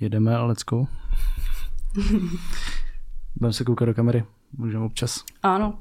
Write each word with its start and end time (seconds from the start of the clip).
Jedeme, 0.00 0.38
let's 0.38 0.64
go. 0.64 0.84
Budeme 3.36 3.52
se 3.52 3.64
koukat 3.64 3.88
do 3.88 3.94
kamery. 3.94 4.24
Můžeme 4.52 4.84
občas. 4.84 5.24
Ano. 5.42 5.78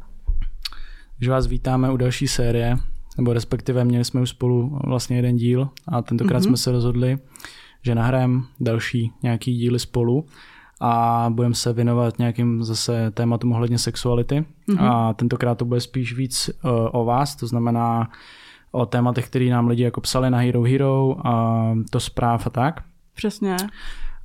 Takže 1.18 1.32
vás 1.32 1.48
vítáme 1.48 1.92
u 1.92 1.98
další 1.98 2.28
série, 2.28 2.78
nebo 3.18 3.34
respektive 3.34 3.86
měli 3.86 4.06
jsme 4.06 4.22
už 4.22 4.30
spolu 4.30 4.80
vlastně 4.84 5.16
jeden 5.16 5.36
díl 5.36 5.70
a 5.88 6.02
tentokrát 6.02 6.40
mm-hmm. 6.40 6.48
jsme 6.48 6.58
se 6.58 6.72
rozhodli, 6.72 7.18
že 7.82 7.96
nahrajeme 7.96 8.42
další 8.60 9.12
nějaký 9.24 9.58
díly 9.58 9.80
spolu 9.80 10.26
a 10.82 11.26
budeme 11.30 11.56
se 11.56 11.74
věnovat 11.74 12.20
nějakým 12.20 12.64
zase 12.64 13.12
tématům 13.12 13.52
ohledně 13.52 13.78
sexuality 13.78 14.46
mm-hmm. 14.70 14.92
a 14.92 15.14
tentokrát 15.14 15.58
to 15.58 15.66
bude 15.66 15.82
spíš 15.82 16.14
víc 16.14 16.50
uh, 16.50 16.72
o 16.92 17.06
vás, 17.06 17.36
to 17.36 17.48
znamená 17.48 18.10
o 18.72 18.86
tématech, 18.86 19.28
které 19.28 19.46
nám 19.46 19.68
lidi 19.68 19.84
jako 19.84 20.02
psali 20.02 20.30
na 20.30 20.38
Hero 20.38 20.62
Hero 20.62 21.28
a 21.28 21.66
to 21.90 22.00
zpráv 22.00 22.48
a 22.48 22.50
tak. 22.50 22.84
Přesně. 23.16 23.58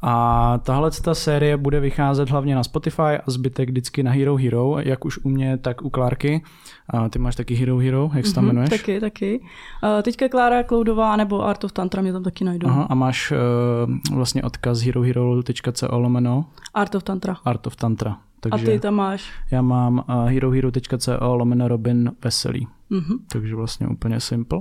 A 0.03 0.59
tahle 0.59 0.91
ta 0.91 1.15
série 1.15 1.57
bude 1.57 1.81
vycházet 1.81 2.31
hlavně 2.31 2.55
na 2.55 2.65
Spotify 2.65 3.03
a 3.03 3.23
zbytek 3.27 3.69
vždycky 3.69 4.03
na 4.03 4.11
Hero 4.11 4.37
Hero, 4.37 4.77
jak 4.79 5.05
už 5.05 5.19
u 5.19 5.29
mě, 5.29 5.59
tak 5.59 5.83
u 5.83 5.91
Klárky. 5.91 6.43
A 6.89 7.09
ty 7.09 7.19
máš 7.19 7.37
taky 7.37 7.55
Hero 7.55 7.79
Hero, 7.79 8.11
jak 8.15 8.27
se 8.27 8.35
tam 8.35 8.45
mm-hmm, 8.45 8.49
jmenuješ? 8.49 8.71
Taky, 8.71 9.01
taky. 9.01 9.41
Uh, 9.83 10.03
teďka 10.03 10.29
Klára 10.29 10.63
Kloudová 10.63 11.17
nebo 11.17 11.45
Art 11.45 11.65
of 11.65 11.73
Tantra 11.73 12.03
mě 12.03 12.13
tam 12.13 12.23
taky 12.23 12.45
najdou. 12.45 12.69
Aha, 12.69 12.87
a 12.91 12.95
máš 12.95 13.33
uh, 13.33 14.17
vlastně 14.17 14.43
odkaz 14.43 14.81
herohero.co 14.81 15.99
lomeno? 15.99 16.45
Art 16.75 16.95
of 16.95 17.03
Tantra. 17.03 17.37
Art 17.45 17.67
of 17.67 17.77
Tantra. 17.77 18.17
Takže 18.41 18.67
a 18.67 18.71
ty 18.71 18.81
tam 18.81 18.95
máš? 18.95 19.31
Já 19.51 19.63
mám 19.63 20.05
uh, 20.09 20.27
herohero.co 20.27 21.35
lomeno 21.35 21.69
Robin 21.69 22.13
Veselý. 22.25 22.69
Mm-hmm. 22.91 23.19
Takže 23.33 23.55
vlastně 23.55 23.87
úplně 23.89 24.21
simple. 24.21 24.61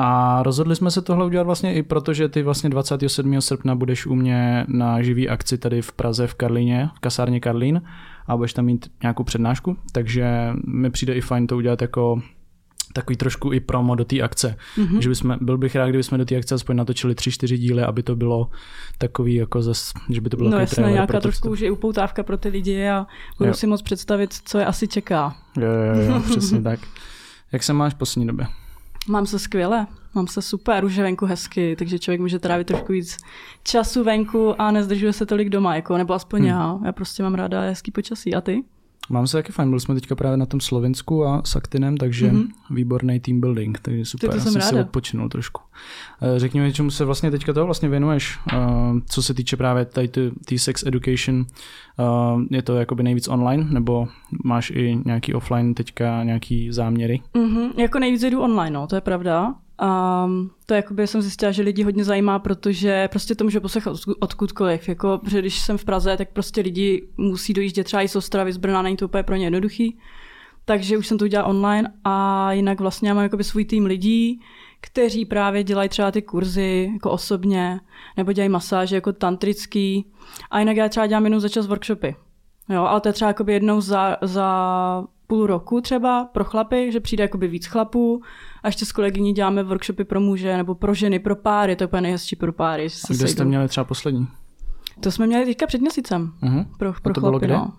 A 0.00 0.42
rozhodli 0.42 0.76
jsme 0.76 0.90
se 0.90 1.02
tohle 1.02 1.26
udělat 1.26 1.44
vlastně 1.44 1.74
i 1.74 1.82
proto, 1.82 2.14
že 2.14 2.28
ty 2.28 2.42
vlastně 2.42 2.70
27. 2.70 3.40
srpna 3.40 3.74
budeš 3.74 4.06
u 4.06 4.14
mě 4.14 4.64
na 4.68 5.02
živý 5.02 5.28
akci 5.28 5.58
tady 5.58 5.82
v 5.82 5.92
Praze 5.92 6.26
v 6.26 6.34
Karlíně, 6.34 6.90
v 6.96 7.00
kasárně 7.00 7.40
Karlín 7.40 7.82
a 8.26 8.36
budeš 8.36 8.52
tam 8.52 8.64
mít 8.64 8.90
nějakou 9.02 9.24
přednášku, 9.24 9.76
takže 9.92 10.52
mi 10.66 10.90
přijde 10.90 11.14
i 11.14 11.20
fajn 11.20 11.46
to 11.46 11.56
udělat 11.56 11.82
jako 11.82 12.22
takový 12.92 13.16
trošku 13.16 13.52
i 13.52 13.60
promo 13.60 13.94
do 13.94 14.04
té 14.04 14.20
akce. 14.20 14.56
Mm-hmm. 14.76 14.98
Že 14.98 15.08
bychom, 15.08 15.36
byl 15.40 15.58
bych 15.58 15.76
rád, 15.76 15.88
kdyby 15.88 16.02
jsme 16.02 16.18
do 16.18 16.24
té 16.24 16.36
akce 16.36 16.54
aspoň 16.54 16.76
natočili 16.76 17.14
tři, 17.14 17.30
čtyři 17.30 17.58
díly, 17.58 17.82
aby 17.82 18.02
to 18.02 18.16
bylo 18.16 18.50
takový 18.98 19.34
jako 19.34 19.62
zas, 19.62 19.92
že 20.10 20.20
by 20.20 20.30
to 20.30 20.36
bylo 20.36 20.50
No 20.50 20.58
jasně, 20.58 20.84
nějaká 20.84 21.20
trošku 21.20 21.50
už 21.50 21.60
je 21.60 21.70
upoutávka 21.70 22.22
pro 22.22 22.36
ty 22.36 22.48
lidi 22.48 22.88
a 22.88 23.06
budu 23.38 23.50
jo. 23.50 23.54
si 23.54 23.66
moc 23.66 23.82
představit, 23.82 24.34
co 24.44 24.58
je 24.58 24.66
asi 24.66 24.88
čeká. 24.88 25.36
Jo, 25.56 25.70
jo, 25.70 26.02
jo, 26.02 26.20
přesně 26.20 26.62
tak. 26.62 26.80
Jak 27.52 27.62
se 27.62 27.72
máš 27.72 27.94
v 27.94 27.96
poslední 27.96 28.26
době? 28.26 28.46
Mám 29.08 29.26
se 29.26 29.38
skvěle, 29.38 29.86
mám 30.14 30.26
se 30.26 30.42
super, 30.42 30.84
už 30.84 30.96
je 30.96 31.02
venku 31.02 31.26
hezky, 31.26 31.76
takže 31.76 31.98
člověk 31.98 32.20
může 32.20 32.38
trávit 32.38 32.66
trošku 32.66 32.92
víc 32.92 33.16
času 33.62 34.04
venku 34.04 34.60
a 34.60 34.70
nezdržuje 34.70 35.12
se 35.12 35.26
tolik 35.26 35.48
doma, 35.48 35.76
jako, 35.76 35.96
nebo 35.96 36.14
aspoň 36.14 36.40
hmm. 36.40 36.48
já. 36.48 36.78
Já 36.84 36.92
prostě 36.92 37.22
mám 37.22 37.34
ráda 37.34 37.60
hezký 37.60 37.90
počasí. 37.90 38.34
A 38.34 38.40
ty? 38.40 38.64
Mám 39.10 39.26
se 39.26 39.36
taky 39.36 39.52
fajn, 39.52 39.68
byli 39.68 39.80
jsme 39.80 39.94
teďka 39.94 40.14
právě 40.14 40.36
na 40.36 40.46
tom 40.46 40.60
Slovensku 40.60 41.24
a 41.24 41.42
s 41.44 41.56
Aktinem, 41.56 41.96
takže 41.96 42.30
mm-hmm. 42.30 42.48
výborný 42.70 43.20
team 43.20 43.40
building, 43.40 43.78
takže 43.78 44.04
super, 44.04 44.30
já 44.30 44.40
jsem, 44.40 44.52
jsem 44.52 44.60
ráda. 44.60 44.70
si 44.70 44.80
odpočinul 44.80 45.28
trošku. 45.28 45.62
Eh, 46.22 46.38
řekni 46.38 46.60
mi, 46.60 46.72
čemu 46.72 46.90
se 46.90 47.04
vlastně 47.04 47.30
teďka 47.30 47.52
toho 47.52 47.66
vlastně 47.66 47.88
věnuješ, 47.88 48.38
eh, 48.52 48.56
co 49.06 49.22
se 49.22 49.34
týče 49.34 49.56
právě 49.56 49.84
tady 49.84 50.10
ty 50.46 50.58
sex 50.58 50.86
education, 50.86 51.46
eh, 51.98 52.56
je 52.56 52.62
to 52.62 52.76
jakoby 52.76 53.02
nejvíc 53.02 53.28
online, 53.28 53.66
nebo 53.70 54.08
máš 54.44 54.70
i 54.70 54.98
nějaký 55.04 55.34
offline 55.34 55.74
teďka 55.74 56.24
nějaký 56.24 56.72
záměry? 56.72 57.20
Mm-hmm, 57.34 57.70
jako 57.76 57.98
nejvíc 57.98 58.22
jdu 58.22 58.40
online, 58.40 58.70
no, 58.70 58.86
to 58.86 58.94
je 58.94 59.00
pravda. 59.00 59.54
A 59.78 60.28
to 60.66 60.74
jakoby 60.74 61.06
jsem 61.06 61.22
zjistila, 61.22 61.52
že 61.52 61.62
lidi 61.62 61.82
hodně 61.82 62.04
zajímá, 62.04 62.38
protože 62.38 63.08
prostě 63.08 63.34
to 63.34 63.44
může 63.44 63.60
poslechat 63.60 63.96
odkudkoliv. 64.20 64.88
Jako, 64.88 65.20
protože 65.24 65.38
když 65.38 65.60
jsem 65.60 65.78
v 65.78 65.84
Praze, 65.84 66.16
tak 66.16 66.30
prostě 66.32 66.60
lidi 66.60 67.08
musí 67.16 67.52
dojíždět 67.52 67.86
třeba 67.86 68.02
i 68.02 68.08
z 68.08 68.16
Ostravy, 68.16 68.52
z 68.52 68.56
Brna, 68.56 68.82
není 68.82 68.96
to 68.96 69.04
úplně 69.04 69.22
pro 69.22 69.36
ně 69.36 69.46
jednoduchý. 69.46 69.98
Takže 70.64 70.98
už 70.98 71.06
jsem 71.06 71.18
to 71.18 71.24
udělala 71.24 71.48
online 71.48 71.92
a 72.04 72.52
jinak 72.52 72.80
vlastně 72.80 73.08
já 73.08 73.14
mám 73.14 73.22
jakoby 73.22 73.44
svůj 73.44 73.64
tým 73.64 73.86
lidí, 73.86 74.40
kteří 74.80 75.24
právě 75.24 75.64
dělají 75.64 75.88
třeba 75.88 76.10
ty 76.10 76.22
kurzy 76.22 76.90
jako 76.92 77.10
osobně, 77.10 77.80
nebo 78.16 78.32
dělají 78.32 78.48
masáže 78.48 78.94
jako 78.94 79.12
tantrický. 79.12 80.04
A 80.50 80.58
jinak 80.58 80.76
já 80.76 80.88
třeba 80.88 81.06
dělám 81.06 81.24
jenom 81.24 81.40
za 81.40 81.48
čas 81.48 81.66
workshopy. 81.66 82.16
Jo, 82.68 82.82
ale 82.82 83.00
to 83.00 83.08
je 83.08 83.12
třeba 83.12 83.34
jednou 83.46 83.80
za, 83.80 84.16
za 84.22 85.04
půl 85.26 85.46
roku 85.46 85.80
třeba 85.80 86.24
pro 86.24 86.44
chlapy, 86.44 86.92
že 86.92 87.00
přijde 87.00 87.24
jakoby 87.24 87.48
víc 87.48 87.66
chlapů 87.66 88.22
a 88.62 88.68
ještě 88.68 88.84
s 88.84 88.92
kolegyní 88.92 89.32
děláme 89.32 89.62
workshopy 89.62 90.04
pro 90.04 90.20
muže 90.20 90.56
nebo 90.56 90.74
pro 90.74 90.94
ženy, 90.94 91.18
pro 91.18 91.36
páry, 91.36 91.76
to 91.76 91.82
je 91.84 91.88
úplně 91.88 92.02
nejhezčí 92.02 92.36
pro 92.36 92.52
páry. 92.52 92.90
Se 92.90 93.06
a 93.10 93.16
kde 93.16 93.28
jste 93.28 93.44
měli 93.44 93.68
třeba 93.68 93.84
poslední? 93.84 94.28
To 95.00 95.10
jsme 95.10 95.26
měli 95.26 95.44
teďka 95.44 95.66
před 95.66 95.80
měsícem. 95.80 96.32
Uh-huh. 96.42 96.66
Pro, 96.78 96.92
pro 97.02 97.10
a 97.10 97.14
to 97.14 97.20
chlapy, 97.20 97.30
bylo 97.30 97.38
kde? 97.38 97.54
No. 97.54 97.72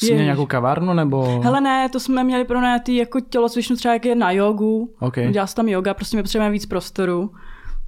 Jsi 0.00 0.12
měl 0.12 0.24
nějakou 0.24 0.46
kavárnu 0.46 0.94
nebo? 0.94 1.40
Hele 1.40 1.60
ne, 1.60 1.88
to 1.88 2.00
jsme 2.00 2.24
měli 2.24 2.44
pro 2.44 2.58
ty 2.82 2.96
jako 2.96 3.20
tělocvičnu 3.20 3.76
třeba 3.76 3.94
jak 3.94 4.04
je 4.04 4.14
na 4.14 4.30
jogu. 4.30 4.94
Okay. 5.00 5.32
Dělá 5.32 5.46
se 5.46 5.54
tam 5.54 5.68
yoga, 5.68 5.94
prostě 5.94 6.16
my 6.16 6.22
potřebujeme 6.22 6.52
víc 6.52 6.66
prostoru. 6.66 7.30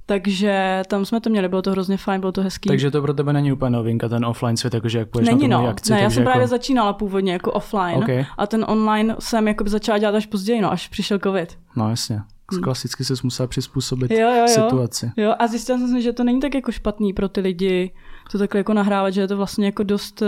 Takže 0.09 0.81
tam 0.87 1.05
jsme 1.05 1.21
to 1.21 1.29
měli, 1.29 1.49
bylo 1.49 1.61
to 1.61 1.71
hrozně 1.71 1.97
fajn, 1.97 2.19
bylo 2.19 2.31
to 2.31 2.41
hezký. 2.41 2.67
Takže 2.67 2.91
to 2.91 3.01
pro 3.01 3.13
tebe 3.13 3.33
není 3.33 3.51
úplně 3.51 3.69
novinka, 3.69 4.09
ten 4.09 4.25
offline 4.25 4.57
svět, 4.57 4.73
jakože 4.73 4.99
jak 4.99 5.09
půjdeš 5.09 5.29
není 5.29 5.47
na 5.47 5.61
no. 5.61 5.67
akci. 5.67 5.91
Ne, 5.91 6.01
já 6.01 6.09
jsem 6.09 6.23
jako... 6.23 6.31
právě 6.31 6.47
začínala 6.47 6.93
původně 6.93 7.33
jako 7.33 7.51
offline 7.51 8.03
okay. 8.03 8.25
a 8.37 8.47
ten 8.47 8.65
online 8.67 9.15
jsem 9.19 9.47
jako 9.47 9.63
začala 9.67 9.97
dělat 9.97 10.15
až 10.15 10.25
později, 10.25 10.61
no, 10.61 10.71
až 10.71 10.87
přišel 10.87 11.19
covid. 11.19 11.57
No 11.75 11.89
jasně. 11.89 12.21
Hmm. 12.51 12.61
Klasicky 12.61 13.05
se 13.05 13.13
musela 13.23 13.47
přizpůsobit 13.47 14.11
jo, 14.11 14.19
jo, 14.19 14.35
jo. 14.35 14.47
situaci. 14.47 15.11
Jo, 15.17 15.33
a 15.39 15.47
zjistila 15.47 15.77
jsem 15.77 15.87
si, 15.87 16.01
že 16.01 16.13
to 16.13 16.23
není 16.23 16.39
tak 16.39 16.55
jako 16.55 16.71
špatný 16.71 17.13
pro 17.13 17.29
ty 17.29 17.41
lidi, 17.41 17.91
to 18.31 18.37
takhle 18.37 18.59
jako 18.59 18.73
nahrávat, 18.73 19.13
že 19.13 19.21
je 19.21 19.27
to 19.27 19.37
vlastně 19.37 19.65
jako 19.65 19.83
dost 19.83 20.21
uh, 20.21 20.27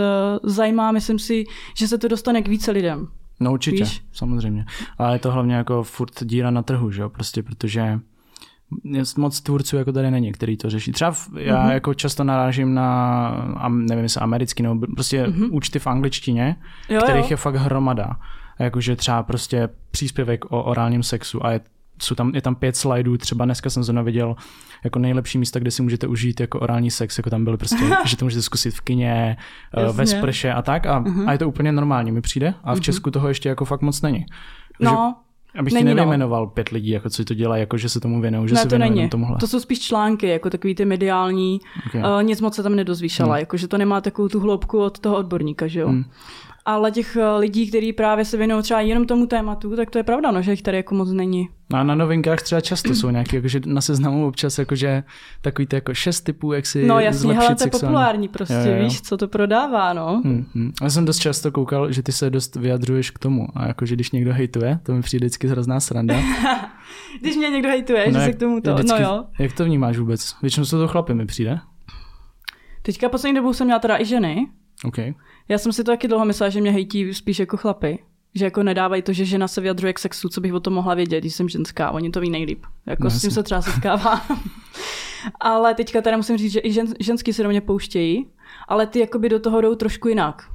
zajímá, 0.50 0.92
myslím 0.92 1.18
si, 1.18 1.44
že 1.76 1.88
se 1.88 1.98
to 1.98 2.08
dostane 2.08 2.42
k 2.42 2.48
více 2.48 2.70
lidem. 2.70 3.08
No 3.40 3.52
určitě, 3.52 3.84
Víš? 3.84 4.04
samozřejmě. 4.12 4.64
Ale 4.98 5.14
je 5.14 5.18
to 5.18 5.32
hlavně 5.32 5.54
jako 5.54 5.82
furt 5.82 6.24
díra 6.24 6.50
na 6.50 6.62
trhu, 6.62 6.90
že 6.90 7.02
jo, 7.02 7.08
prostě 7.08 7.42
protože 7.42 8.00
moc 9.18 9.40
tvůrců 9.40 9.76
jako 9.76 9.92
tady 9.92 10.10
není, 10.10 10.32
který 10.32 10.56
to 10.56 10.70
řeší. 10.70 10.92
Třeba 10.92 11.10
v, 11.10 11.28
já 11.36 11.56
mm-hmm. 11.56 11.72
jako 11.72 11.94
často 11.94 12.24
narážím 12.24 12.74
na, 12.74 13.68
nevím 13.68 14.02
jestli 14.02 14.20
americký, 14.20 14.62
nebo 14.62 14.86
prostě 14.94 15.24
mm-hmm. 15.24 15.48
účty 15.50 15.78
v 15.78 15.86
angličtině, 15.86 16.56
jo, 16.88 17.00
kterých 17.02 17.24
jo. 17.24 17.30
je 17.30 17.36
fakt 17.36 17.54
hromada. 17.54 18.16
Jakože 18.58 18.96
třeba 18.96 19.22
prostě 19.22 19.68
příspěvek 19.90 20.44
o 20.44 20.62
orálním 20.62 21.02
sexu 21.02 21.46
a 21.46 21.50
je, 21.50 21.60
jsou 22.02 22.14
tam, 22.14 22.32
je 22.34 22.42
tam 22.42 22.54
pět 22.54 22.76
slajdů, 22.76 23.16
třeba 23.16 23.44
dneska 23.44 23.70
jsem 23.70 23.82
zrovna 23.82 24.02
viděl 24.02 24.36
jako 24.84 24.98
nejlepší 24.98 25.38
místa, 25.38 25.58
kde 25.58 25.70
si 25.70 25.82
můžete 25.82 26.06
užít 26.06 26.40
jako 26.40 26.60
orální 26.60 26.90
sex, 26.90 27.18
jako 27.18 27.30
tam 27.30 27.44
byly 27.44 27.56
prostě, 27.56 27.84
že 28.04 28.16
to 28.16 28.24
můžete 28.24 28.42
zkusit 28.42 28.74
v 28.74 28.80
kině, 28.80 29.36
Jasně. 29.76 29.96
ve 29.96 30.06
sprše 30.06 30.52
a 30.52 30.62
tak 30.62 30.86
a, 30.86 31.00
uh-huh. 31.00 31.28
a 31.28 31.32
je 31.32 31.38
to 31.38 31.48
úplně 31.48 31.72
normální, 31.72 32.12
mi 32.12 32.20
přijde 32.20 32.54
a 32.64 32.74
v 32.74 32.78
uh-huh. 32.78 32.82
Česku 32.82 33.10
toho 33.10 33.28
ještě 33.28 33.48
jako 33.48 33.64
fakt 33.64 33.82
moc 33.82 34.02
není. 34.02 34.26
No, 34.80 35.16
Abych 35.58 35.72
není, 35.72 35.82
ti 35.82 35.94
nevyjmenoval 35.94 36.44
no. 36.44 36.50
pět 36.50 36.68
lidí, 36.68 36.90
jako 36.90 37.10
co 37.10 37.24
to 37.24 37.34
dělá, 37.34 37.56
jako 37.56 37.76
že 37.76 37.88
se 37.88 38.00
tomu 38.00 38.20
věnují, 38.20 38.48
že 38.48 38.54
ne, 38.54 38.60
se 38.60 38.68
to 38.68 38.78
není. 38.78 39.08
tomuhle. 39.08 39.36
To 39.40 39.46
jsou 39.48 39.60
spíš 39.60 39.80
články, 39.80 40.28
jako 40.28 40.50
takový 40.50 40.74
ty 40.74 40.84
mediální. 40.84 41.60
Okay. 41.86 42.00
Uh, 42.00 42.22
nic 42.22 42.40
moc 42.40 42.54
se 42.54 42.62
tam 42.62 42.76
nedozvíš, 42.76 43.20
hmm. 43.20 43.34
jako, 43.34 43.56
že 43.56 43.68
to 43.68 43.78
nemá 43.78 44.00
takovou 44.00 44.28
tu 44.28 44.40
hloubku 44.40 44.78
od 44.78 44.98
toho 44.98 45.16
odborníka, 45.16 45.66
že 45.66 45.80
jo. 45.80 45.88
Hmm. 45.88 46.04
Ale 46.64 46.90
těch 46.90 47.16
lidí, 47.38 47.68
kteří 47.68 47.92
právě 47.92 48.24
se 48.24 48.36
věnují 48.36 48.62
třeba 48.62 48.80
jenom 48.80 49.06
tomu 49.06 49.26
tématu, 49.26 49.76
tak 49.76 49.90
to 49.90 49.98
je 49.98 50.04
pravda, 50.04 50.30
no, 50.30 50.42
že 50.42 50.50
jich 50.50 50.62
tady 50.62 50.76
jako 50.76 50.94
moc 50.94 51.12
není. 51.12 51.48
No 51.72 51.78
a 51.78 51.82
na 51.82 51.94
novinkách 51.94 52.42
třeba 52.42 52.60
často 52.60 52.94
jsou 52.94 53.10
nějaké, 53.10 53.36
jakože 53.36 53.60
na 53.66 53.80
seznamu 53.80 54.26
občas 54.26 54.58
jakože 54.58 55.02
takový 55.40 55.66
ty 55.66 55.76
jako 55.76 55.94
šest 55.94 56.20
typů, 56.20 56.52
jak 56.52 56.66
si 56.66 56.86
No 56.86 57.00
jasně, 57.00 57.34
hele, 57.34 57.54
to 57.54 57.64
je 57.64 57.70
populární 57.70 58.28
prostě, 58.28 58.54
jo, 58.54 58.76
jo. 58.76 58.84
víš, 58.84 59.02
co 59.02 59.16
to 59.16 59.28
prodává, 59.28 59.92
no. 59.92 60.22
Hmm, 60.24 60.46
hmm. 60.54 60.72
Já 60.82 60.90
jsem 60.90 61.04
dost 61.04 61.18
často 61.18 61.52
koukal, 61.52 61.92
že 61.92 62.02
ty 62.02 62.12
se 62.12 62.30
dost 62.30 62.56
vyjadřuješ 62.56 63.10
k 63.10 63.18
tomu 63.18 63.46
a 63.54 63.66
jakože 63.66 63.94
když 63.94 64.10
někdo 64.10 64.32
hejtuje, 64.32 64.78
to 64.82 64.94
mi 64.94 65.02
přijde 65.02 65.24
vždycky 65.26 65.48
hrozná 65.48 65.80
sranda. 65.80 66.14
když 67.20 67.36
mě 67.36 67.48
někdo 67.48 67.68
hejtuje, 67.68 68.06
no, 68.12 68.20
že 68.20 68.26
se 68.26 68.32
k 68.32 68.38
tomu 68.38 68.60
to, 68.60 68.74
vždycky, 68.74 69.02
no 69.02 69.08
jo. 69.08 69.24
Jak 69.38 69.52
to 69.52 69.64
vnímáš 69.64 69.98
vůbec? 69.98 70.34
Většinou 70.42 70.66
jsou 70.66 70.78
to 70.78 70.88
chlapy, 70.88 71.14
mi 71.14 71.26
přijde. 71.26 71.58
Teďka 72.82 73.08
poslední 73.08 73.36
dobou 73.36 73.52
jsem 73.52 73.66
měla 73.66 73.80
teda 73.80 74.00
i 74.00 74.04
ženy. 74.04 74.46
Okay. 74.84 75.14
Já 75.48 75.58
jsem 75.58 75.72
si 75.72 75.84
to 75.84 75.92
taky 75.92 76.08
dlouho 76.08 76.24
myslela, 76.24 76.50
že 76.50 76.60
mě 76.60 76.72
hejtí 76.72 77.14
spíš 77.14 77.38
jako 77.38 77.56
chlapy. 77.56 77.98
Že 78.34 78.44
jako 78.44 78.62
nedávají 78.62 79.02
to, 79.02 79.12
že 79.12 79.24
žena 79.24 79.48
se 79.48 79.60
vyjadřuje 79.60 79.92
k 79.92 79.98
sexu, 79.98 80.28
co 80.28 80.40
bych 80.40 80.54
o 80.54 80.60
tom 80.60 80.74
mohla 80.74 80.94
vědět, 80.94 81.20
když 81.20 81.34
jsem 81.34 81.48
ženská. 81.48 81.90
Oni 81.90 82.10
to 82.10 82.20
ví 82.20 82.30
nejlíp. 82.30 82.64
Jako 82.86 83.04
No, 83.04 83.10
s 83.10 83.20
tím 83.20 83.30
se 83.30 83.42
třeba 83.42 83.62
setkává. 83.62 84.26
ale 85.40 85.74
teďka 85.74 86.00
teda 86.00 86.16
musím 86.16 86.36
říct, 86.36 86.52
že 86.52 86.60
i 86.64 86.72
žen, 86.72 86.86
ženský 87.00 87.32
se 87.32 87.42
do 87.42 87.48
mě 87.48 87.60
pouštějí, 87.60 88.26
ale 88.68 88.86
ty 88.86 88.98
jakoby 88.98 89.28
do 89.28 89.40
toho 89.40 89.60
jdou 89.60 89.74
trošku 89.74 90.08
jinak. 90.08 90.48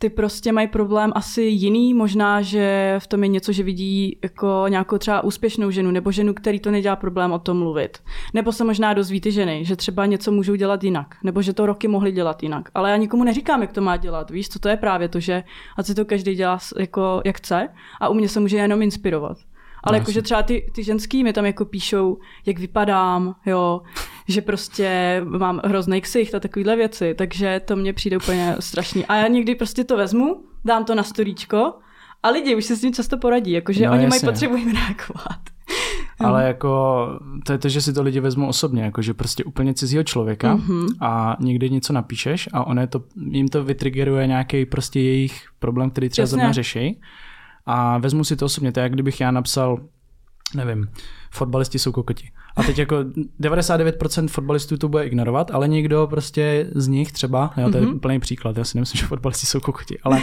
Ty 0.00 0.10
prostě 0.10 0.52
mají 0.52 0.68
problém 0.68 1.12
asi 1.14 1.42
jiný, 1.42 1.94
možná, 1.94 2.42
že 2.42 2.94
v 2.98 3.06
tom 3.06 3.22
je 3.22 3.28
něco, 3.28 3.52
že 3.52 3.62
vidí 3.62 4.18
jako 4.22 4.64
nějakou 4.68 4.98
třeba 4.98 5.24
úspěšnou 5.24 5.70
ženu, 5.70 5.90
nebo 5.90 6.12
ženu, 6.12 6.34
který 6.34 6.60
to 6.60 6.70
nedělá 6.70 6.96
problém 6.96 7.32
o 7.32 7.38
tom 7.38 7.58
mluvit. 7.58 7.98
Nebo 8.34 8.52
se 8.52 8.64
možná 8.64 8.94
dozví 8.94 9.20
ty 9.20 9.32
ženy, 9.32 9.64
že 9.64 9.76
třeba 9.76 10.06
něco 10.06 10.32
můžou 10.32 10.54
dělat 10.54 10.84
jinak, 10.84 11.16
nebo 11.24 11.42
že 11.42 11.52
to 11.52 11.66
roky 11.66 11.88
mohly 11.88 12.12
dělat 12.12 12.42
jinak. 12.42 12.68
Ale 12.74 12.90
já 12.90 12.96
nikomu 12.96 13.24
neříkám, 13.24 13.62
jak 13.62 13.72
to 13.72 13.80
má 13.80 13.96
dělat. 13.96 14.30
Víš, 14.30 14.48
co 14.48 14.58
to 14.58 14.68
je 14.68 14.76
právě 14.76 15.08
to, 15.08 15.20
že 15.20 15.44
ať 15.76 15.86
si 15.86 15.94
to 15.94 16.04
každý 16.04 16.34
dělá 16.34 16.58
jako 16.78 17.22
jak 17.24 17.36
chce 17.36 17.68
a 18.00 18.08
u 18.08 18.14
mě 18.14 18.28
se 18.28 18.40
může 18.40 18.56
jenom 18.56 18.82
inspirovat. 18.82 19.38
Ale 19.88 19.98
jakože 19.98 20.22
třeba 20.22 20.42
ty, 20.42 20.70
ty 20.74 20.84
ženský 20.84 21.24
mi 21.24 21.32
tam 21.32 21.46
jako 21.46 21.64
píšou, 21.64 22.18
jak 22.46 22.58
vypadám, 22.58 23.34
jo, 23.46 23.80
že 24.28 24.42
prostě 24.42 25.20
mám 25.24 25.60
hrozný 25.64 26.00
ksicht 26.00 26.34
a 26.34 26.40
takovéhle 26.40 26.76
věci, 26.76 27.14
takže 27.14 27.60
to 27.64 27.76
mně 27.76 27.92
přijde 27.92 28.16
úplně 28.16 28.56
strašný. 28.60 29.06
A 29.06 29.16
já 29.16 29.28
někdy 29.28 29.54
prostě 29.54 29.84
to 29.84 29.96
vezmu, 29.96 30.44
dám 30.64 30.84
to 30.84 30.94
na 30.94 31.02
storíčko 31.02 31.74
a 32.22 32.30
lidi 32.30 32.56
už 32.56 32.64
se 32.64 32.76
s 32.76 32.80
tím 32.80 32.92
často 32.92 33.18
poradí, 33.18 33.52
jakože 33.52 33.86
no, 33.86 33.92
oni 33.92 34.04
jasně. 34.04 34.08
mají 34.08 34.32
potřebu 34.32 34.56
jim 34.56 34.74
reagovat. 34.74 35.40
Ale 36.20 36.44
jako 36.44 37.06
to 37.46 37.52
je 37.52 37.58
to, 37.58 37.68
že 37.68 37.80
si 37.80 37.92
to 37.92 38.02
lidi 38.02 38.20
vezmou 38.20 38.46
osobně, 38.46 38.82
jako 38.82 39.02
že 39.02 39.14
prostě 39.14 39.44
úplně 39.44 39.74
cizího 39.74 40.02
člověka 40.02 40.56
mm-hmm. 40.56 40.86
a 41.00 41.36
někdy 41.40 41.70
něco 41.70 41.92
napíšeš 41.92 42.48
a 42.52 42.66
on 42.66 42.80
to, 42.88 43.02
jim 43.30 43.48
to 43.48 43.64
vytriggeruje 43.64 44.26
nějaký 44.26 44.66
prostě 44.66 45.00
jejich 45.00 45.42
problém, 45.58 45.90
který 45.90 46.08
třeba 46.08 46.26
zrovna 46.26 46.52
řeší 46.52 47.00
a 47.68 47.98
vezmu 47.98 48.24
si 48.24 48.36
to 48.36 48.44
osobně. 48.44 48.72
To 48.72 48.80
je 48.80 48.82
jak 48.82 48.92
kdybych 48.92 49.20
já 49.20 49.30
napsal, 49.30 49.78
nevím, 50.54 50.88
fotbalisti 51.30 51.78
jsou 51.78 51.92
kokoti. 51.92 52.30
A 52.56 52.62
teď 52.62 52.78
jako 52.78 52.96
99% 53.40 54.28
fotbalistů 54.28 54.76
to 54.76 54.88
bude 54.88 55.06
ignorovat, 55.06 55.50
ale 55.50 55.68
někdo 55.68 56.06
prostě 56.10 56.70
z 56.74 56.88
nich 56.88 57.12
třeba, 57.12 57.50
jo, 57.56 57.70
to 57.70 57.76
je 57.76 57.82
mm-hmm. 57.82 57.94
úplný 57.94 58.20
příklad, 58.20 58.56
já 58.56 58.64
si 58.64 58.76
nemyslím, 58.76 58.98
že 58.98 59.06
fotbalisti 59.06 59.46
jsou 59.46 59.60
kokoti, 59.60 59.98
ale 60.02 60.20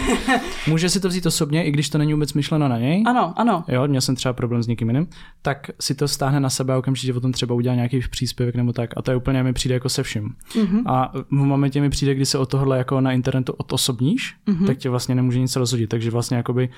může 0.67 0.89
si 0.89 0.99
to 0.99 1.07
vzít 1.07 1.25
osobně, 1.25 1.65
i 1.65 1.71
když 1.71 1.89
to 1.89 1.97
není 1.97 2.13
vůbec 2.13 2.33
myšleno 2.33 2.67
na 2.67 2.77
něj. 2.77 3.03
Ano, 3.07 3.33
ano. 3.35 3.63
Jo, 3.67 3.87
měl 3.87 4.01
jsem 4.01 4.15
třeba 4.15 4.33
problém 4.33 4.63
s 4.63 4.67
někým 4.67 4.89
jiným, 4.89 5.07
tak 5.41 5.71
si 5.79 5.95
to 5.95 6.07
stáhne 6.07 6.39
na 6.39 6.49
sebe 6.49 6.73
a 6.73 6.77
okamžitě 6.77 7.13
o 7.13 7.19
tom 7.19 7.31
třeba 7.31 7.55
udělá 7.55 7.75
nějaký 7.75 7.99
příspěvek 7.99 8.55
nebo 8.55 8.73
tak. 8.73 8.89
A 8.97 9.01
to 9.01 9.11
je 9.11 9.17
úplně 9.17 9.43
mi 9.43 9.53
přijde 9.53 9.75
jako 9.75 9.89
se 9.89 10.03
vším. 10.03 10.29
Mm-hmm. 10.55 10.83
A 10.85 11.11
v 11.13 11.31
momentě 11.31 11.81
mi 11.81 11.89
přijde, 11.89 12.15
kdy 12.15 12.25
se 12.25 12.37
o 12.37 12.45
tohle 12.45 12.77
jako 12.77 13.01
na 13.01 13.11
internetu 13.11 13.53
odosobníš, 13.53 14.35
mm-hmm. 14.47 14.65
tak 14.65 14.77
tě 14.77 14.89
vlastně 14.89 15.15
nemůže 15.15 15.39
nic 15.39 15.55
rozhodit. 15.55 15.89
Takže 15.89 16.11
vlastně 16.11 16.37
jakoby 16.37 16.69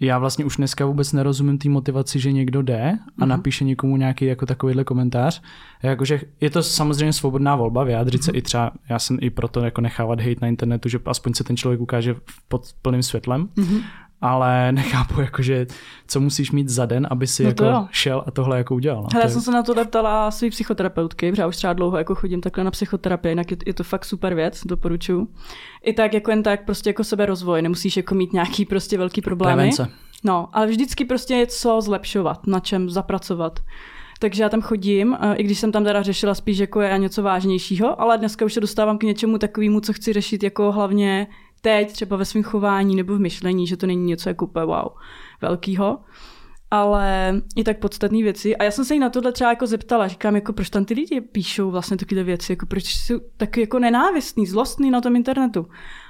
já 0.00 0.18
vlastně 0.18 0.44
už 0.44 0.56
dneska 0.56 0.86
vůbec 0.86 1.12
nerozumím 1.12 1.58
té 1.58 1.68
motivaci, 1.68 2.20
že 2.20 2.32
někdo 2.32 2.62
jde 2.62 2.98
a 3.18 3.22
uh-huh. 3.22 3.26
napíše 3.26 3.64
někomu 3.64 3.96
nějaký 3.96 4.24
jako 4.24 4.46
takovýhle 4.46 4.84
komentář. 4.84 5.42
Jakože 5.82 6.20
je 6.40 6.50
to 6.50 6.62
samozřejmě 6.62 7.12
svobodná 7.12 7.56
volba, 7.56 7.84
vyjádřit 7.84 8.20
uh-huh. 8.20 8.24
se 8.24 8.30
mhm. 8.30 8.38
i 8.38 8.42
třeba, 8.42 8.72
já 8.88 8.98
jsem 8.98 9.18
i 9.20 9.30
proto 9.30 9.60
jako 9.60 9.80
nechávat 9.80 10.20
hate 10.20 10.40
na 10.40 10.48
internetu, 10.48 10.88
že 10.88 10.98
aspoň 11.06 11.34
se 11.34 11.44
ten 11.44 11.56
člověk 11.56 11.80
ukáže 11.80 12.14
pod 12.48 12.62
plným 12.82 13.02
světlem, 13.02 13.48
uh-huh 13.56 13.82
ale 14.20 14.72
nechápu, 14.72 15.20
jakože, 15.20 15.66
co 16.06 16.20
musíš 16.20 16.50
mít 16.50 16.68
za 16.68 16.86
den, 16.86 17.06
aby 17.10 17.26
si 17.26 17.42
no 17.42 17.48
jako 17.48 17.64
jo. 17.64 17.86
šel 17.90 18.24
a 18.26 18.30
tohle 18.30 18.58
jako 18.58 18.74
udělal. 18.74 19.02
No. 19.02 19.08
Hele, 19.12 19.24
já 19.24 19.30
jsem 19.30 19.42
se 19.42 19.50
na 19.50 19.62
to 19.62 19.84
ptala 19.84 20.30
svý 20.30 20.50
psychoterapeutky, 20.50 21.30
protože 21.30 21.42
já 21.42 21.48
už 21.48 21.56
třeba 21.56 21.72
dlouho 21.72 21.98
jako 21.98 22.14
chodím 22.14 22.40
takhle 22.40 22.64
na 22.64 22.70
psychoterapii, 22.70 23.30
jinak 23.30 23.50
je, 23.50 23.56
je 23.66 23.74
to 23.74 23.84
fakt 23.84 24.04
super 24.04 24.34
věc, 24.34 24.60
doporučuju. 24.64 25.28
I 25.82 25.92
tak 25.92 26.14
jako 26.14 26.30
jen 26.30 26.42
tak 26.42 26.64
prostě 26.64 26.90
jako 26.90 27.04
sebe 27.04 27.26
rozvoj, 27.26 27.62
nemusíš 27.62 27.96
jako 27.96 28.14
mít 28.14 28.32
nějaký 28.32 28.64
prostě 28.64 28.98
velký 28.98 29.20
problémy. 29.20 29.56
Prevence. 29.56 29.88
No, 30.24 30.48
ale 30.52 30.66
vždycky 30.66 31.04
prostě 31.04 31.34
je 31.34 31.46
co 31.46 31.80
zlepšovat, 31.80 32.46
na 32.46 32.60
čem 32.60 32.90
zapracovat. 32.90 33.60
Takže 34.18 34.42
já 34.42 34.48
tam 34.48 34.62
chodím, 34.62 35.16
i 35.34 35.42
když 35.42 35.58
jsem 35.58 35.72
tam 35.72 35.84
teda 35.84 36.02
řešila 36.02 36.34
spíš 36.34 36.58
jako 36.58 36.80
je 36.80 36.98
něco 36.98 37.22
vážnějšího, 37.22 38.00
ale 38.00 38.18
dneska 38.18 38.44
už 38.44 38.52
se 38.52 38.60
dostávám 38.60 38.98
k 38.98 39.02
něčemu 39.02 39.38
takovému, 39.38 39.80
co 39.80 39.92
chci 39.92 40.12
řešit 40.12 40.42
jako 40.42 40.72
hlavně 40.72 41.26
teď 41.64 41.92
třeba 41.92 42.16
ve 42.16 42.24
svém 42.24 42.42
chování 42.42 42.96
nebo 42.96 43.14
v 43.14 43.20
myšlení, 43.20 43.66
že 43.66 43.76
to 43.76 43.86
není 43.86 44.04
něco 44.04 44.28
jako 44.28 44.44
úplně 44.44 44.66
wow 44.66 44.88
velkýho, 45.40 45.98
ale 46.70 47.34
i 47.56 47.64
tak 47.64 47.78
podstatné 47.78 48.22
věci. 48.22 48.56
A 48.56 48.64
já 48.64 48.70
jsem 48.70 48.84
se 48.84 48.94
jí 48.94 49.00
na 49.00 49.10
tohle 49.10 49.32
třeba 49.32 49.50
jako 49.50 49.66
zeptala, 49.66 50.08
říkám, 50.08 50.34
jako 50.34 50.52
proč 50.52 50.70
tam 50.70 50.84
ty 50.84 50.94
lidi 50.94 51.20
píšou 51.20 51.70
vlastně 51.70 51.96
takové 51.96 52.22
věci, 52.22 52.52
jako 52.52 52.66
proč 52.66 52.84
jsou 52.84 53.20
taky 53.36 53.60
jako 53.60 53.78
nenávistný, 53.78 54.46
zlostný 54.46 54.90
na 54.90 55.00
tom 55.00 55.16
internetu. 55.16 55.66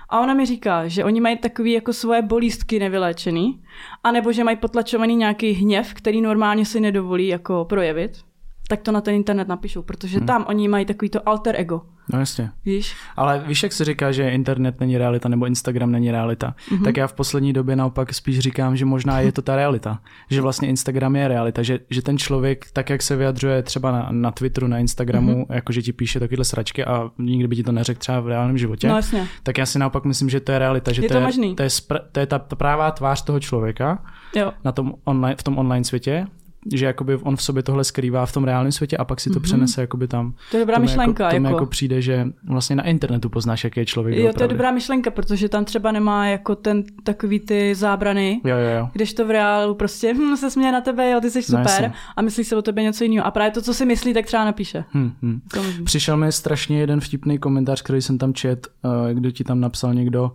A 0.08 0.20
ona 0.20 0.34
mi 0.34 0.46
říká, 0.46 0.88
že 0.88 1.04
oni 1.04 1.20
mají 1.20 1.38
takový 1.38 1.72
jako 1.72 1.92
svoje 1.92 2.22
bolístky 2.22 2.78
nevyléčený, 2.78 3.62
anebo 4.04 4.32
že 4.32 4.44
mají 4.44 4.56
potlačovaný 4.56 5.16
nějaký 5.16 5.52
hněv, 5.52 5.94
který 5.94 6.20
normálně 6.20 6.64
si 6.64 6.80
nedovolí 6.80 7.26
jako 7.26 7.64
projevit 7.64 8.24
tak 8.68 8.82
to 8.82 8.92
na 8.92 9.00
ten 9.00 9.14
internet 9.14 9.48
napíšou, 9.48 9.82
protože 9.82 10.18
hmm. 10.18 10.26
tam 10.26 10.44
oni 10.48 10.68
mají 10.68 10.84
takový 10.84 11.10
to 11.10 11.28
alter 11.28 11.54
ego. 11.58 11.82
No 12.12 12.18
jasně. 12.18 12.50
Víš? 12.64 12.96
Ale 13.16 13.44
víš, 13.46 13.62
jak 13.62 13.72
se 13.72 13.84
říká, 13.84 14.12
že 14.12 14.30
internet 14.30 14.80
není 14.80 14.98
realita 14.98 15.28
nebo 15.28 15.46
Instagram 15.46 15.92
není 15.92 16.10
realita, 16.10 16.54
mm-hmm. 16.68 16.84
tak 16.84 16.96
já 16.96 17.06
v 17.06 17.12
poslední 17.12 17.52
době 17.52 17.76
naopak 17.76 18.14
spíš 18.14 18.38
říkám, 18.38 18.76
že 18.76 18.84
možná 18.84 19.20
je 19.20 19.32
to 19.32 19.42
ta 19.42 19.56
realita. 19.56 20.00
Že 20.30 20.40
vlastně 20.40 20.68
Instagram 20.68 21.16
je 21.16 21.28
realita, 21.28 21.62
že, 21.62 21.78
že 21.90 22.02
ten 22.02 22.18
člověk, 22.18 22.66
tak 22.72 22.90
jak 22.90 23.02
se 23.02 23.16
vyjadřuje 23.16 23.62
třeba 23.62 23.92
na, 23.92 24.08
na 24.10 24.30
Twitteru, 24.30 24.66
na 24.66 24.78
Instagramu, 24.78 25.32
mm-hmm. 25.32 25.54
jakože 25.54 25.82
ti 25.82 25.92
píše 25.92 26.20
takovéhle 26.20 26.44
sračky 26.44 26.84
a 26.84 27.10
nikdy 27.18 27.48
by 27.48 27.56
ti 27.56 27.62
to 27.62 27.72
neřekl 27.72 27.98
třeba 27.98 28.20
v 28.20 28.28
reálném 28.28 28.58
životě, 28.58 28.88
no, 28.88 28.96
jasně. 28.96 29.28
tak 29.42 29.58
já 29.58 29.66
si 29.66 29.78
naopak 29.78 30.04
myslím, 30.04 30.30
že 30.30 30.40
to 30.40 30.52
je 30.52 30.58
realita, 30.58 30.92
že 30.92 31.02
je 31.02 31.08
to, 31.08 31.14
to, 31.14 31.18
je, 31.18 31.24
možný. 31.24 31.56
to, 31.56 31.62
je, 31.62 31.68
to 32.12 32.20
je 32.20 32.26
ta 32.26 32.38
prává 32.38 32.90
tvář 32.90 33.24
toho 33.24 33.40
člověka 33.40 34.02
jo. 34.34 34.52
Na 34.64 34.72
tom 34.72 34.94
online, 35.04 35.36
v 35.36 35.42
tom 35.42 35.58
online 35.58 35.84
světě 35.84 36.26
že 36.72 36.86
jakoby 36.86 37.16
on 37.16 37.36
v 37.36 37.42
sobě 37.42 37.62
tohle 37.62 37.84
skrývá 37.84 38.26
v 38.26 38.32
tom 38.32 38.44
reálném 38.44 38.72
světě 38.72 38.96
a 38.96 39.04
pak 39.04 39.20
si 39.20 39.30
to 39.30 39.38
mm-hmm. 39.38 39.42
přenese 39.42 39.80
jakoby 39.80 40.08
tam. 40.08 40.34
To 40.50 40.56
je 40.56 40.62
dobrá 40.62 40.74
tomu 40.74 40.86
myšlenka. 40.86 41.24
Jako, 41.24 41.36
tomu 41.36 41.46
jako... 41.46 41.56
jako 41.56 41.66
přijde, 41.66 42.02
že 42.02 42.26
vlastně 42.48 42.76
na 42.76 42.82
internetu 42.82 43.28
poznáš, 43.28 43.64
jaký 43.64 43.80
je 43.80 43.86
člověk. 43.86 44.18
Jo, 44.18 44.32
to 44.32 44.42
je 44.42 44.48
dobrá 44.48 44.70
myšlenka, 44.70 45.10
protože 45.10 45.48
tam 45.48 45.64
třeba 45.64 45.92
nemá 45.92 46.26
jako 46.26 46.54
ten 46.56 46.84
takový 47.02 47.40
ty 47.40 47.74
zábrany, 47.74 48.40
jo, 48.44 48.56
jo, 48.56 48.78
jo. 48.78 48.88
když 48.92 49.14
to 49.14 49.26
v 49.26 49.30
reálu 49.30 49.74
prostě 49.74 50.14
hm, 50.14 50.36
se 50.36 50.50
směje 50.50 50.72
na 50.72 50.80
tebe, 50.80 51.10
jo, 51.10 51.20
ty 51.20 51.30
jsi 51.30 51.38
no, 51.38 51.42
super 51.42 51.82
no, 51.82 51.94
a 52.16 52.22
myslí 52.22 52.44
se 52.44 52.56
o 52.56 52.62
tebe 52.62 52.82
něco 52.82 53.04
jiného. 53.04 53.26
A 53.26 53.30
právě 53.30 53.50
to, 53.50 53.62
co 53.62 53.74
si 53.74 53.86
myslí, 53.86 54.14
tak 54.14 54.26
třeba 54.26 54.44
napíše. 54.44 54.84
Hmm, 54.90 55.12
hmm. 55.22 55.40
Přišel 55.84 56.16
mi 56.16 56.32
strašně 56.32 56.80
jeden 56.80 57.00
vtipný 57.00 57.38
komentář, 57.38 57.82
který 57.82 58.02
jsem 58.02 58.18
tam 58.18 58.34
čet, 58.34 58.66
uh, 58.84 59.10
kdo 59.12 59.30
ti 59.30 59.44
tam 59.44 59.60
napsal 59.60 59.94
někdo, 59.94 60.32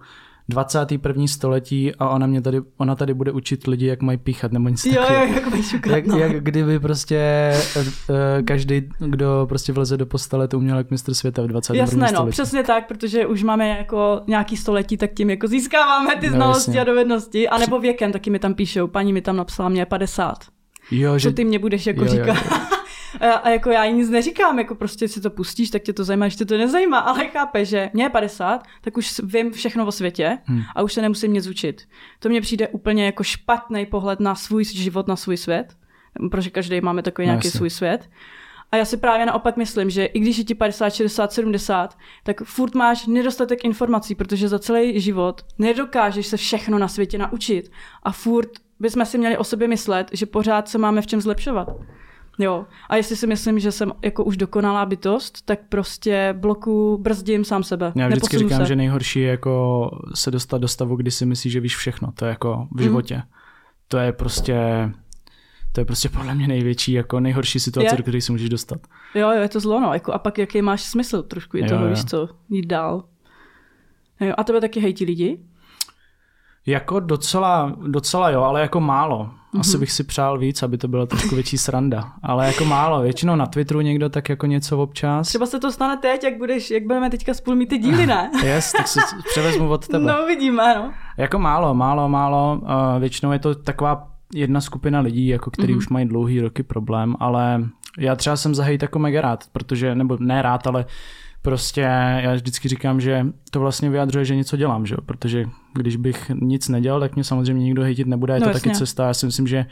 21. 0.50 1.28
století 1.28 1.96
a 1.96 2.10
ona 2.10 2.28
mě 2.28 2.42
tady, 2.42 2.62
ona 2.78 2.96
tady 2.96 3.13
bude 3.13 3.31
učit 3.31 3.68
lidi, 3.68 3.86
jak 3.86 4.01
mají 4.01 4.18
píchat 4.18 4.51
nebo 4.51 4.69
nic 4.69 4.86
jo, 4.86 4.94
jo, 5.10 5.28
jak 5.34 5.50
mají 5.51 5.63
jak, 5.88 6.06
no. 6.06 6.18
jak 6.18 6.44
kdyby 6.44 6.80
prostě 6.80 7.51
uh, 7.75 7.86
každý, 8.46 8.90
kdo 9.00 9.46
prostě 9.50 9.74
vleze 9.74 9.98
do 9.98 10.06
postele, 10.06 10.48
to 10.48 10.57
uměl 10.57 10.78
jak 10.78 10.92
mistr 10.92 11.13
světa 11.13 11.42
v 11.42 11.48
21. 11.48 11.84
Jasné, 11.84 12.07
století. 12.07 12.25
no, 12.25 12.31
přesně 12.31 12.63
tak, 12.63 12.88
protože 12.88 13.25
už 13.25 13.44
máme 13.44 13.69
jako 13.69 14.22
nějaký 14.28 14.57
století, 14.57 14.98
tak 14.98 15.12
tím 15.13 15.30
jako 15.30 15.48
získáváme 15.48 16.16
ty 16.16 16.28
no, 16.28 16.34
znalosti 16.34 16.69
jasně. 16.69 16.81
a 16.81 16.84
dovednosti. 16.84 17.50
A 17.50 17.57
nebo 17.57 17.80
věkem, 17.80 18.12
taky 18.12 18.30
mi 18.30 18.40
tam 18.40 18.54
píšou, 18.54 18.88
paní 18.88 19.13
mi 19.13 19.22
tam 19.22 19.38
napsala, 19.38 19.69
mě 19.69 19.86
50. 19.86 20.34
Jo, 20.92 21.18
že... 21.18 21.30
Co 21.30 21.36
ty 21.36 21.45
mě 21.45 21.60
budeš 21.60 21.88
jako 21.88 22.02
jo, 22.02 22.12
říkat? 22.12 22.28
Jo, 22.28 22.36
jo. 22.52 22.79
A, 23.20 23.34
a 23.34 23.50
jako 23.50 23.70
já 23.70 23.86
jí 23.86 23.94
nic 23.94 24.10
neříkám, 24.10 24.60
jako 24.60 24.76
prostě 24.76 25.08
si 25.08 25.22
to 25.22 25.30
pustíš, 25.30 25.70
tak 25.70 25.82
tě 25.82 25.94
to 25.94 26.04
zajímá, 26.04 26.28
že 26.28 26.38
tě 26.38 26.46
to 26.46 26.58
nezajímá, 26.58 27.00
ale 27.10 27.28
chápe, 27.28 27.66
že 27.66 27.90
mě 27.94 28.04
je 28.04 28.10
50, 28.10 28.64
tak 28.82 28.98
už 28.98 29.22
vím 29.24 29.52
všechno 29.52 29.86
o 29.86 29.92
světě 29.92 30.38
hmm. 30.46 30.62
a 30.76 30.82
už 30.82 30.94
se 30.94 31.02
nemusím 31.02 31.34
nic 31.34 31.48
učit. 31.48 31.88
To 32.20 32.30
mně 32.30 32.42
přijde 32.42 32.68
úplně 32.68 33.06
jako 33.06 33.24
špatný 33.24 33.86
pohled 33.86 34.20
na 34.20 34.36
svůj 34.36 34.66
život, 34.66 35.08
na 35.08 35.16
svůj 35.16 35.38
svět, 35.38 35.74
protože 36.32 36.50
každý 36.50 36.82
máme 36.82 37.02
takový 37.02 37.28
no, 37.28 37.32
nějaký 37.32 37.48
jasně. 37.48 37.58
svůj 37.58 37.70
svět. 37.70 38.10
A 38.72 38.78
já 38.78 38.86
si 38.86 38.98
právě 38.98 39.26
naopak 39.26 39.58
myslím, 39.58 39.90
že 39.90 40.06
i 40.06 40.20
když 40.20 40.38
je 40.38 40.44
ti 40.44 40.56
50, 40.56 40.90
60, 40.90 41.34
70, 41.34 41.98
tak 42.24 42.42
furt 42.44 42.76
máš 42.76 43.06
nedostatek 43.06 43.66
informací, 43.66 44.16
protože 44.16 44.48
za 44.48 44.60
celý 44.60 45.00
život 45.02 45.45
nedokážeš 45.57 46.28
se 46.28 46.38
všechno 46.38 46.80
na 46.80 46.88
světě 46.88 47.18
naučit. 47.18 47.72
A 48.04 48.12
furt 48.12 48.50
bychom 48.80 49.06
si 49.06 49.18
měli 49.18 49.38
o 49.38 49.44
sobě 49.44 49.68
myslet, 49.68 50.10
že 50.14 50.26
pořád 50.26 50.69
se 50.69 50.78
máme 50.78 51.02
v 51.02 51.07
čem 51.07 51.22
zlepšovat. 51.22 51.69
Jo. 52.40 52.66
A 52.90 52.96
jestli 52.96 53.16
si 53.16 53.28
myslím, 53.28 53.60
že 53.60 53.72
jsem 53.72 53.92
jako 54.02 54.24
už 54.24 54.38
dokonalá 54.38 54.86
bytost, 54.86 55.46
tak 55.46 55.60
prostě 55.69 56.36
bloku 56.38 56.98
brzdím 57.02 57.46
sám 57.46 57.64
sebe. 57.64 57.94
Já 57.96 58.08
vždycky 58.08 58.36
Neposunu 58.36 58.50
říkám, 58.50 58.62
se. 58.62 58.68
že 58.68 58.76
nejhorší 58.76 59.19
je 59.19 59.30
jako 59.30 59.90
se 60.16 60.31
dostat 60.31 60.58
do 60.58 60.68
stavu, 60.68 60.96
kdy 60.96 61.12
si 61.12 61.26
myslíš, 61.26 61.54
že 61.54 61.60
víš 61.60 61.78
všechno. 61.78 62.12
To 62.12 62.26
je 62.26 62.30
jako 62.30 62.68
v 62.72 62.81
životě. 62.81 63.16
Mm. 63.16 63.22
To 63.88 63.98
je 63.98 64.14
prostě 64.14 64.90
to 65.72 65.81
je 65.81 65.86
prostě 65.86 66.10
podle 66.10 66.36
mě 66.36 66.48
největší, 66.48 66.92
jako 66.92 67.19
nejhorší 67.19 67.60
situace, 67.60 67.94
je. 67.94 67.98
do 67.98 68.04
které 68.04 68.22
si 68.22 68.31
můžeš 68.31 68.50
dostat. 68.50 68.80
Jo, 69.16 69.31
jo, 69.31 69.42
je 69.42 69.50
to 69.50 69.60
zlo, 69.60 69.80
no. 69.80 69.94
Jako, 69.94 70.14
a 70.14 70.19
pak 70.19 70.38
jaký 70.38 70.62
máš 70.62 70.84
smysl 70.84 71.24
trošku 71.24 71.58
je 71.58 71.64
toho, 71.69 71.90
víš 71.90 72.06
co, 72.06 72.30
jít 72.50 72.66
dál. 72.66 73.04
Jo, 74.19 74.34
a 74.38 74.44
tebe 74.44 74.62
taky 74.62 74.80
hejtí 74.80 75.06
lidi? 75.06 75.40
Jako 76.66 77.00
docela, 77.00 77.76
docela 77.88 78.30
jo, 78.30 78.42
ale 78.42 78.62
jako 78.62 78.80
málo. 78.80 79.31
Asi 79.60 79.70
mm-hmm. 79.70 79.80
bych 79.80 79.92
si 79.92 80.04
přál 80.04 80.40
víc, 80.40 80.64
aby 80.64 80.78
to 80.78 80.88
byla 80.88 81.06
trošku 81.06 81.36
větší 81.36 81.58
sranda. 81.58 82.12
Ale 82.24 82.48
jako 82.48 82.66
málo. 82.66 83.02
Většinou 83.02 83.36
na 83.36 83.46
Twitteru 83.46 83.82
někdo 83.82 84.10
tak 84.10 84.30
jako 84.30 84.46
něco 84.46 84.78
občas. 84.78 85.28
Třeba 85.28 85.46
se 85.46 85.60
to 85.60 85.72
stane 85.72 85.98
teď, 85.98 86.24
jak, 86.24 86.38
budeš, 86.38 86.72
jak 86.72 86.84
budeme 86.84 87.10
teďka 87.10 87.34
spolu 87.34 87.58
mít 87.58 87.70
ty 87.70 87.78
díly, 87.78 88.08
ne? 88.08 88.32
yes, 88.44 88.72
tak 88.72 88.88
si 88.88 89.00
převezmu 89.30 89.70
od 89.70 89.88
tebe. 89.88 90.06
No 90.06 90.26
vidíme, 90.26 90.76
no. 90.76 90.94
Jako 91.18 91.40
málo, 91.40 91.74
málo, 91.74 92.10
málo. 92.10 92.62
Uh, 92.62 93.00
většinou 93.00 93.32
je 93.32 93.40
to 93.40 93.56
taková 93.56 94.08
jedna 94.34 94.62
skupina 94.62 95.00
lidí, 95.00 95.28
jako 95.28 95.52
který 95.52 95.74
mm-hmm. 95.74 95.78
už 95.78 95.90
mají 95.90 96.06
dlouhý 96.06 96.42
roky 96.42 96.64
problém, 96.64 97.16
ale 97.20 97.64
já 97.98 98.16
třeba 98.16 98.36
jsem 98.36 98.56
za 98.56 98.64
hejt 98.64 98.82
jako 98.82 99.00
mega 99.00 99.22
rád, 99.22 99.44
protože, 99.52 99.96
nebo 99.96 100.18
ne 100.20 100.42
rád, 100.42 100.68
ale 100.68 100.86
prostě 101.42 101.82
já 102.18 102.34
vždycky 102.34 102.70
říkám, 102.70 103.02
že 103.02 103.26
to 103.52 103.60
vlastně 103.60 103.90
vyjadřuje, 103.90 104.26
že 104.26 104.36
něco 104.36 104.58
dělám, 104.58 104.86
že? 104.86 104.96
protože 105.06 105.46
když 105.73 105.95
bych 105.95 106.31
nic 106.42 106.69
nedělal, 106.69 106.99
tak 106.99 107.16
mě 107.16 107.23
samozřejmě 107.23 107.64
nikdo 107.64 107.81
hejtit 107.81 108.07
nebude, 108.07 108.33
je 108.33 108.40
no, 108.40 108.45
to 108.45 108.49
jasně. 108.49 108.69
taky 108.69 108.80
cesta. 108.80 109.07
Já 109.07 109.14
si 109.14 109.26
myslím, 109.26 109.47
že 109.47 109.66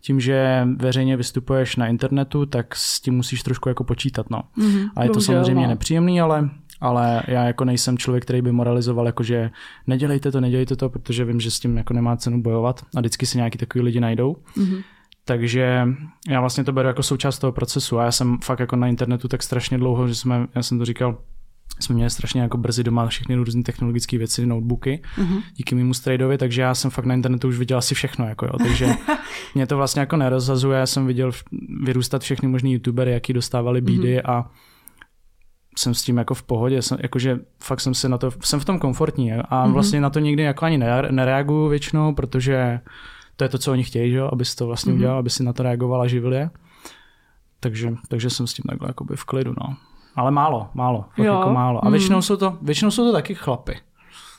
tím, 0.00 0.20
že 0.20 0.68
veřejně 0.76 1.16
vystupuješ 1.16 1.76
na 1.76 1.86
internetu, 1.86 2.46
tak 2.46 2.76
s 2.76 3.00
tím 3.00 3.14
musíš 3.14 3.42
trošku 3.42 3.68
jako 3.68 3.84
počítat, 3.84 4.30
no. 4.30 4.42
Mm-hmm, 4.58 4.90
a 4.96 5.02
je 5.02 5.08
to 5.08 5.12
bohužel, 5.12 5.34
samozřejmě 5.34 5.62
no. 5.62 5.68
nepříjemný, 5.68 6.20
ale 6.20 6.50
ale 6.82 7.22
já 7.28 7.44
jako 7.44 7.64
nejsem 7.64 7.98
člověk, 7.98 8.24
který 8.24 8.42
by 8.42 8.52
moralizoval, 8.52 9.06
jako 9.06 9.22
že 9.22 9.50
nedělejte 9.86 10.32
to, 10.32 10.40
nedělejte 10.40 10.76
to, 10.76 10.88
protože 10.88 11.24
vím, 11.24 11.40
že 11.40 11.50
s 11.50 11.60
tím 11.60 11.76
jako 11.76 11.94
nemá 11.94 12.16
cenu 12.16 12.42
bojovat 12.42 12.84
a 12.96 13.00
vždycky 13.00 13.26
se 13.26 13.38
nějaký 13.38 13.58
takový 13.58 13.84
lidi 13.84 14.00
najdou. 14.00 14.36
Mm-hmm 14.56 14.82
Takže 15.24 15.88
já 16.28 16.40
vlastně 16.40 16.64
to 16.64 16.72
beru 16.72 16.88
jako 16.88 17.02
součást 17.02 17.38
toho 17.38 17.52
procesu 17.52 17.98
a 17.98 18.04
já 18.04 18.12
jsem 18.12 18.38
fakt 18.38 18.60
jako 18.60 18.76
na 18.76 18.86
internetu 18.86 19.28
tak 19.28 19.42
strašně 19.42 19.78
dlouho, 19.78 20.08
že 20.08 20.14
jsme, 20.14 20.46
já 20.54 20.62
jsem 20.62 20.78
to 20.78 20.84
říkal, 20.84 21.18
jsme 21.80 21.94
měli 21.94 22.10
strašně 22.10 22.40
jako 22.40 22.58
brzy 22.58 22.84
doma 22.84 23.06
všechny 23.06 23.34
různé 23.34 23.62
technologické 23.62 24.18
věci, 24.18 24.46
notebooky, 24.46 25.02
mm-hmm. 25.18 25.42
díky 25.54 25.74
mému 25.74 25.94
strejdovi, 25.94 26.38
takže 26.38 26.62
já 26.62 26.74
jsem 26.74 26.90
fakt 26.90 27.04
na 27.04 27.14
internetu 27.14 27.48
už 27.48 27.58
viděl 27.58 27.78
asi 27.78 27.94
všechno, 27.94 28.28
jako 28.28 28.46
jo, 28.46 28.52
takže 28.58 28.86
mě 29.54 29.66
to 29.66 29.76
vlastně 29.76 30.00
jako 30.00 30.16
nerozhazuje, 30.16 30.78
já 30.78 30.86
jsem 30.86 31.06
viděl 31.06 31.30
vyrůstat 31.82 32.22
všechny 32.22 32.48
možný 32.48 32.72
youtubery, 32.72 33.12
jaký 33.12 33.32
dostávali 33.32 33.80
bídy 33.80 34.16
mm-hmm. 34.16 34.30
a 34.30 34.50
jsem 35.78 35.94
s 35.94 36.02
tím 36.02 36.16
jako 36.16 36.34
v 36.34 36.42
pohodě, 36.42 36.82
jsem, 36.82 36.98
jakože 37.00 37.38
fakt 37.62 37.80
jsem 37.80 37.94
se 37.94 38.08
na 38.08 38.18
to, 38.18 38.30
jsem 38.44 38.60
v 38.60 38.64
tom 38.64 38.78
komfortní 38.78 39.32
a 39.32 39.42
mm-hmm. 39.42 39.72
vlastně 39.72 40.00
na 40.00 40.10
to 40.10 40.18
nikdy 40.18 40.42
jako 40.42 40.64
ani 40.64 40.78
nereaguju 41.10 41.68
většinou, 41.68 42.14
protože 42.14 42.80
to 43.36 43.44
je 43.44 43.48
to, 43.48 43.58
co 43.58 43.72
oni 43.72 43.84
chtějí, 43.84 44.12
že? 44.12 44.20
aby 44.20 44.44
si 44.44 44.56
to 44.56 44.66
vlastně 44.66 44.92
mm-hmm. 44.92 44.96
udělal, 44.96 45.18
aby 45.18 45.30
si 45.30 45.42
na 45.42 45.52
to 45.52 45.62
reagoval 45.62 46.02
a 46.02 46.06
živil 46.06 46.32
je. 46.32 46.50
Takže, 47.60 47.94
takže 48.08 48.30
jsem 48.30 48.46
s 48.46 48.54
tím 48.54 48.62
takhle 48.68 48.88
jakoby 48.88 49.16
v 49.16 49.24
klidu, 49.24 49.54
no. 49.60 49.76
Ale 50.16 50.30
málo, 50.30 50.68
málo, 50.74 51.04
fakt 51.16 51.26
jo. 51.26 51.38
jako 51.38 51.50
málo. 51.52 51.84
A 51.84 51.88
mm. 51.88 51.92
většinou, 51.92 52.22
jsou 52.22 52.36
to, 52.36 52.58
většinou 52.62 52.90
jsou 52.90 53.04
to 53.04 53.12
taky 53.12 53.34
chlapy. 53.34 53.78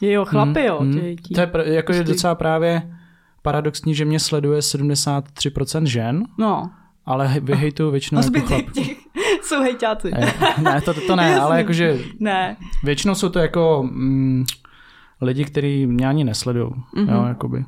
Jo, 0.01 0.25
chlapy, 0.25 0.60
mm, 0.60 0.66
jo. 0.66 0.80
Mm. 0.82 1.16
To 1.36 1.42
je 1.42 1.48
pr- 1.48 1.68
jakože 1.68 2.04
docela 2.04 2.36
právě 2.36 2.98
paradoxní, 3.42 3.96
že 3.96 4.06
mě 4.06 4.20
sleduje 4.20 4.60
73% 4.60 5.84
žen. 5.84 6.24
No. 6.38 6.72
Ale 7.06 7.36
vyhejtuju 7.42 7.92
většinou 7.92 8.22
jako 8.22 8.48
chlap. 8.48 8.62
jsou 9.44 9.62
hejťáci. 9.62 10.12
ne, 10.62 10.82
to, 10.82 10.94
to, 10.94 11.01
to 11.08 11.16
ne, 11.16 11.24
Jasný. 11.30 11.42
ale 11.42 11.58
jakože 11.58 12.00
ne. 12.20 12.58
většinou 12.84 13.16
jsou 13.16 13.30
to 13.30 13.40
jako 13.40 13.84
mm, 13.92 14.46
lidi, 15.22 15.46
kteří 15.46 15.88
mě 15.88 16.08
ani 16.08 16.24
nesledují. 16.24 16.70
Mm-hmm. 16.70 17.13
Jo, 17.13 17.25
jakoby 17.28 17.66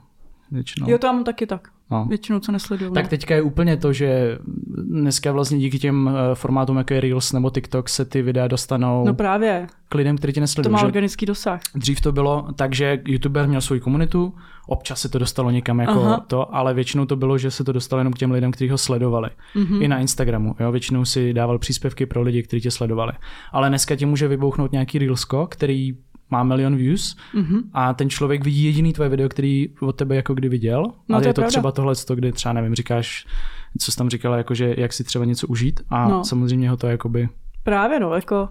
většinou. 0.51 0.89
Jo, 0.89 0.97
tam 0.97 1.23
taky 1.23 1.47
tak. 1.47 1.67
No. 1.91 2.05
Většinou, 2.05 2.39
co 2.39 2.51
nesleduju. 2.51 2.91
Tak 2.93 3.07
teďka 3.07 3.35
je 3.35 3.41
úplně 3.41 3.77
to, 3.77 3.93
že 3.93 4.37
dneska 4.77 5.31
vlastně 5.31 5.57
díky 5.57 5.79
těm 5.79 6.09
eh, 6.09 6.35
formátům, 6.35 6.77
jako 6.77 6.93
je 6.93 7.01
Reels 7.01 7.33
nebo 7.33 7.49
TikTok, 7.49 7.89
se 7.89 8.05
ty 8.05 8.21
videa 8.21 8.47
dostanou 8.47 9.05
no 9.05 9.13
právě. 9.13 9.67
k 9.89 9.95
lidem, 9.95 10.17
kteří 10.17 10.33
tě 10.33 10.41
nesledují. 10.41 10.71
To 10.71 10.77
má 10.77 10.83
organický 10.83 11.25
dosah. 11.25 11.61
Dřív 11.75 12.01
to 12.01 12.11
bylo 12.11 12.47
tak, 12.55 12.75
že 12.75 13.01
YouTuber 13.05 13.47
měl 13.47 13.61
svou 13.61 13.79
komunitu, 13.79 14.33
občas 14.67 15.01
se 15.01 15.09
to 15.09 15.19
dostalo 15.19 15.51
někam 15.51 15.79
jako 15.79 16.03
Aha. 16.03 16.25
to, 16.27 16.55
ale 16.55 16.73
většinou 16.73 17.05
to 17.05 17.15
bylo, 17.15 17.37
že 17.37 17.51
se 17.51 17.63
to 17.63 17.71
dostalo 17.71 17.99
jenom 17.99 18.13
k 18.13 18.17
těm 18.17 18.31
lidem, 18.31 18.51
kteří 18.51 18.69
ho 18.69 18.77
sledovali. 18.77 19.29
Mm-hmm. 19.55 19.81
I 19.81 19.87
na 19.87 19.99
Instagramu. 19.99 20.55
Jo? 20.59 20.71
Většinou 20.71 21.05
si 21.05 21.33
dával 21.33 21.59
příspěvky 21.59 22.05
pro 22.05 22.21
lidi, 22.21 22.43
kteří 22.43 22.61
tě 22.61 22.71
sledovali. 22.71 23.11
Ale 23.51 23.69
dneska 23.69 23.95
ti 23.95 24.05
může 24.05 24.27
vybouchnout 24.27 24.71
nějaký 24.71 24.99
Reelsko, 24.99 25.47
který 25.47 25.97
má 26.33 26.43
milion 26.43 26.75
views 26.75 27.15
mm-hmm. 27.35 27.61
a 27.73 27.93
ten 27.93 28.09
člověk 28.09 28.43
vidí 28.43 28.63
jediný 28.63 28.93
tvoje 28.93 29.09
video, 29.09 29.29
který 29.29 29.69
od 29.79 29.95
tebe 29.95 30.15
jako 30.15 30.33
kdy 30.33 30.49
viděl, 30.49 30.83
no, 31.09 31.15
ale 31.15 31.21
to 31.21 31.27
je, 31.27 31.29
je 31.29 31.33
to 31.33 31.41
pravda. 31.41 31.49
třeba 31.49 31.71
tohle, 31.71 31.93
kdy 32.15 32.31
třeba 32.31 32.53
nevím, 32.53 32.75
říkáš, 32.75 33.25
co 33.79 33.91
jsi 33.91 33.97
tam 33.97 34.09
říkala, 34.09 34.37
jakože 34.37 34.75
jak 34.77 34.93
si 34.93 35.03
třeba 35.03 35.25
něco 35.25 35.47
užít 35.47 35.81
a 35.89 36.07
no. 36.07 36.23
samozřejmě 36.23 36.69
ho 36.69 36.77
to 36.77 36.87
jakoby... 36.87 37.29
Právě 37.63 37.99
no, 37.99 38.13
jako, 38.13 38.49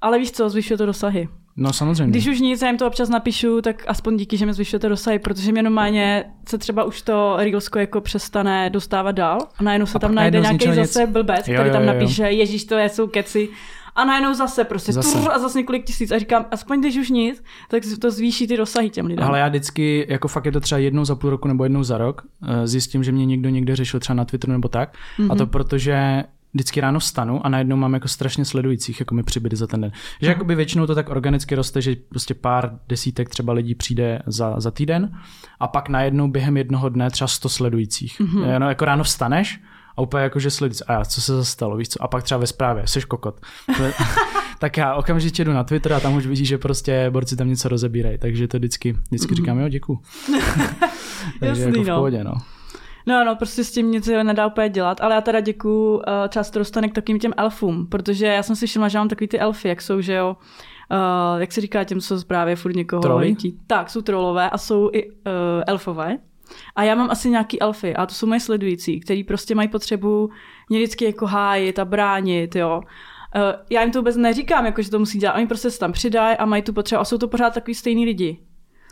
ale 0.00 0.18
víš 0.18 0.32
co, 0.32 0.50
zvyšuje 0.50 0.78
to 0.78 0.86
dosahy. 0.86 1.28
No 1.56 1.72
samozřejmě. 1.72 2.10
Když 2.10 2.26
už 2.26 2.40
nic, 2.40 2.62
já 2.62 2.68
jim 2.68 2.78
to 2.78 2.86
občas 2.86 3.08
napíšu, 3.08 3.60
tak 3.62 3.84
aspoň 3.86 4.16
díky, 4.16 4.36
že 4.36 4.46
mi 4.46 4.52
zvyšujete 4.52 4.88
dosahy, 4.88 5.18
protože 5.18 5.52
mě 5.52 5.62
normálně 5.62 6.24
se 6.48 6.58
třeba 6.58 6.84
už 6.84 7.02
to 7.02 7.36
Reelsko 7.36 7.78
jako 7.78 8.00
přestane 8.00 8.70
dostávat 8.70 9.12
dál 9.12 9.38
a 9.58 9.62
najednou 9.62 9.86
se 9.86 9.96
a 9.96 9.98
tam 9.98 10.14
najde 10.14 10.40
nějaký 10.40 10.74
zase 10.74 11.00
nic... 11.00 11.10
blbec, 11.10 11.48
jo, 11.48 11.54
který 11.54 11.68
jo, 11.68 11.72
tam 11.72 11.82
jo, 11.82 11.92
napíše, 11.92 12.22
ježíš, 12.22 12.64
to 12.64 12.74
je, 12.74 12.88
jsou 12.88 13.06
keci 13.06 13.48
a 13.94 14.04
najednou 14.04 14.34
zase 14.34 14.64
prostě 14.64 14.92
zase. 14.92 15.18
Tur, 15.18 15.32
a 15.32 15.38
zase 15.38 15.58
několik 15.58 15.84
tisíc 15.84 16.10
a 16.10 16.18
říkám, 16.18 16.44
aspoň 16.50 16.80
když 16.80 16.96
už 16.96 17.10
nic, 17.10 17.44
tak 17.68 17.82
to 18.00 18.10
zvýší 18.10 18.46
ty 18.46 18.56
dosahy 18.56 18.90
těm 18.90 19.06
lidem. 19.06 19.26
Ale 19.26 19.38
já 19.38 19.48
vždycky, 19.48 20.06
jako 20.08 20.28
fakt 20.28 20.44
je 20.44 20.52
to 20.52 20.60
třeba 20.60 20.78
jednou 20.78 21.04
za 21.04 21.14
půl 21.14 21.30
roku 21.30 21.48
nebo 21.48 21.64
jednou 21.64 21.82
za 21.82 21.98
rok, 21.98 22.22
eh, 22.48 22.66
zjistím, 22.66 23.04
že 23.04 23.12
mě 23.12 23.26
někdo 23.26 23.48
někde 23.48 23.76
řešil 23.76 24.00
třeba 24.00 24.14
na 24.14 24.24
Twitteru 24.24 24.52
nebo 24.52 24.68
tak. 24.68 24.94
Mm-hmm. 25.18 25.32
A 25.32 25.34
to 25.34 25.44
mhm. 25.44 25.50
protože 25.50 26.24
vždycky 26.54 26.80
ráno 26.80 26.98
vstanu 26.98 27.46
a 27.46 27.48
najednou 27.48 27.76
mám 27.76 27.94
jako 27.94 28.08
strašně 28.08 28.44
sledujících, 28.44 29.00
jako 29.00 29.14
mi 29.14 29.22
přibyde 29.22 29.56
za 29.56 29.66
ten 29.66 29.80
den. 29.80 29.92
Že 30.22 30.28
jako 30.28 30.44
by 30.44 30.54
většinou 30.54 30.86
to 30.86 30.94
tak 30.94 31.08
organicky 31.08 31.54
roste, 31.54 31.82
že 31.82 31.96
prostě 32.08 32.34
pár 32.34 32.78
desítek 32.88 33.28
třeba 33.28 33.52
lidí 33.52 33.74
přijde 33.74 34.22
za, 34.26 34.60
za 34.60 34.70
týden 34.70 35.18
a 35.60 35.68
pak 35.68 35.88
najednou 35.88 36.28
během 36.28 36.56
jednoho 36.56 36.88
dne 36.88 37.10
třeba 37.10 37.28
100 37.28 37.48
sledujících. 37.48 38.20
Mm-hmm. 38.20 38.58
No, 38.58 38.68
jako 38.68 38.84
ráno 38.84 39.04
vstaneš 39.04 39.60
a 39.96 40.02
úplně 40.02 40.22
jako, 40.22 40.40
že 40.40 40.50
sledit, 40.50 40.82
a 40.86 40.92
já, 40.92 41.04
co 41.04 41.20
se 41.20 41.36
zastalo, 41.36 41.76
víš 41.76 41.88
co? 41.88 42.02
A 42.02 42.08
pak 42.08 42.22
třeba 42.22 42.38
ve 42.38 42.46
zprávě, 42.46 42.86
jsi 42.86 43.00
kokot. 43.00 43.40
tak 44.58 44.76
já 44.76 44.94
okamžitě 44.94 45.44
jdu 45.44 45.52
na 45.52 45.64
Twitter 45.64 45.92
a 45.92 46.00
tam 46.00 46.14
už 46.14 46.26
vidíš, 46.26 46.48
že 46.48 46.58
prostě 46.58 47.10
borci 47.10 47.36
tam 47.36 47.48
něco 47.48 47.68
rozebírají, 47.68 48.18
takže 48.18 48.48
to 48.48 48.56
vždycky, 48.56 48.92
vždycky 48.92 49.34
říkám, 49.34 49.58
jo, 49.58 49.68
děkuju. 49.68 50.00
takže 51.40 51.62
Jasný, 51.62 51.64
jako 51.64 51.82
v 51.82 51.88
no. 51.88 51.94
pohodě, 51.94 52.24
no. 52.24 52.34
No, 53.06 53.24
no, 53.24 53.36
prostě 53.36 53.64
s 53.64 53.72
tím 53.72 53.90
nic 53.90 54.06
nedá 54.06 54.46
úplně 54.46 54.68
dělat, 54.68 55.00
ale 55.00 55.14
já 55.14 55.20
teda 55.20 55.40
děkuju, 55.40 55.94
uh, 55.94 56.02
často 56.28 56.58
dostane 56.58 56.88
k 56.88 56.94
takovým 56.94 57.18
těm 57.18 57.32
elfům, 57.36 57.86
protože 57.86 58.26
já 58.26 58.42
jsem 58.42 58.56
si 58.56 58.66
všimla, 58.66 58.88
že 58.88 58.98
mám 58.98 59.08
takový 59.08 59.28
ty 59.28 59.38
elfy, 59.38 59.68
jak 59.68 59.82
jsou, 59.82 60.00
že 60.00 60.14
jo, 60.14 60.36
uh, 60.90 61.40
jak 61.40 61.52
se 61.52 61.60
říká 61.60 61.84
těm, 61.84 62.00
co 62.00 62.24
právě 62.26 62.56
furt 62.56 62.76
někoho 62.76 63.16
lejtí. 63.16 63.58
Tak, 63.66 63.90
jsou 63.90 64.02
trolové 64.02 64.50
a 64.50 64.58
jsou 64.58 64.90
i 64.92 65.10
uh, 65.10 65.16
elfové. 65.66 66.18
A 66.76 66.82
já 66.82 66.94
mám 66.94 67.10
asi 67.10 67.30
nějaký 67.30 67.60
elfy 67.60 67.96
a 67.96 68.06
to 68.06 68.14
jsou 68.14 68.26
moje 68.26 68.40
sledující, 68.40 69.00
kteří 69.00 69.24
prostě 69.24 69.54
mají 69.54 69.68
potřebu 69.68 70.30
mě 70.68 70.78
vždycky 70.78 71.04
jako 71.04 71.26
hájit 71.26 71.78
a 71.78 71.84
bránit, 71.84 72.56
jo. 72.56 72.80
Uh, 73.36 73.42
já 73.70 73.82
jim 73.82 73.90
to 73.90 73.98
vůbec 73.98 74.16
neříkám, 74.16 74.66
jako, 74.66 74.82
že 74.82 74.90
to 74.90 74.98
musí 74.98 75.18
dělat. 75.18 75.36
Oni 75.36 75.46
prostě 75.46 75.70
se 75.70 75.78
tam 75.78 75.92
přidají 75.92 76.36
a 76.36 76.44
mají 76.44 76.62
tu 76.62 76.72
potřebu 76.72 77.00
a 77.00 77.04
jsou 77.04 77.18
to 77.18 77.28
pořád 77.28 77.54
takový 77.54 77.74
stejný 77.74 78.04
lidi. 78.04 78.38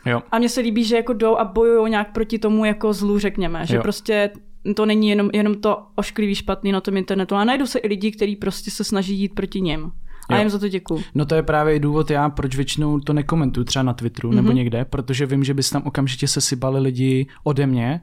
Jo. 0.05 0.21
A 0.31 0.39
mně 0.39 0.49
se 0.49 0.61
líbí, 0.61 0.83
že 0.83 0.95
jako 0.95 1.13
jdou 1.13 1.35
a 1.35 1.45
bojují 1.45 1.89
nějak 1.91 2.11
proti 2.11 2.39
tomu 2.39 2.65
jako 2.65 2.93
zlu, 2.93 3.19
řekněme. 3.19 3.65
Že 3.65 3.75
jo. 3.75 3.81
prostě 3.81 4.31
to 4.75 4.85
není 4.85 5.09
jenom, 5.09 5.29
jenom 5.33 5.55
to 5.55 5.85
ošklivý 5.95 6.35
špatný 6.35 6.71
na 6.71 6.81
tom 6.81 6.97
internetu, 6.97 7.35
ale 7.35 7.45
najdu 7.45 7.65
se 7.65 7.79
i 7.79 7.87
lidi, 7.87 8.11
kteří 8.11 8.35
prostě 8.35 8.71
se 8.71 8.83
snaží 8.83 9.15
jít 9.15 9.35
proti 9.35 9.61
něm. 9.61 9.91
A 10.35 10.39
jim 10.39 10.49
za 10.49 10.59
to 10.59 10.67
děkuju. 10.67 11.03
No 11.15 11.25
to 11.25 11.35
je 11.35 11.43
právě 11.43 11.75
i 11.75 11.79
důvod 11.79 12.11
já, 12.11 12.29
proč 12.29 12.55
většinou 12.55 12.99
to 12.99 13.13
nekomentuju 13.13 13.63
třeba 13.63 13.83
na 13.83 13.93
Twitteru 13.93 14.29
mm-hmm. 14.29 14.35
nebo 14.35 14.47
mhm. 14.47 14.55
někde, 14.55 14.85
protože 14.85 15.25
vím, 15.25 15.43
že 15.43 15.53
bys 15.53 15.69
tam 15.69 15.81
okamžitě 15.85 16.27
se 16.27 16.41
sypali 16.41 16.79
lidi 16.79 17.27
ode 17.43 17.67
mě 17.67 18.01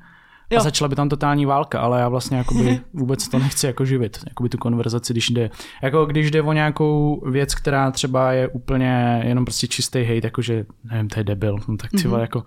Jo. 0.51 0.59
A 0.59 0.63
začala 0.63 0.89
by 0.89 0.97
tam 0.97 1.09
totální 1.09 1.47
válka, 1.47 1.81
ale 1.81 2.01
já 2.01 2.09
vlastně 2.09 2.37
jakoby 2.37 2.81
vůbec 2.93 3.29
to 3.29 3.39
nechci 3.39 3.67
jako 3.67 3.85
živit, 3.85 4.19
jakoby 4.29 4.49
tu 4.49 4.59
konverzaci, 4.59 5.13
když 5.13 5.31
jde, 5.31 5.51
jako 5.83 6.07
když 6.07 6.31
jde 6.31 6.43
o 6.43 6.53
nějakou 6.53 7.23
věc, 7.31 7.55
která 7.55 7.91
třeba 7.91 8.33
je 8.33 8.49
úplně 8.49 9.23
jenom 9.25 9.45
prostě 9.45 9.67
čistý 9.67 10.05
hate, 10.05 10.27
jakože 10.27 10.65
nevím, 10.85 11.09
to 11.09 11.21
je 11.21 11.25
debil, 11.25 11.57
no 11.69 11.77
tak 11.77 11.91
ty 11.91 11.97
mm-hmm. 11.97 12.21
jako 12.21 12.45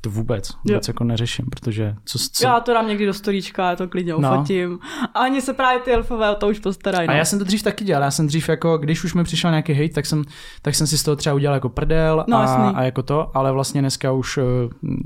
to 0.00 0.10
vůbec, 0.10 0.50
vůbec 0.64 0.88
jo. 0.88 0.90
jako 0.90 1.04
neřeším, 1.04 1.46
protože 1.50 1.94
co, 2.04 2.18
co... 2.32 2.46
Já 2.46 2.60
to 2.60 2.72
dám 2.72 2.88
někdy 2.88 3.06
do 3.06 3.14
storíčka, 3.14 3.70
já 3.70 3.76
to 3.76 3.88
klidně 3.88 4.12
no. 4.18 4.32
ufotím. 4.32 4.78
A 5.14 5.18
ani 5.18 5.40
se 5.40 5.52
právě 5.52 5.80
ty 5.80 5.92
elfové 5.92 6.30
o 6.30 6.34
to 6.34 6.48
už 6.48 6.58
postarají. 6.58 7.08
No. 7.08 7.14
A 7.14 7.16
já 7.16 7.24
jsem 7.24 7.38
to 7.38 7.44
dřív 7.44 7.62
taky 7.62 7.84
dělal, 7.84 8.02
já 8.02 8.10
jsem 8.10 8.26
dřív 8.26 8.48
jako, 8.48 8.78
když 8.78 9.04
už 9.04 9.14
mi 9.14 9.24
přišel 9.24 9.50
nějaký 9.50 9.72
hate, 9.72 9.94
tak 9.94 10.06
jsem, 10.06 10.24
tak 10.62 10.74
jsem 10.74 10.86
si 10.86 10.98
z 10.98 11.02
toho 11.02 11.16
třeba 11.16 11.34
udělal 11.34 11.54
jako 11.54 11.68
prdel 11.68 12.24
no, 12.28 12.36
a, 12.36 12.70
a, 12.70 12.82
jako 12.82 13.02
to, 13.02 13.36
ale 13.36 13.52
vlastně 13.52 13.80
dneska 13.80 14.12
už, 14.12 14.38
eh, 14.38 14.42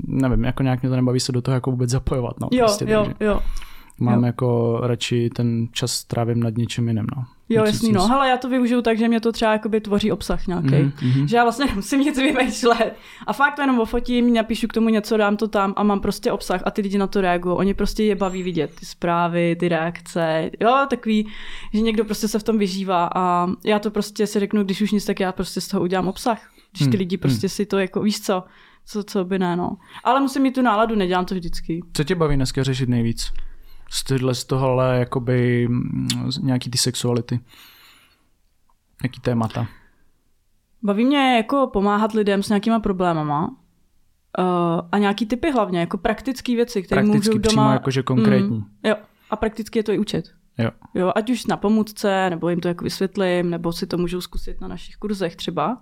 nevím, 0.07 0.43
jako 0.43 0.63
nějak 0.63 0.81
mě 0.81 0.89
to 0.89 0.95
nebaví 0.95 1.19
se 1.19 1.31
do 1.31 1.41
toho 1.41 1.55
jako 1.55 1.71
vůbec 1.71 1.89
zapojovat. 1.89 2.39
No, 2.39 2.47
jo, 2.51 2.65
prostě, 2.65 2.85
jo, 2.87 3.03
takže. 3.03 3.25
jo. 3.25 3.39
Mám 3.99 4.19
jo. 4.19 4.25
jako 4.25 4.79
radši 4.83 5.29
ten 5.29 5.67
čas 5.71 6.03
trávím 6.03 6.39
nad 6.43 6.57
něčím 6.57 6.87
jiným. 6.87 7.07
No. 7.15 7.23
Jo, 7.49 7.65
jasný, 7.65 7.91
no. 7.91 8.07
Hele, 8.07 8.29
já 8.29 8.37
to 8.37 8.49
využiju 8.49 8.81
tak, 8.81 8.97
že 8.97 9.07
mě 9.07 9.19
to 9.19 9.31
třeba 9.31 9.51
jakoby 9.51 9.81
tvoří 9.81 10.11
obsah 10.11 10.47
nějaký. 10.47 10.67
Mm-hmm. 10.67 11.25
Že 11.25 11.37
já 11.37 11.43
vlastně 11.43 11.65
musím 11.75 11.99
nic 11.99 12.17
vymýšlet. 12.17 12.95
A 13.27 13.33
fakt 13.33 13.55
to 13.55 13.61
jenom 13.61 13.79
ofotím, 13.79 14.33
napíšu 14.33 14.67
k 14.67 14.73
tomu 14.73 14.89
něco, 14.89 15.17
dám 15.17 15.37
to 15.37 15.47
tam 15.47 15.73
a 15.77 15.83
mám 15.83 15.99
prostě 15.99 16.31
obsah 16.31 16.61
a 16.65 16.71
ty 16.71 16.81
lidi 16.81 16.97
na 16.97 17.07
to 17.07 17.21
reagují. 17.21 17.57
Oni 17.57 17.73
prostě 17.73 18.03
je 18.03 18.15
baví 18.15 18.43
vidět 18.43 18.71
ty 18.79 18.85
zprávy, 18.85 19.55
ty 19.59 19.69
reakce. 19.69 20.51
Jo, 20.59 20.85
takový, 20.89 21.27
že 21.73 21.81
někdo 21.81 22.05
prostě 22.05 22.27
se 22.27 22.39
v 22.39 22.43
tom 22.43 22.57
vyžívá 22.57 23.09
a 23.15 23.47
já 23.65 23.79
to 23.79 23.91
prostě 23.91 24.27
si 24.27 24.39
řeknu, 24.39 24.63
když 24.63 24.81
už 24.81 24.91
nic, 24.91 25.05
tak 25.05 25.19
já 25.19 25.31
prostě 25.31 25.61
z 25.61 25.67
toho 25.67 25.83
udělám 25.83 26.07
obsah. 26.07 26.51
Když 26.71 26.87
ty 26.87 26.97
mm, 26.97 26.99
lidi 26.99 27.17
prostě 27.17 27.45
mm. 27.45 27.49
si 27.49 27.65
to 27.65 27.79
jako, 27.79 28.01
víš 28.01 28.21
co, 28.21 28.43
co, 28.85 29.03
co 29.03 29.25
by 29.25 29.39
ne, 29.39 29.55
no. 29.55 29.77
Ale 30.03 30.19
musím 30.19 30.41
mít 30.41 30.55
tu 30.55 30.61
náladu, 30.61 30.95
nedělám 30.95 31.25
to 31.25 31.35
vždycky. 31.35 31.81
Co 31.93 32.03
tě 32.03 32.15
baví 32.15 32.35
dneska 32.35 32.63
řešit 32.63 32.89
nejvíc? 32.89 33.31
Z, 33.89 34.03
tyhle, 34.03 34.35
z 34.35 34.43
tohohle 34.45 34.99
jakoby 34.99 35.67
mm, 35.67 36.07
nějaký 36.41 36.69
ty 36.69 36.77
sexuality? 36.77 37.39
Jaký 39.03 39.21
témata? 39.21 39.67
Baví 40.83 41.05
mě 41.05 41.35
jako 41.35 41.69
pomáhat 41.73 42.13
lidem 42.13 42.43
s 42.43 42.49
nějakýma 42.49 42.79
problémama 42.79 43.47
uh, 43.47 43.55
a 44.91 44.97
nějaký 44.97 45.25
typy 45.25 45.51
hlavně, 45.51 45.79
jako 45.79 45.97
praktické 45.97 46.55
věci, 46.55 46.83
které 46.83 47.03
můžou 47.03 47.31
doma... 47.31 47.47
přímo 47.47 47.71
jakože 47.71 48.03
konkrétní. 48.03 48.57
Mm, 48.57 48.65
jo, 48.83 48.95
a 49.29 49.35
prakticky 49.35 49.79
je 49.79 49.83
to 49.83 49.91
i 49.91 49.99
učit. 49.99 50.25
Jo. 50.57 50.71
jo. 50.93 51.11
Ať 51.15 51.29
už 51.29 51.45
na 51.45 51.57
pomůcce, 51.57 52.29
nebo 52.29 52.49
jim 52.49 52.59
to 52.59 52.67
jako 52.67 52.83
vysvětlím, 52.83 53.49
nebo 53.49 53.73
si 53.73 53.87
to 53.87 53.97
můžou 53.97 54.21
zkusit 54.21 54.61
na 54.61 54.67
našich 54.67 54.95
kurzech 54.95 55.35
třeba. 55.35 55.81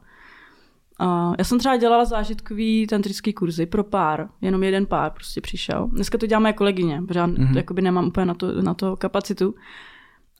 Uh, 1.01 1.35
já 1.38 1.43
jsem 1.43 1.59
třeba 1.59 1.77
dělala 1.77 2.05
zážitkový 2.05 2.88
tantrický 2.88 3.33
kurzy 3.33 3.65
pro 3.65 3.83
pár, 3.83 4.29
jenom 4.41 4.63
jeden 4.63 4.85
pár 4.85 5.12
prostě 5.12 5.41
přišel. 5.41 5.88
Dneska 5.88 6.17
to 6.17 6.25
dělá 6.25 6.39
moje 6.39 6.53
kolegyně, 6.53 7.01
protože 7.07 7.19
já 7.19 7.27
mm-hmm. 7.27 7.57
jakoby 7.57 7.81
nemám 7.81 8.07
úplně 8.07 8.25
na 8.25 8.33
to, 8.33 8.62
na 8.62 8.73
to 8.73 8.97
kapacitu. 8.97 9.55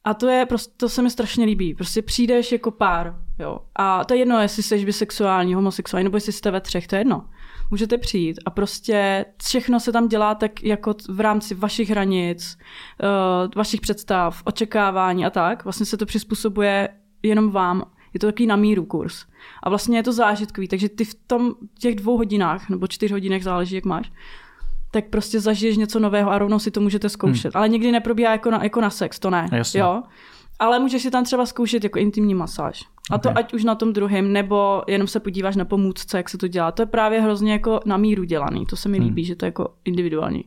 A 0.04 0.14
to 0.14 0.28
je 0.28 0.46
prostě, 0.46 0.74
to 0.78 0.90
se 0.90 1.02
mi 1.02 1.10
strašně 1.10 1.46
líbí. 1.46 1.74
Prostě 1.74 2.02
přijdeš 2.02 2.52
jako 2.52 2.72
pár, 2.72 3.16
jo. 3.40 3.60
A 3.76 4.06
to 4.06 4.14
je 4.14 4.20
jedno, 4.20 4.42
jestli 4.42 4.64
jsi 4.64 4.86
bisexuální, 4.86 5.54
homosexuální, 5.54 6.04
nebo 6.04 6.18
jestli 6.18 6.32
jste 6.32 6.52
ve 6.52 6.62
třech, 6.62 6.88
to 6.88 6.96
je 6.96 7.00
jedno. 7.00 7.26
můžete 7.72 7.98
přijít 7.98 8.40
a 8.46 8.50
prostě 8.50 9.26
všechno 9.44 9.80
se 9.80 9.92
tam 9.92 10.08
dělá 10.08 10.36
tak 10.36 10.64
jako 10.64 10.96
v 11.10 11.20
rámci 11.20 11.56
vašich 11.56 11.90
hranic, 11.90 12.58
uh, 13.04 13.52
vašich 13.56 13.82
představ, 13.82 14.42
očekávání 14.46 15.26
a 15.26 15.30
tak. 15.30 15.64
Vlastně 15.64 15.86
se 15.86 15.98
to 15.98 16.06
přizpůsobuje 16.06 16.90
jenom 17.24 17.52
vám. 17.52 17.84
Je 18.14 18.20
to 18.20 18.28
takový 18.28 18.48
na 18.48 18.56
míru 18.56 18.86
kurz. 18.86 19.26
A 19.64 19.70
vlastně 19.70 19.98
je 19.98 20.04
to 20.04 20.14
zážitkový, 20.14 20.68
takže 20.68 20.90
ty 20.90 21.06
v 21.06 21.16
tom 21.28 21.52
těch 21.80 21.96
dvou 21.96 22.18
hodinách, 22.18 22.70
nebo 22.70 22.88
čtyř 22.88 23.12
hodinách, 23.12 23.42
záleží, 23.42 23.76
jak 23.76 23.86
máš, 23.86 24.12
tak 24.92 25.06
prostě 25.10 25.40
zažiješ 25.40 25.78
něco 25.78 26.00
nového 26.00 26.32
a 26.32 26.38
rovnou 26.38 26.60
si 26.60 26.72
to 26.72 26.82
můžete 26.82 27.10
zkoušet. 27.10 27.54
Hmm. 27.54 27.60
Ale 27.60 27.70
nikdy 27.70 27.92
neprobíhá 27.92 28.32
jako 28.32 28.52
na, 28.52 28.64
jako 28.64 28.82
na 28.82 28.90
sex, 28.90 29.20
to 29.20 29.30
ne. 29.30 29.50
Jasně. 29.52 29.80
Jo? 29.80 30.04
Ale 30.60 30.80
můžeš 30.80 31.02
si 31.02 31.12
tam 31.12 31.24
třeba 31.24 31.46
zkoušet 31.46 31.84
jako 31.84 32.00
intimní 32.00 32.36
masáž. 32.36 32.84
A 33.12 33.18
to 33.18 33.30
Okay. 33.30 33.44
ať 33.44 33.54
už 33.54 33.64
na 33.64 33.76
tom 33.76 33.94
druhém, 33.94 34.34
nebo 34.34 34.82
jenom 34.88 35.08
se 35.08 35.20
podíváš 35.20 35.56
na 35.56 35.66
pomůcce, 35.66 36.18
jak 36.18 36.30
se 36.30 36.38
to 36.38 36.48
dělá. 36.48 36.72
To 36.72 36.82
je 36.82 36.86
právě 36.86 37.22
hrozně 37.22 37.52
jako 37.52 37.80
na 37.86 37.98
míru 37.98 38.24
dělaný. 38.24 38.66
To 38.66 38.76
se 38.76 38.90
mi 38.90 38.98
Hmm. 38.98 39.08
líbí, 39.08 39.26
že 39.26 39.36
to 39.36 39.46
je 39.46 39.48
jako 39.48 39.74
individuální. 39.86 40.46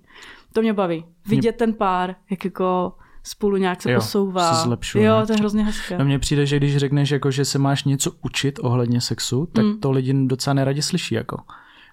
To 0.52 0.62
mě 0.62 0.72
baví. 0.72 1.04
Vidět 1.26 1.56
ten 1.56 1.74
pár, 1.74 2.14
jak 2.30 2.44
jako 2.44 2.92
spolu 3.26 3.56
nějak 3.56 3.82
se 3.82 3.90
Jo, 3.92 3.98
posouvá. 4.00 4.54
se 4.54 4.62
zlepšuje 4.62 5.04
Jo, 5.04 5.22
to 5.26 5.32
je 5.32 5.36
hrozně 5.38 5.64
hezké. 5.64 5.98
No 5.98 6.04
mně 6.04 6.18
přijde, 6.18 6.46
že 6.46 6.56
když 6.56 6.76
řekneš, 6.76 7.10
jako, 7.10 7.30
že 7.30 7.44
se 7.44 7.58
máš 7.58 7.84
něco 7.84 8.10
učit 8.22 8.58
ohledně 8.62 9.00
sexu, 9.00 9.46
tak 9.52 9.64
Mm. 9.64 9.80
to 9.80 9.90
lidi 9.90 10.26
docela 10.26 10.54
neradi 10.54 10.82
slyší. 10.82 11.14
Jako. 11.14 11.36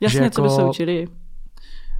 Jasně, 0.01 0.23
že 0.23 0.29
co 0.29 0.41
by 0.41 0.47
jako- 0.47 0.55
se 0.55 0.63
učili. 0.63 1.07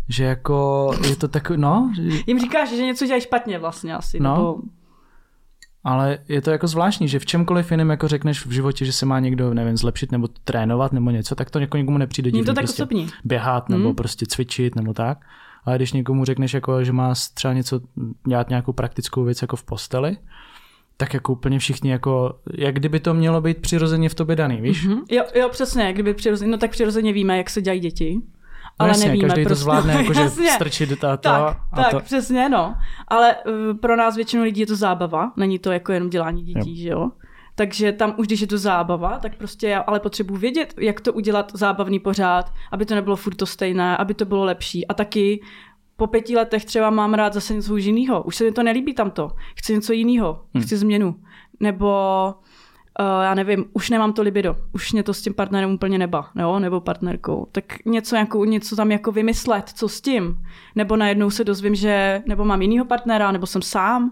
Že 0.10 0.24
jako 0.24 0.92
je 1.10 1.16
to 1.16 1.28
tak, 1.28 1.50
no, 1.50 1.92
že- 1.96 2.20
Jim 2.28 2.40
říkáš, 2.40 2.70
že 2.70 2.86
něco 2.86 3.06
dělají 3.06 3.22
špatně 3.22 3.60
vlastně 3.60 3.96
asi. 3.96 4.20
No. 4.20 4.36
Nebo... 4.36 4.58
ale 5.84 6.18
je 6.28 6.42
to 6.42 6.52
jako 6.52 6.68
zvláštní, 6.68 7.08
že 7.08 7.20
v 7.20 7.25
čemkoliv 7.25 7.72
jiném 7.72 7.90
jako 7.90 8.08
řekneš 8.08 8.46
v 8.46 8.52
životě, 8.52 8.86
že 8.86 8.92
se 8.94 9.06
má 9.06 9.20
někdo, 9.20 9.54
nevím, 9.54 9.78
zlepšit 9.78 10.12
nebo 10.12 10.28
trénovat 10.44 10.94
nebo 10.94 11.10
něco, 11.10 11.36
tak 11.36 11.50
to 11.50 11.60
jako 11.60 11.78
někomu 11.78 11.98
nepřijde 11.98 12.32
divný. 12.32 12.46
to 12.46 12.54
tak 12.54 12.63
prostě 12.63 12.84
osobní. 12.84 13.08
běhat 13.24 13.70
nebo 13.70 13.84
Hmm. 13.84 13.96
prostě 13.96 14.25
cvičit 14.25 14.75
nebo 14.75 14.94
tak. 14.94 15.18
Ale 15.65 15.75
když 15.75 15.93
někomu 15.93 16.25
řekneš, 16.25 16.53
jako, 16.53 16.84
že 16.84 16.91
má 16.93 17.13
třeba 17.34 17.53
něco, 17.53 17.79
dělat 18.27 18.50
nějakou 18.50 18.74
praktickou 18.74 19.24
věc 19.24 19.41
jako 19.41 19.55
v 19.55 19.63
posteli, 19.63 20.17
tak 20.98 21.13
jako 21.13 21.34
úplně 21.34 21.60
všichni 21.60 21.91
jako, 21.91 22.39
jak 22.58 22.75
kdyby 22.75 23.00
to 23.00 23.13
mělo 23.13 23.41
být 23.41 23.58
přirozeně 23.62 24.10
v 24.10 24.15
tobě 24.15 24.36
daný, 24.36 24.62
víš? 24.62 24.86
Mhm. 24.86 25.01
Jo, 25.12 25.24
jo, 25.36 25.50
přesně, 25.50 25.93
kdyby 25.93 26.13
přirozeně, 26.13 26.51
no 26.51 26.58
tak 26.58 26.72
přirozeně 26.72 27.13
víme, 27.13 27.38
jak 27.38 27.50
se 27.50 27.62
dělají 27.62 27.79
děti. 27.79 28.15
No 28.15 28.75
Ale 28.79 28.89
jasně, 28.89 29.08
nevíme 29.08 29.27
každý 29.27 29.43
to 29.43 29.48
prostě. 29.48 29.63
zvládne, 29.63 29.93
jakože 30.01 30.22
Jasně. 30.22 30.51
strčit 30.51 31.03
a 31.03 31.17
to. 31.17 31.22
Tak, 31.24 31.58
a 31.72 31.75
tak, 31.75 31.91
to. 31.91 32.00
přesně, 32.00 32.50
no. 32.50 32.75
Ale 33.08 33.36
uh, 33.36 33.77
pro 33.77 33.96
nás 33.96 34.15
většinu 34.15 34.43
lidí 34.43 34.62
je 34.62 34.67
to 34.67 34.75
zábava, 34.75 35.32
není 35.38 35.60
to 35.60 35.72
jako 35.72 35.91
jenom 35.91 36.10
dělání 36.10 36.43
dětí, 36.43 36.77
že 36.77 36.89
jo. 36.89 37.12
Takže 37.55 37.91
tam 37.91 38.13
už, 38.17 38.27
když 38.27 38.41
je 38.41 38.48
to 38.48 38.57
zábava, 38.57 39.19
tak 39.19 39.38
prostě 39.38 39.67
já 39.67 39.79
ale 39.79 40.00
potřebuji 40.00 40.38
vědět, 40.38 40.74
jak 40.77 41.01
to 41.01 41.13
udělat 41.13 41.51
zábavný 41.55 42.00
pořád, 42.00 42.53
aby 42.72 42.86
to 42.86 42.95
nebylo 42.95 43.15
furt 43.15 43.36
to 43.36 43.45
stejné, 43.45 43.98
aby 43.98 44.13
to 44.13 44.25
bylo 44.25 44.43
lepší. 44.43 44.88
A 44.88 44.93
taky 44.93 45.41
po 45.98 46.07
pěti 46.07 46.36
letech 46.36 46.65
třeba 46.65 46.89
mám 46.89 47.13
rád 47.13 47.33
zase 47.33 47.53
něco 47.53 47.74
už 47.74 47.83
jiného. 47.83 48.24
Už 48.24 48.36
se 48.36 48.43
mi 48.43 48.51
to 48.51 48.63
nelíbí 48.63 48.93
tamto. 48.93 49.31
Chci 49.55 49.74
něco 49.74 49.93
jiného. 49.93 50.41
Hmm. 50.53 50.63
Chci 50.63 50.77
změnu. 50.77 51.15
Nebo 51.60 51.88
uh, 53.00 53.24
já 53.24 53.33
nevím, 53.33 53.65
už 53.74 53.89
nemám 53.89 54.13
to 54.13 54.22
libido. 54.22 54.55
Už 54.72 54.91
mě 54.91 55.03
to 55.03 55.13
s 55.13 55.22
tím 55.22 55.33
partnerem 55.33 55.72
úplně 55.72 55.98
neba, 55.98 56.29
jo? 56.36 56.60
nebo 56.60 56.81
partnerkou. 56.81 57.48
Tak 57.51 57.86
něco, 57.86 58.15
jako, 58.15 58.45
něco 58.45 58.75
tam 58.75 58.91
jako 58.91 59.12
vymyslet, 59.12 59.69
co 59.69 59.89
s 59.89 60.01
tím. 60.01 60.39
Nebo 60.75 60.95
najednou 60.95 61.29
se 61.29 61.43
dozvím, 61.43 61.75
že 61.75 62.24
nebo 62.27 62.45
mám 62.45 62.62
jinýho 62.62 62.86
partnera, 62.86 63.31
nebo 63.31 63.45
jsem 63.45 63.62
sám 63.62 64.12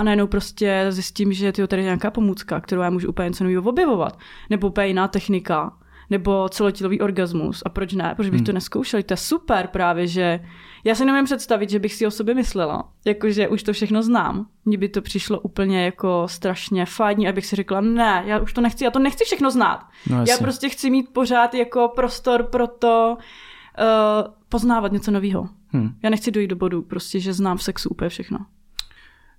a 0.00 0.02
najednou 0.02 0.26
prostě 0.26 0.86
zjistím, 0.88 1.32
že 1.32 1.52
tyjo, 1.52 1.66
tady 1.66 1.82
je 1.82 1.84
nějaká 1.84 2.10
pomůcka, 2.10 2.60
kterou 2.60 2.82
já 2.82 2.90
můžu 2.90 3.08
úplně 3.08 3.28
něco 3.28 3.44
nového 3.44 3.62
objevovat. 3.62 4.18
Nebo 4.50 4.66
úplně 4.68 4.86
jiná 4.86 5.08
technika, 5.08 5.72
nebo 6.10 6.48
celotílový 6.48 7.00
orgasmus. 7.00 7.62
A 7.66 7.68
proč 7.68 7.92
ne? 7.92 8.12
Proč 8.16 8.28
bych 8.30 8.38
Hmm. 8.40 8.44
to 8.46 8.52
neskoušel? 8.52 9.02
To 9.02 9.12
je 9.12 9.16
super 9.16 9.66
právě, 9.66 10.06
že 10.06 10.40
já 10.84 10.94
si 10.94 11.04
nemůžu 11.04 11.24
představit, 11.24 11.70
že 11.70 11.78
bych 11.78 11.94
si 11.94 12.06
o 12.06 12.10
sobě 12.10 12.34
myslela, 12.34 12.88
jakože 13.04 13.48
už 13.48 13.62
to 13.62 13.72
všechno 13.72 14.02
znám. 14.02 14.46
Mně 14.64 14.78
by 14.78 14.88
to 14.88 15.02
přišlo 15.02 15.40
úplně 15.40 15.84
jako 15.84 16.24
strašně 16.28 16.86
fajní, 16.86 17.28
abych 17.28 17.46
si 17.46 17.56
řekla, 17.56 17.80
ne, 17.80 18.22
já 18.26 18.38
už 18.38 18.52
to 18.52 18.60
nechci, 18.60 18.84
já 18.84 18.90
to 18.90 18.98
nechci 18.98 19.24
všechno 19.24 19.50
znát. 19.50 19.80
No, 20.10 20.24
Já 20.28 20.36
prostě 20.38 20.68
chci 20.68 20.90
mít 20.90 21.08
pořád 21.12 21.54
jako 21.54 21.92
prostor 21.96 22.42
pro 22.42 22.66
to 22.66 23.16
uh, 23.18 24.34
poznávat 24.48 24.92
něco 24.92 25.10
nového. 25.10 25.48
Hm. 25.72 25.88
Já 26.02 26.10
nechci 26.10 26.30
dojít 26.30 26.48
do 26.48 26.56
bodu, 26.56 26.82
prostě, 26.82 27.20
že 27.20 27.32
znám 27.32 27.56
v 27.56 27.62
sexu 27.62 27.88
úplně 27.88 28.08
všechno. 28.08 28.38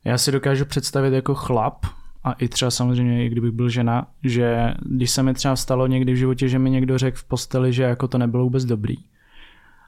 Já 0.06 0.18
si 0.18 0.32
dokážu 0.32 0.66
představit 0.66 1.14
jako 1.14 1.36
chlap, 1.36 1.86
a 2.24 2.32
i 2.32 2.48
třeba 2.48 2.72
samozřejmě, 2.72 3.26
i 3.26 3.30
kdybych 3.30 3.52
byl 3.52 3.70
žena, 3.70 4.08
že 4.24 4.74
když 4.86 5.12
se 5.12 5.24
mi 5.24 5.34
třeba 5.34 5.56
stalo 5.56 5.88
někdy 5.88 6.14
v 6.14 6.16
životě, 6.16 6.48
že 6.48 6.60
mi 6.60 6.70
někdo 6.70 6.98
řekl 6.98 7.18
v 7.18 7.24
posteli, 7.24 7.74
že 7.74 7.84
jako 7.84 8.08
to 8.08 8.18
nebylo 8.18 8.44
vůbec 8.44 8.66
dobrý. 8.66 8.96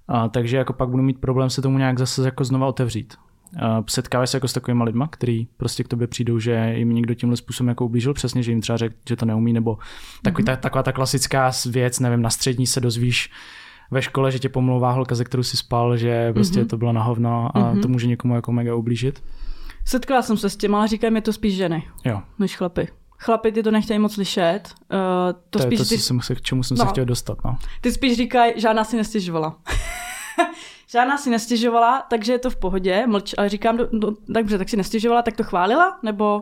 A, 0.08 0.28
takže 0.30 0.58
jako 0.58 0.73
pak 0.73 0.89
budu 0.89 1.04
mít 1.04 1.19
problém 1.21 1.49
se 1.49 1.62
tomu 1.62 1.78
nějak 1.78 1.99
zase 1.99 2.26
jako 2.26 2.43
znova 2.43 2.67
otevřít. 2.67 3.13
A, 3.62 3.84
setkáváš 3.89 4.30
se 4.30 4.38
jako 4.38 4.47
s 4.47 4.54
takovými 4.54 4.84
lidma, 4.84 5.08
který 5.08 5.47
prostě 5.58 5.84
k 5.84 5.88
tobě 5.88 6.08
přijdou, 6.08 6.39
že 6.39 6.73
jim 6.78 6.93
někdo 6.93 7.13
tímhle 7.13 7.38
způsobem 7.38 7.67
jako 7.69 7.86
ublížil 7.86 8.13
přesně, 8.13 8.43
že 8.43 8.52
jim 8.52 8.62
třeba 8.62 8.78
řekl, 8.78 8.95
že 9.10 9.15
to 9.15 9.26
neumí, 9.26 9.54
nebo 9.54 9.78
takový, 10.21 10.43
ta, 10.45 10.56
taková 10.56 10.84
ta 10.84 10.91
klasická 10.91 11.52
věc, 11.69 11.99
nevím, 11.99 12.21
na 12.21 12.30
střední 12.30 12.67
se 12.67 12.80
dozvíš 12.82 13.32
ve 13.91 14.02
škole, 14.02 14.32
že 14.32 14.39
tě 14.39 14.49
pomlouvá 14.49 14.91
holka, 14.91 15.15
ze 15.15 15.23
kterou 15.23 15.43
si 15.43 15.58
spal, 15.58 15.97
že 15.97 16.34
prostě 16.34 16.60
Mhm. 16.60 16.67
to 16.67 16.78
bylo 16.78 16.93
na 16.93 17.04
hovno 17.04 17.58
a 17.58 17.71
Mhm. 17.71 17.82
to 17.82 17.88
může 17.88 18.08
někomu 18.08 18.36
jako 18.36 18.52
mega 18.52 18.76
ublížit. 18.76 19.23
Setkala 19.85 20.21
jsem 20.21 20.37
se 20.37 20.49
s 20.49 20.57
tím, 20.57 20.75
ale 20.75 20.87
říkají 20.87 21.13
mi 21.13 21.21
to 21.21 21.33
spíš 21.33 21.55
ženy, 21.55 21.87
Jo, 22.05 22.21
než 22.39 22.55
chlapy. 22.57 22.87
Chlapy 23.19 23.51
ty 23.51 23.63
to 23.63 23.71
nechtějí 23.71 23.99
moc 23.99 24.13
slyšet. 24.13 24.61
Uh, 24.65 24.99
to, 25.33 25.39
to, 25.49 25.59
je 25.59 25.63
spíš 25.65 25.79
to, 25.79 25.85
ty, 25.85 25.97
co 25.97 26.03
jsem 26.03 26.21
se, 26.21 26.35
k 26.35 26.41
čemu 26.41 26.63
jsem 26.63 26.77
No. 26.77 26.85
se 26.85 26.89
chtěl 26.89 27.05
dostat. 27.05 27.37
No. 27.45 27.57
ty 27.81 27.91
spíš 27.91 28.17
říkají, 28.17 28.53
žádná 28.57 28.83
si 28.83 28.95
nestěžovala. 28.97 29.57
žádná 30.91 31.17
si 31.17 31.29
nestěžovala, 31.29 32.01
takže 32.09 32.31
je 32.31 32.39
to 32.39 32.49
v 32.49 32.55
pohodě, 32.55 33.07
mlč, 33.07 33.33
ale 33.37 33.49
říkám, 33.49 33.77
do, 33.77 33.87
do, 33.91 34.11
dobře, 34.27 34.57
tak 34.57 34.69
si 34.69 34.77
nestěžovala, 34.77 35.21
tak 35.21 35.35
to 35.37 35.43
chválila? 35.43 35.99
Nebo 36.03 36.41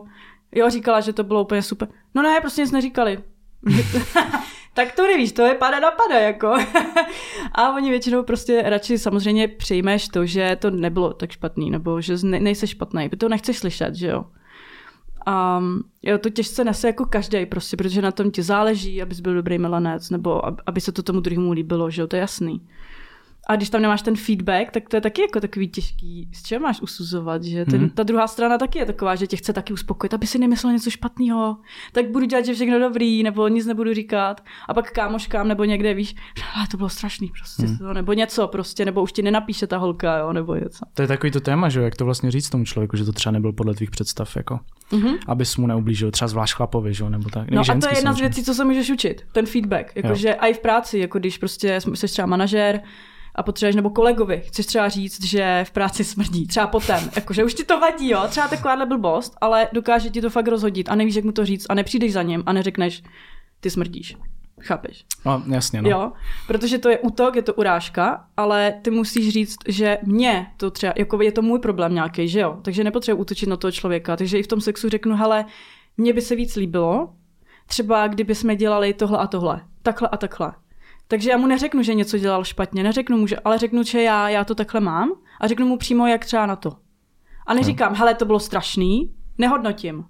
jo, 0.52 0.70
říkala, 0.70 1.00
že 1.00 1.12
to 1.12 1.24
bylo 1.24 1.42
úplně 1.42 1.62
super. 1.62 1.88
No 2.14 2.22
ne, 2.22 2.40
prostě 2.40 2.62
nic 2.62 2.70
neříkali. 2.72 3.18
tak 4.74 4.94
to 4.94 5.06
nevíš, 5.06 5.32
to 5.32 5.42
je 5.42 5.54
pada 5.54 5.80
na 5.80 5.90
pada, 5.90 6.18
jako. 6.18 6.54
a 7.52 7.74
oni 7.74 7.90
většinou 7.90 8.22
prostě 8.22 8.62
radši 8.66 8.98
samozřejmě 8.98 9.48
přijmeš 9.48 10.08
to, 10.08 10.26
že 10.26 10.56
to 10.60 10.70
nebylo 10.70 11.12
tak 11.12 11.30
špatný, 11.30 11.70
nebo 11.70 12.00
že 12.00 12.14
ne, 12.22 12.40
nejsi 12.40 12.66
špatný, 12.66 13.08
protože 13.08 13.18
to 13.18 13.28
nechceš 13.28 13.58
slyšet, 13.58 13.94
že 13.94 14.06
jo. 14.06 14.24
A 15.26 15.62
jo, 16.02 16.18
to 16.18 16.30
těžce 16.30 16.64
nese 16.64 16.86
jako 16.86 17.04
každý 17.06 17.46
prostě, 17.46 17.76
protože 17.76 18.02
na 18.02 18.12
tom 18.12 18.30
ti 18.30 18.42
záleží, 18.42 19.02
abys 19.02 19.20
byl 19.20 19.34
dobrý 19.34 19.58
milanec, 19.58 20.10
nebo 20.10 20.46
ab- 20.46 20.62
aby 20.66 20.80
se 20.80 20.92
to 20.92 21.02
tomu 21.02 21.20
druhému 21.20 21.52
líbilo, 21.52 21.90
že 21.90 22.00
jo, 22.00 22.06
to 22.06 22.16
je 22.16 22.20
jasný. 22.20 22.60
A 23.48 23.56
když 23.56 23.70
tam 23.70 23.82
nemáš 23.82 24.02
ten 24.02 24.16
feedback, 24.16 24.70
tak 24.70 24.88
to 24.88 24.96
je 24.96 25.00
taky 25.00 25.22
jako 25.22 25.40
takový 25.40 25.68
těžký, 25.68 26.28
z 26.34 26.42
čeho 26.42 26.60
máš 26.60 26.80
usuzovat, 26.80 27.42
že 27.42 27.64
ten, 27.64 27.80
Mhm. 27.80 27.90
ta 27.90 28.02
druhá 28.02 28.26
strana 28.26 28.58
taky 28.58 28.78
je 28.78 28.86
taková, 28.86 29.14
že 29.14 29.26
tě 29.26 29.36
chce 29.36 29.52
taky 29.52 29.72
uspokojit, 29.72 30.14
aby 30.14 30.26
si 30.26 30.38
nemyslel 30.38 30.72
něco 30.72 30.90
špatného, 30.90 31.56
tak 31.92 32.10
budu 32.10 32.26
dělat, 32.26 32.44
že 32.46 32.54
všechno 32.54 32.78
dobrý, 32.78 33.22
nebo 33.22 33.48
nic 33.48 33.66
nebudu 33.66 33.94
říkat. 33.94 34.40
A 34.68 34.74
pak 34.74 34.90
kámoškám 34.92 35.48
nebo 35.48 35.64
někde 35.64 35.94
víš, 35.94 36.14
ale 36.56 36.66
to 36.70 36.76
bylo 36.76 36.88
strašný 36.88 37.28
prostě, 37.38 37.62
Mhm. 37.62 37.94
nebo 37.94 38.12
něco 38.12 38.48
prostě, 38.48 38.84
nebo 38.84 39.02
už 39.02 39.12
ti 39.12 39.22
nenapíše 39.22 39.66
ta 39.66 39.78
holka, 39.78 40.18
jo, 40.18 40.32
nebo 40.32 40.54
něco. 40.54 40.84
To 40.94 41.02
je 41.02 41.08
takový 41.08 41.30
to 41.32 41.40
téma, 41.40 41.68
že 41.68 41.78
jo, 41.78 41.84
jak 41.84 41.96
to 41.96 42.04
vlastně 42.04 42.30
říct 42.30 42.50
tomu 42.50 42.64
člověku, 42.64 42.96
že 42.96 43.04
to 43.04 43.12
třeba 43.12 43.32
nebyl 43.32 43.52
podle 43.52 43.74
tvých 43.74 43.90
představ, 43.90 44.36
jako, 44.36 44.60
Mhm. 44.92 45.14
abys 45.26 45.56
mu 45.56 45.66
neublížil, 45.66 46.10
třeba 46.10 46.28
zvlášť 46.28 46.54
chlapovi, 46.54 46.94
že 46.94 47.04
jo, 47.04 47.10
nebo 47.10 47.30
tak. 47.30 47.50
No 47.50 47.60
a 47.60 47.64
to 47.80 47.88
je 47.88 47.96
jedna 47.98 48.12
z 48.12 48.20
věcí, 48.20 48.44
co 48.44 48.54
se 48.54 48.64
můžeš 48.64 48.90
učit, 48.90 49.22
ten 49.32 49.46
feedback. 49.46 49.92
Jakože 49.96 50.32
i 50.32 50.54
v 50.54 50.58
práci, 50.58 50.98
jako 50.98 51.18
když 51.18 51.38
prostě 51.38 51.80
jsi 51.94 52.06
třeba 52.06 52.26
manažer 52.26 52.80
a 53.34 53.42
potřebuješ, 53.42 53.76
nebo 53.76 53.90
kolegovi, 53.90 54.42
chceš 54.46 54.66
třeba 54.66 54.88
říct, 54.88 55.24
že 55.24 55.64
v 55.68 55.70
práci 55.70 56.04
smrdí, 56.04 56.46
třeba 56.46 56.66
potom, 56.66 57.10
jakože 57.16 57.44
už 57.44 57.54
ti 57.54 57.64
to 57.64 57.80
vadí, 57.80 58.10
jo, 58.10 58.22
třeba 58.28 58.48
takováhle 58.48 58.86
blbost, 58.86 59.36
ale 59.40 59.68
dokáže 59.72 60.10
ti 60.10 60.20
to 60.20 60.30
fakt 60.30 60.48
rozhodit 60.48 60.88
a 60.88 60.94
nevíš, 60.94 61.14
jak 61.14 61.24
mu 61.24 61.32
to 61.32 61.44
říct 61.44 61.66
a 61.68 61.74
nepřijdeš 61.74 62.12
za 62.12 62.22
ním 62.22 62.42
a 62.46 62.52
neřekneš, 62.52 63.02
ty 63.60 63.70
smrdíš. 63.70 64.16
Chápeš? 64.60 65.04
No, 65.26 65.42
jasně, 65.46 65.82
no. 65.82 65.90
Jo, 65.90 66.12
protože 66.46 66.78
to 66.78 66.88
je 66.88 66.98
útok, 66.98 67.36
je 67.36 67.42
to 67.42 67.54
urážka, 67.54 68.24
ale 68.36 68.74
ty 68.82 68.90
musíš 68.90 69.28
říct, 69.28 69.56
že 69.68 69.98
mě 70.02 70.46
to 70.56 70.70
třeba, 70.70 70.92
jako 70.96 71.22
je 71.22 71.32
to 71.32 71.42
můj 71.42 71.58
problém 71.58 71.94
nějaký, 71.94 72.28
že 72.28 72.40
jo, 72.40 72.58
takže 72.62 72.84
nepotřebuji 72.84 73.20
útočit 73.20 73.48
na 73.48 73.56
toho 73.56 73.72
člověka, 73.72 74.16
takže 74.16 74.38
i 74.38 74.42
v 74.42 74.46
tom 74.46 74.60
sexu 74.60 74.88
řeknu, 74.88 75.16
hele, 75.16 75.44
mně 75.96 76.12
by 76.12 76.20
se 76.20 76.36
víc 76.36 76.56
líbilo, 76.56 77.14
třeba 77.66 78.06
kdyby 78.06 78.34
jsme 78.34 78.56
dělali 78.56 78.94
tohle 78.94 79.18
a 79.18 79.26
tohle, 79.26 79.60
takhle 79.82 80.08
a 80.08 80.16
takhle. 80.16 80.52
Takže 81.12 81.30
já 81.30 81.36
mu 81.36 81.46
neřeknu, 81.46 81.82
že 81.82 81.94
něco 81.94 82.18
dělal 82.18 82.44
špatně, 82.44 82.82
neřeknu 82.82 83.18
mu, 83.18 83.26
že, 83.26 83.36
ale 83.36 83.58
řeknu, 83.58 83.82
že 83.82 84.02
já, 84.02 84.28
já 84.28 84.44
to 84.44 84.54
takhle 84.54 84.80
mám 84.80 85.12
a 85.40 85.46
řeknu 85.46 85.66
mu 85.66 85.76
přímo, 85.76 86.06
jak 86.06 86.24
třeba 86.24 86.46
na 86.46 86.56
to. 86.56 86.72
A 87.46 87.54
neříkám, 87.54 87.94
hele, 87.94 88.14
to 88.14 88.24
bylo 88.24 88.40
strašný, 88.40 89.14
nehodnotím. 89.38 90.04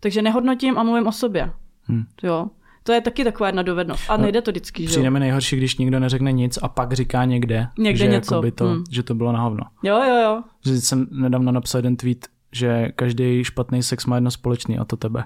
Takže 0.00 0.22
nehodnotím 0.22 0.78
a 0.78 0.82
mluvím 0.82 1.06
o 1.06 1.12
sobě. 1.12 1.52
Hm. 1.88 2.04
Jo. 2.22 2.46
To 2.82 2.92
je 2.92 3.00
taky 3.00 3.24
taková 3.24 3.48
jedna 3.48 3.62
dovednost. 3.62 4.10
A 4.10 4.16
No, 4.16 4.22
nejde 4.22 4.42
to 4.42 4.50
vždycky, 4.50 4.82
že? 4.82 4.88
Přijde 4.88 5.10
mi 5.10 5.20
nejhorší, 5.20 5.56
když 5.56 5.78
nikdo 5.78 6.00
neřekne 6.00 6.32
nic 6.32 6.58
a 6.62 6.68
pak 6.68 6.92
říká 6.92 7.24
někde, 7.24 7.68
Někde 7.78 8.04
že, 8.04 8.10
něco, 8.10 8.42
to, 8.54 8.64
hm. 8.68 8.84
že 8.90 9.02
to 9.02 9.14
bylo 9.14 9.32
na 9.32 9.40
hovno. 9.40 9.64
Jo, 9.82 10.02
jo, 10.08 10.14
jo. 10.22 10.42
Že 10.64 10.80
jsem 10.80 11.06
nedávno 11.10 11.52
napsal 11.52 11.78
jeden 11.78 11.96
tweet, 11.96 12.26
že 12.52 12.88
každý 12.96 13.44
špatný 13.44 13.82
sex 13.82 14.06
má 14.06 14.16
jedno 14.16 14.30
společný 14.30 14.78
a 14.78 14.84
to 14.84 14.96
tebe. 14.96 15.24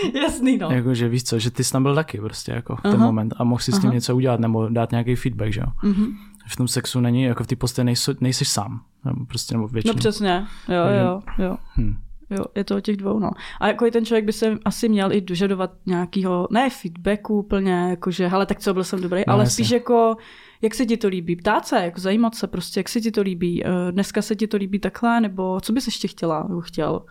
Jasný, 0.22 0.58
no. 0.58 0.70
Jako, 0.70 0.94
že 0.94 1.08
víš 1.08 1.24
co, 1.24 1.38
že 1.38 1.50
ty 1.50 1.64
jsi 1.64 1.72
tam 1.72 1.82
byl 1.82 1.94
taky 1.94 2.18
prostě 2.20 2.52
jako 2.52 2.76
v 2.76 2.82
ten 2.82 2.94
Aha. 2.94 3.06
moment 3.06 3.34
a 3.36 3.44
mohl 3.44 3.60
si 3.62 3.72
s 3.72 3.78
tím 3.78 3.88
Aha. 3.88 3.94
něco 3.94 4.16
udělat 4.16 4.40
nebo 4.40 4.68
dát 4.68 4.90
nějaký 4.90 5.14
feedback, 5.14 5.52
že 5.52 5.60
jo. 5.60 5.66
Mhm. 5.82 6.06
V 6.48 6.56
tom 6.56 6.68
sexu 6.68 7.00
není, 7.00 7.22
jako 7.22 7.44
v 7.44 7.46
té 7.46 7.56
posteli 7.56 7.84
nejsi, 7.86 8.10
nejsi 8.20 8.44
sám. 8.44 8.80
Nebo 9.04 9.24
prostě, 9.26 9.54
nebo 9.54 9.68
většinou. 9.68 9.94
No 9.94 9.98
přesně, 9.98 10.46
jo, 10.68 10.84
Takže- 10.84 11.00
jo, 11.00 11.20
jo. 11.38 11.56
Hm. 11.76 11.94
Jo, 12.30 12.44
je 12.54 12.64
to 12.64 12.76
o 12.76 12.80
těch 12.80 12.96
dvou, 12.96 13.18
no. 13.18 13.30
A 13.60 13.68
jako 13.68 13.86
i 13.86 13.90
ten 13.90 14.04
člověk 14.04 14.24
by 14.24 14.32
se 14.32 14.58
asi 14.64 14.88
měl 14.88 15.12
i 15.12 15.20
dožadovat 15.20 15.70
nějakého, 15.86 16.48
ne 16.50 16.70
feedbacku 16.70 17.38
úplně, 17.38 17.72
jakože, 17.90 18.28
hele, 18.28 18.46
tak 18.46 18.58
co, 18.60 18.74
byl 18.74 18.84
jsem 18.84 19.00
dobrý, 19.02 19.22
No, 19.26 19.32
ale 19.34 19.42
jasně. 19.42 19.52
spíš 19.64 19.70
jako, 19.70 20.16
jak 20.62 20.74
se 20.74 20.86
ti 20.86 20.96
to 20.96 21.08
líbí, 21.08 21.36
ptát 21.36 21.66
se, 21.66 21.76
jako 21.76 22.00
zajímat 22.00 22.34
se 22.34 22.46
prostě, 22.46 22.80
jak 22.80 22.88
se 22.88 23.00
ti 23.00 23.10
to 23.10 23.22
líbí, 23.22 23.64
eh, 23.66 23.68
dneska 23.92 24.22
se 24.22 24.36
ti 24.36 24.46
to 24.46 24.56
líbí 24.56 24.78
takhle, 24.78 25.20
nebo 25.20 25.60
co 25.60 25.72
bys 25.72 25.86
ještě 25.86 26.08
chtěla, 26.08 26.46
nebo 26.48 26.60
chtěl. 26.60 27.02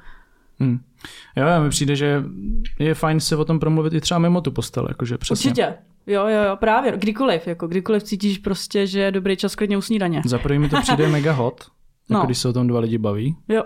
Hm. 0.59 0.79
Jo, 1.35 1.45
mi 1.63 1.69
přijde, 1.69 1.95
že 1.95 2.23
je 2.79 2.93
fajn 2.93 3.19
se 3.19 3.35
o 3.35 3.45
tom 3.45 3.59
promluvit 3.59 3.93
i 3.93 4.01
třeba 4.01 4.19
mimo 4.19 4.41
tu 4.41 4.51
postel, 4.51 4.85
jakože 4.89 5.17
přesně. 5.17 5.49
Určitě. 5.51 5.73
Jo, 6.07 6.27
jo, 6.27 6.43
jo, 6.49 6.55
právě, 6.55 6.97
kdykoliv, 6.97 7.47
jako 7.47 7.67
kdykoliv 7.67 8.03
cítíš 8.03 8.37
prostě, 8.37 8.87
že 8.87 8.99
je 8.99 9.11
dobrý 9.11 9.37
čas 9.37 9.55
klidně 9.55 9.77
u 9.77 9.81
snídaně. 9.81 10.21
Za 10.25 10.37
prvý 10.39 10.59
mi 10.59 10.69
to 10.69 10.81
přijde 10.81 11.07
mega 11.11 11.31
hot, 11.31 11.67
jako 12.09 12.19
No. 12.19 12.25
když 12.25 12.37
se 12.37 12.49
o 12.49 12.53
tom 12.53 12.67
dva 12.67 12.79
lidi 12.79 12.97
baví, 12.97 13.35
Jo, 13.47 13.63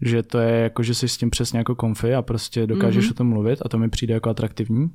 že 0.00 0.22
to 0.22 0.38
je 0.38 0.58
jako, 0.58 0.82
že 0.82 0.94
jsi 0.94 1.08
s 1.08 1.16
tím 1.16 1.30
přesně 1.30 1.58
jako 1.58 1.74
konfy 1.74 2.14
a 2.14 2.22
prostě 2.22 2.66
dokážeš 2.66 3.04
Mhm. 3.04 3.10
o 3.10 3.14
tom 3.14 3.28
mluvit 3.28 3.58
a 3.64 3.68
to 3.68 3.78
mi 3.78 3.88
přijde 3.88 4.14
jako 4.14 4.30
atraktivní. 4.30 4.90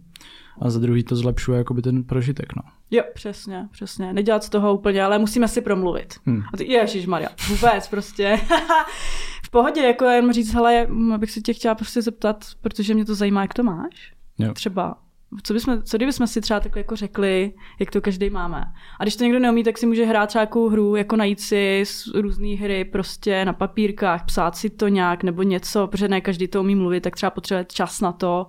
A 0.62 0.70
za 0.70 0.80
druhý 0.80 1.04
to 1.04 1.16
zlepšuje 1.16 1.58
jakoby 1.58 1.82
ten 1.82 2.04
prožitek, 2.04 2.56
no. 2.56 2.62
jo, 2.92 3.04
přesně, 3.14 3.68
přesně. 3.72 4.14
Nedělat 4.14 4.44
z 4.44 4.50
toho 4.50 4.74
úplně, 4.74 5.04
ale 5.04 5.20
musíme 5.20 5.48
si 5.48 5.62
promluvit. 5.62 6.14
Hm. 6.26 6.42
A 6.54 6.58
ty, 6.58 6.72
ježiš 6.72 7.06
Maria, 7.06 7.30
vůbec 7.50 7.88
prostě. 7.88 8.40
v 9.52 9.60
pohodě, 9.60 9.82
jako 9.82 10.06
jenom 10.06 10.32
říct, 10.32 10.54
hele, 10.54 10.76
m, 10.76 11.20
bych 11.20 11.32
se 11.32 11.42
tě 11.42 11.54
chtěla 11.54 11.76
prostě 11.76 12.02
zeptat, 12.02 12.46
protože 12.62 12.94
mě 12.94 13.06
to 13.06 13.16
zajímá, 13.16 13.42
jak 13.42 13.54
to 13.54 13.64
máš. 13.64 14.14
Jo. 14.38 14.54
Třeba, 14.54 14.98
co, 15.44 15.54
bychom, 15.54 15.82
co 15.84 15.98
kdybychom 15.98 16.28
si 16.28 16.42
třeba 16.42 16.60
takhle 16.60 16.80
jako 16.80 16.96
řekli, 16.96 17.54
jak 17.80 17.92
to 17.92 18.02
každý 18.02 18.30
máme. 18.30 18.66
A 19.00 19.04
když 19.04 19.16
to 19.16 19.24
někdo 19.24 19.40
neumí, 19.40 19.64
tak 19.64 19.78
si 19.78 19.86
může 19.86 20.06
hrát 20.06 20.28
třeba 20.28 20.42
nějakou 20.42 20.70
hru, 20.70 20.96
jako 20.96 21.16
najít 21.16 21.40
si 21.40 21.84
různé 22.16 22.56
hry 22.56 22.86
prostě 22.86 23.46
na 23.46 23.54
papírkách, 23.54 24.26
psát 24.26 24.56
si 24.56 24.70
to 24.70 24.88
nějak 24.88 25.24
nebo 25.24 25.44
něco, 25.44 25.88
protože 25.88 26.08
ne 26.08 26.22
každý 26.22 26.48
to 26.48 26.62
umí 26.62 26.76
mluvit, 26.76 27.02
tak 27.02 27.16
třeba 27.16 27.30
potřebuje 27.30 27.66
čas 27.66 28.02
na 28.02 28.12
to, 28.12 28.48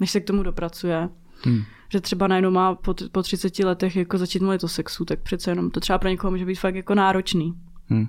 než 0.00 0.10
se 0.10 0.20
k 0.20 0.26
tomu 0.26 0.42
dopracuje. 0.42 1.08
Hm. 1.46 1.62
Že 1.88 2.00
třeba 2.00 2.26
najednou 2.26 2.50
má 2.50 2.74
po, 2.74 2.94
po 3.12 3.22
30 3.22 3.58
letech 3.58 3.96
jako 3.96 4.18
začít 4.18 4.42
mluvit 4.42 4.64
o 4.64 4.68
sexu, 4.68 5.04
tak 5.04 5.18
přece 5.20 5.50
jenom 5.50 5.70
to 5.70 5.80
třeba 5.80 5.98
pro 5.98 6.08
někoho 6.08 6.30
může 6.30 6.44
být 6.46 6.54
fakt 6.54 6.74
jako 6.74 6.94
náročný. 6.94 7.54
Hm. 7.90 8.06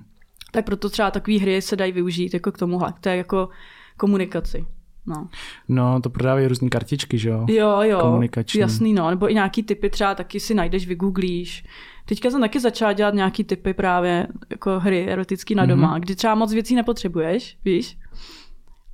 Tak 0.50 0.64
proto 0.64 0.90
třeba 0.90 1.10
takové 1.10 1.38
hry 1.38 1.62
se 1.62 1.76
dají 1.76 1.92
využít 1.92 2.34
jako 2.34 2.52
k 2.52 2.58
tomuhle. 2.58 2.94
To 3.00 3.08
je 3.08 3.16
jako 3.16 3.48
komunikaci. 3.96 4.66
No. 5.06 5.28
No, 5.68 6.00
to 6.00 6.10
prodávají 6.10 6.46
různé 6.46 6.68
kartičky, 6.68 7.18
že 7.18 7.28
jo? 7.28 7.46
Jo, 7.48 7.80
jo. 7.82 8.00
Komunikační. 8.00 8.60
Jasný, 8.60 8.94
no. 8.94 9.10
Nebo 9.10 9.30
i 9.30 9.34
nějaký 9.34 9.62
typy 9.62 9.90
třeba 9.90 10.14
taky 10.14 10.40
si 10.40 10.54
najdeš, 10.54 10.86
vygooglíš. 10.86 11.64
Teďka 12.04 12.30
jsem 12.30 12.40
taky 12.40 12.60
začala 12.60 12.92
dělat 12.92 13.14
nějaký 13.14 13.44
typy 13.44 13.74
právě 13.74 14.26
jako 14.50 14.80
hry 14.80 15.08
erotický 15.08 15.54
na 15.54 15.66
doma, 15.66 15.96
mm-hmm. 15.96 16.00
kdy 16.00 16.14
třeba 16.14 16.34
moc 16.34 16.52
věcí 16.52 16.74
nepotřebuješ, 16.74 17.58
víš? 17.64 17.98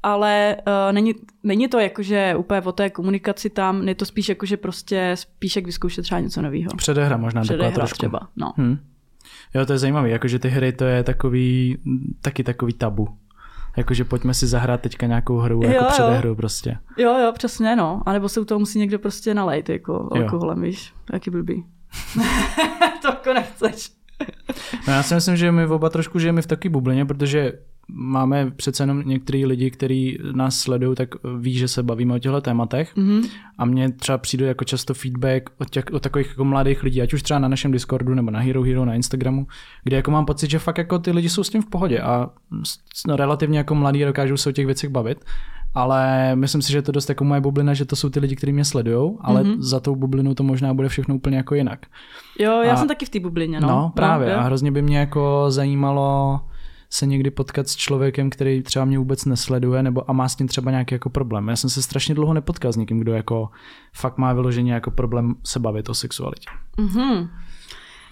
Ale 0.02 0.56
uh, 0.66 0.92
není, 0.92 1.14
není 1.42 1.68
to 1.68 1.78
jako, 1.78 2.02
že 2.02 2.34
úplně 2.38 2.60
o 2.60 2.72
té 2.72 2.90
komunikaci 2.90 3.50
tam, 3.50 3.88
je 3.88 3.94
to 3.94 4.04
spíš 4.04 4.28
jako, 4.28 4.46
že 4.46 4.56
prostě 4.56 5.12
spíš 5.14 5.56
jak 5.56 5.66
vyzkoušet 5.66 6.02
třeba 6.02 6.20
něco 6.20 6.42
nového. 6.42 6.70
Předehra 6.76 7.16
možná 7.16 7.40
taková 7.40 7.58
Předehra 7.58 7.74
trošku. 7.74 7.98
třeba, 7.98 8.20
no. 8.36 8.52
Hm. 8.58 8.78
Jo, 9.54 9.66
to 9.66 9.72
je 9.72 9.78
zajímavé, 9.78 10.10
jakože 10.10 10.38
ty 10.38 10.48
hry 10.48 10.72
to 10.72 10.84
je 10.84 11.02
takový, 11.02 11.78
taky 12.20 12.44
takový 12.44 12.72
tabu. 12.72 13.08
Jakože 13.76 14.04
pojďme 14.04 14.34
si 14.34 14.46
zahrát 14.46 14.80
teďka 14.80 15.06
nějakou 15.06 15.36
hru, 15.38 15.60
Jo, 15.62 15.70
jako 15.70 15.84
jo. 15.84 15.90
předehru 15.90 16.34
prostě. 16.36 16.78
Jo, 16.98 17.18
jo, 17.18 17.32
přesně, 17.32 17.76
no. 17.76 18.02
A 18.06 18.12
nebo 18.12 18.28
se 18.28 18.40
u 18.40 18.44
toho 18.44 18.58
musí 18.58 18.78
někdo 18.78 18.98
prostě 18.98 19.34
nalejt, 19.34 19.68
jako 19.68 20.08
alkoholem, 20.12 20.62
víš. 20.62 20.92
Jaký 21.12 21.30
blbý. 21.30 21.64
to 23.02 23.08
jako 23.08 23.32
nechceš. 23.32 23.90
No 24.88 24.92
já 24.92 25.02
si 25.02 25.14
myslím, 25.14 25.36
že 25.36 25.52
my 25.52 25.66
oba 25.66 25.90
trošku 25.90 26.18
žijeme 26.18 26.42
v 26.42 26.46
takové 26.46 26.70
bublině, 26.72 27.04
protože 27.04 27.52
máme 27.88 28.50
přece 28.50 28.82
jenom 28.82 29.02
některý 29.06 29.46
lidi, 29.46 29.70
kteří 29.70 30.18
nás 30.32 30.58
sledují, 30.58 30.96
tak 30.96 31.08
ví, 31.38 31.54
že 31.54 31.68
se 31.68 31.82
bavíme 31.82 32.14
o 32.14 32.18
těchto 32.18 32.40
tématech. 32.40 32.96
Mm-hmm. 32.96 33.28
A 33.58 33.64
mně 33.64 33.92
třeba 33.92 34.18
přijde 34.18 34.46
jako 34.46 34.64
často 34.64 34.94
feedback 34.94 35.50
od, 35.58 35.70
těch, 35.70 35.84
od 35.92 36.02
takových 36.02 36.28
jako 36.28 36.44
mladých 36.44 36.82
lidí, 36.82 37.02
ať 37.02 37.14
už 37.14 37.22
třeba 37.22 37.40
na 37.40 37.48
našem 37.48 37.72
Discordu 37.72 38.14
nebo 38.14 38.30
na 38.30 38.40
Hero 38.40 38.62
Hero 38.62 38.84
na 38.84 38.94
Instagramu, 38.94 39.46
kde 39.84 39.96
jako 39.96 40.10
mám 40.10 40.26
pocit, 40.26 40.50
že 40.50 40.58
fakt 40.58 40.78
jako 40.78 40.98
ty 40.98 41.10
lidi 41.10 41.28
jsou 41.28 41.44
s 41.44 41.50
tím 41.50 41.62
v 41.62 41.66
pohodě 41.66 42.00
a 42.00 42.30
no, 43.08 43.16
relativně 43.16 43.58
jako 43.58 43.74
mladí 43.74 44.04
dokážou 44.04 44.36
se 44.36 44.48
o 44.48 44.52
těch 44.52 44.66
věcech 44.66 44.90
bavit. 44.90 45.24
Ale 45.76 46.30
myslím 46.36 46.62
si, 46.62 46.72
že 46.72 46.78
je 46.78 46.82
to 46.82 46.92
dost 46.92 47.08
jako 47.08 47.24
moje 47.24 47.40
bublina, 47.40 47.74
že 47.74 47.84
to 47.84 47.96
jsou 47.96 48.08
ty 48.08 48.20
lidi, 48.20 48.36
kteří 48.36 48.52
mě 48.52 48.64
sledují, 48.64 49.12
ale 49.20 49.42
mm-hmm. 49.42 49.60
za 49.60 49.80
tou 49.80 49.96
bublinou 49.96 50.34
to 50.34 50.42
možná 50.42 50.74
bude 50.74 50.88
všechno 50.88 51.14
úplně 51.14 51.36
jako 51.36 51.54
jinak. 51.54 51.86
Jo, 52.38 52.62
já 52.62 52.72
A- 52.72 52.76
jsem 52.76 52.88
taky 52.88 53.06
v 53.06 53.08
té 53.08 53.20
bublině, 53.20 53.60
no. 53.60 53.68
No, 53.68 53.92
právě. 53.94 54.30
jo. 54.30 54.38
a 54.38 54.42
hrozně 54.42 54.72
by 54.72 54.82
mě 54.82 54.98
jako 54.98 55.46
zajímalo 55.48 56.40
se 56.94 57.06
někdy 57.06 57.30
potkat 57.30 57.68
s 57.68 57.76
člověkem, 57.76 58.30
který 58.30 58.62
třeba 58.62 58.84
mě 58.84 58.98
vůbec 58.98 59.24
nesleduje, 59.24 59.82
nebo 59.82 60.10
a 60.10 60.12
má 60.12 60.28
s 60.28 60.36
tím 60.36 60.48
třeba 60.48 60.70
nějaký 60.70 60.94
jako 60.94 61.10
problém. 61.10 61.48
Já 61.48 61.56
jsem 61.56 61.70
se 61.70 61.82
strašně 61.82 62.14
dlouho 62.14 62.34
nepotkal 62.34 62.72
s 62.72 62.76
někým, 62.76 62.98
kdo 63.00 63.12
jako 63.12 63.48
fakt 63.92 64.18
má 64.18 64.32
vyloženě 64.32 64.72
jako 64.72 64.90
problém 64.90 65.34
se 65.44 65.58
bavit 65.58 65.88
o 65.88 65.94
sexualitě. 65.94 66.48
Mhm. 66.76 67.28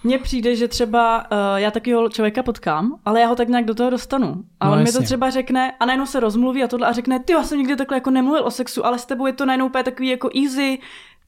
Mně 0.05 0.19
přijde, 0.19 0.57
že 0.57 0.69
třeba 0.69 1.19
uh, 1.19 1.39
já 1.57 1.71
takového 1.71 2.09
člověka 2.09 2.43
potkám, 2.43 2.99
ale 3.05 3.21
já 3.21 3.27
ho 3.29 3.37
tak 3.37 3.49
nějak 3.49 3.65
do 3.65 3.75
toho 3.75 3.91
dostanu. 3.91 4.45
A 4.61 4.67
No, 4.67 4.73
on 4.73 4.83
mi 4.83 4.93
to 4.93 5.03
třeba 5.03 5.31
řekne 5.31 5.73
a 5.81 5.87
najednou 5.87 6.07
se 6.07 6.21
rozmluví 6.21 6.63
a 6.63 6.69
tohle 6.69 6.87
a 6.87 6.93
řekne, 6.93 7.21
ty 7.21 7.33
já 7.33 7.43
jsem 7.43 7.59
nikdy 7.59 7.77
takhle 7.77 7.97
jako 7.97 8.11
nemluvil 8.11 8.45
o 8.45 8.51
sexu, 8.51 8.87
ale 8.87 8.99
s 8.99 9.07
tebou 9.07 9.27
je 9.27 9.33
to 9.33 9.47
najednou 9.47 9.67
úplně 9.67 9.85
takový 9.85 10.09
jako 10.09 10.31
easy, 10.43 10.79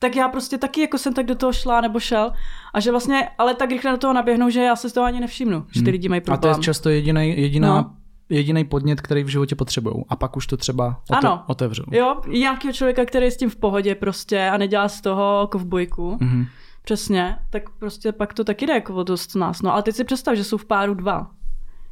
tak 0.05 0.17
já 0.17 0.29
prostě 0.29 0.59
taky 0.59 0.81
jako 0.81 0.99
jsem 0.99 1.15
tak 1.15 1.27
do 1.27 1.35
toho 1.35 1.53
šla 1.53 1.81
nebo 1.81 2.01
šel. 2.01 2.33
A 2.75 2.81
že 2.81 2.91
vlastně, 2.91 3.29
ale 3.39 3.55
tak 3.55 3.71
rychle 3.71 3.91
do 3.91 3.97
toho 3.99 4.13
naběhnou, 4.13 4.51
že 4.51 4.61
já 4.61 4.77
se 4.77 4.91
z 4.91 4.93
toho 4.93 5.07
ani 5.07 5.21
nevšimnu, 5.21 5.67
že 5.73 5.83
ty 5.83 5.91
lidi 5.91 6.09
mají 6.09 6.23
Hmm. 6.27 6.33
A 6.33 6.37
to 6.37 6.41
problém. 6.41 6.61
je 6.61 6.65
často 6.65 6.89
jediný, 6.91 7.41
jediná, 7.41 7.69
No. 7.75 7.91
jediný 8.29 8.65
podnět, 8.65 9.01
který 9.01 9.25
v 9.25 9.29
životě 9.29 9.55
potřebují. 9.55 9.95
A 10.09 10.17
pak 10.17 10.37
už 10.37 10.47
to 10.47 10.57
třeba 10.57 11.01
ote- 11.11 11.17
Ano. 11.19 11.43
otevřou. 11.47 11.85
Jo, 11.91 12.21
nějakého 12.29 12.73
člověka, 12.73 13.05
který 13.05 13.25
je 13.27 13.31
s 13.31 13.37
tím 13.37 13.51
v 13.51 13.57
pohodě 13.57 13.95
prostě 13.95 14.49
a 14.49 14.57
nedělá 14.57 14.89
z 14.89 15.01
toho 15.01 15.49
kovbojku. 15.53 16.17
Mhm. 16.21 16.47
Přesně, 16.85 17.37
tak 17.51 17.63
prostě 17.79 18.13
pak 18.13 18.35
to 18.35 18.45
taky 18.45 18.67
jde 18.67 18.73
jako 18.75 18.95
o 18.95 19.03
dost 19.03 19.35
nás. 19.35 19.63
No 19.63 19.73
ale 19.73 19.83
teď 19.83 19.95
si 19.95 20.05
představ, 20.05 20.35
že 20.37 20.45
jsou 20.45 20.57
v 20.57 20.65
páru 20.65 20.95
dva, 20.95 21.31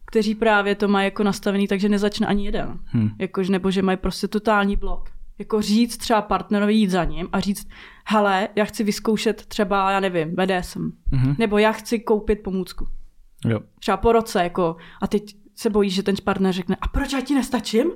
kteří 0.07 0.35
právě 0.35 0.75
to 0.75 0.89
mají 0.89 1.05
jako 1.05 1.23
nastavený, 1.23 1.69
takže 1.69 1.89
nezačne 1.89 2.27
ani 2.27 2.45
jeden. 2.45 2.79
Hm. 2.95 3.11
Jakož, 3.19 3.49
nebo 3.49 3.71
že 3.71 3.83
mají 3.83 3.97
prostě 3.99 4.29
totální 4.29 4.77
blok. 4.77 5.09
Jako 5.43 5.63
říct 5.63 5.97
třeba 5.97 6.23
partnerovi 6.23 6.75
jít 6.75 6.91
za 6.91 7.05
ním 7.05 7.29
a 7.33 7.41
říct, 7.41 7.69
hele, 8.07 8.49
já 8.57 8.65
chci 8.65 8.85
vyzkoušet 8.85 9.47
třeba, 9.47 9.91
já 9.91 10.01
nevím, 10.01 10.35
BDSM. 10.37 10.91
Mhm. 11.11 11.35
Nebo 11.39 11.59
já 11.59 11.73
chci 11.73 11.99
koupit 11.99 12.43
pomůcku. 12.43 12.87
Jo. 13.45 13.61
Třeba 13.81 13.97
po 13.97 14.13
roce, 14.13 14.43
jako, 14.43 14.77
a 15.01 15.07
teď 15.07 15.37
se 15.57 15.71
bojíš, 15.71 15.95
že 15.95 16.03
ten 16.03 16.15
partner 16.25 16.53
řekne, 16.53 16.77
a 16.81 16.89
proč 16.89 17.13
já 17.13 17.21
ti 17.21 17.35
nestačím? 17.35 17.91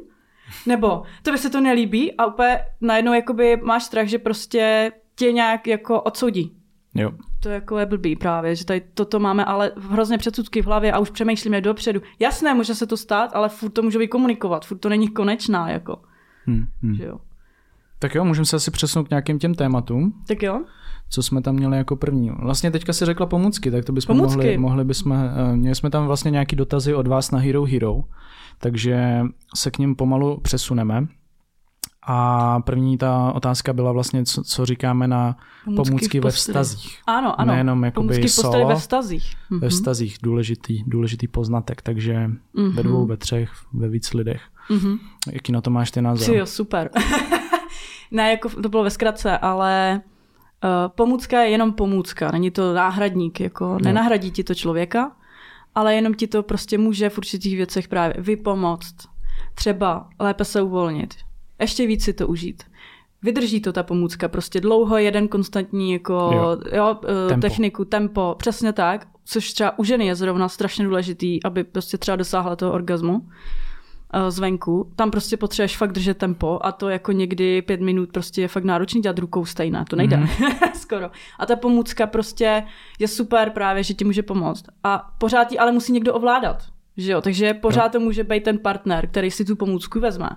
Nebo 0.66 1.02
to 1.22 1.32
by 1.32 1.38
se 1.38 1.50
to 1.50 1.60
nelíbí 1.60 2.12
a 2.16 2.26
úplně 2.26 2.58
najednou 2.80 3.12
jakoby 3.14 3.56
máš 3.56 3.82
strach, 3.84 4.06
že 4.06 4.18
prostě 4.18 4.92
tě 5.14 5.32
nějak 5.32 5.66
jako 5.66 6.00
odsoudí. 6.02 6.56
jo. 6.94 7.12
To 7.42 7.48
jako 7.48 7.78
je 7.78 7.86
blbý 7.86 8.16
právě, 8.16 8.54
že 8.56 8.64
tady 8.64 8.80
toto 8.94 9.20
máme 9.20 9.44
ale 9.44 9.72
hrozně 9.76 10.18
předsudky 10.18 10.62
v 10.62 10.66
hlavě 10.66 10.92
a 10.92 10.98
už 10.98 11.10
přemýšlíme 11.10 11.60
dopředu. 11.60 12.00
Jasné, 12.18 12.54
může 12.54 12.74
se 12.74 12.86
to 12.86 12.96
stát, 12.96 13.30
ale 13.34 13.48
furt 13.48 13.70
to 13.70 13.82
může 13.82 13.98
vykomunikovat, 13.98 14.66
furt 14.66 14.78
to 14.78 14.88
není 14.88 15.08
konečná, 15.08 15.70
jako, 15.70 16.02
Hm. 16.46 16.64
Hm. 16.82 16.94
že 16.94 17.04
jo. 17.04 17.18
Tak 17.98 18.14
jo, 18.14 18.24
můžeme 18.24 18.44
se 18.46 18.56
asi 18.56 18.70
přesunout 18.70 19.04
k 19.06 19.10
nějakým 19.10 19.38
těm 19.38 19.54
tématům. 19.54 20.12
Tak 20.28 20.42
jo. 20.42 20.60
co 21.10 21.22
jsme 21.22 21.42
tam 21.42 21.54
měli 21.54 21.76
jako 21.76 21.96
první. 21.96 22.30
Vlastně 22.38 22.70
teďka 22.70 22.92
si 22.92 23.04
řekla 23.04 23.26
pomůcky, 23.26 23.70
tak 23.70 23.84
to 23.84 23.92
bychom 23.92 24.16
Pomůcky. 24.16 24.36
mohli, 24.36 24.58
mohli 24.58 24.84
bychom, 24.84 25.12
eh, 25.12 25.56
měli 25.56 25.74
jsme 25.74 25.90
tam 25.90 26.06
vlastně 26.06 26.30
nějaký 26.30 26.56
dotazy 26.56 26.94
od 26.94 27.06
vás 27.06 27.30
na 27.30 27.38
Hero 27.38 27.64
Hero, 27.64 27.96
takže 28.58 29.20
se 29.54 29.70
k 29.70 29.78
ním 29.78 29.96
pomalu 29.96 30.40
přesuneme. 30.40 31.06
A 32.08 32.60
první 32.60 32.98
ta 32.98 33.32
otázka 33.32 33.72
byla 33.72 33.92
vlastně, 33.92 34.24
co, 34.24 34.42
co 34.44 34.66
říkáme 34.66 35.08
na 35.08 35.36
pomůcky, 35.64 35.84
pomůcky 35.90 36.20
ve 36.20 36.30
vztazích. 36.30 36.98
Ano, 37.06 37.40
ano. 37.40 37.52
Nejenom 37.52 37.84
jakoby 37.84 38.06
Pomůcky 38.08 38.28
solo, 38.28 38.68
ve 38.68 38.74
vztazích. 38.76 39.32
Mhm. 39.50 39.60
Ve 39.60 39.68
vztazích 39.68 40.16
důležitý, 40.22 40.82
důležitý 40.86 41.28
poznatek, 41.28 41.82
takže 41.82 42.30
Mhm. 42.54 42.70
ve 42.72 42.82
dvou, 42.82 43.06
ve 43.06 43.16
třech, 43.16 43.50
ve 43.72 43.88
víc 43.88 44.14
lidech. 44.14 44.40
Mhm. 44.70 44.96
Jaký 45.32 45.52
na 45.52 45.60
to 45.60 45.70
máš 45.70 45.90
ty 45.90 46.02
názor? 46.02 46.36
Jo, 46.36 46.46
super. 46.46 46.90
ne, 48.10 48.30
jako 48.30 48.48
to 48.48 48.68
bylo 48.68 48.82
ve 48.82 48.90
zkratce, 48.90 49.38
ale 49.38 50.00
uh, 50.64 50.70
pomůcka 50.94 51.40
je 51.40 51.50
jenom 51.50 51.72
pomůcka, 51.72 52.30
není 52.30 52.50
to 52.50 52.74
náhradník, 52.74 53.40
jako 53.40 53.78
nenahradí 53.82 54.30
ti 54.30 54.44
to 54.44 54.54
člověka, 54.54 55.12
ale 55.74 55.94
jenom 55.94 56.14
ti 56.14 56.26
to 56.26 56.42
prostě 56.42 56.78
může 56.78 57.08
v 57.10 57.18
určitých 57.18 57.56
věcech 57.56 57.88
právě 57.88 58.14
vypomoct. 58.18 58.94
Třeba 59.54 60.08
lépe 60.20 60.44
se 60.44 60.62
uvolnit, 60.62 61.14
ještě 61.60 61.86
víc 61.86 62.04
si 62.04 62.12
to 62.12 62.28
užít. 62.28 62.62
Vydrží 63.22 63.60
to 63.60 63.72
ta 63.72 63.82
pomůcka, 63.82 64.28
prostě 64.28 64.60
dlouho 64.60 64.98
jeden 64.98 65.28
konstantní 65.28 65.92
jako 65.92 66.12
Jo. 66.12 66.56
jo, 66.72 67.00
eh, 67.04 67.28
Tempo. 67.28 67.40
techniku, 67.40 67.84
tempo, 67.84 68.34
přesně 68.38 68.72
tak, 68.72 69.06
což 69.24 69.52
třeba 69.52 69.78
u 69.78 69.84
ženy 69.84 70.06
je 70.06 70.14
zrovna 70.14 70.48
strašně 70.48 70.84
důležitý, 70.84 71.42
aby 71.42 71.64
prostě 71.64 71.98
třeba 71.98 72.16
dosáhla 72.16 72.56
toho 72.56 72.72
orgazmu. 72.72 73.28
Eh, 74.12 74.30
zvenku, 74.30 74.92
tam 74.96 75.10
prostě 75.10 75.36
potřebuješ 75.36 75.76
fakt 75.76 75.92
držet 75.92 76.18
tempo 76.18 76.58
a 76.62 76.72
to 76.72 76.88
jako 76.88 77.12
někdy 77.12 77.62
pět 77.62 77.80
minut 77.80 78.12
prostě 78.12 78.40
je 78.40 78.48
fakt 78.48 78.64
náročný 78.64 79.00
dělat 79.00 79.18
rukou 79.18 79.44
stejná, 79.44 79.84
to 79.84 79.96
nejde 79.96 80.16
mm. 80.16 80.28
skoro. 80.74 81.10
A 81.38 81.46
ta 81.46 81.56
pomůcka 81.56 82.06
prostě 82.06 82.62
je 82.98 83.08
super 83.08 83.50
právě, 83.50 83.82
že 83.82 83.94
ti 83.94 84.04
může 84.04 84.22
pomoct. 84.22 84.64
A 84.84 85.10
pořád 85.18 85.52
ji 85.52 85.58
ale 85.58 85.72
musí 85.72 85.92
někdo 85.92 86.14
ovládat, 86.14 86.62
že 86.96 87.12
jo, 87.12 87.20
takže 87.20 87.54
pořád 87.54 87.84
no. 87.84 87.90
to 87.90 88.00
může 88.00 88.24
být 88.24 88.42
ten 88.42 88.58
partner, 88.58 89.06
který 89.06 89.30
si 89.30 89.44
tu 89.44 89.56
pomůcku 89.56 90.00
vezme 90.00 90.28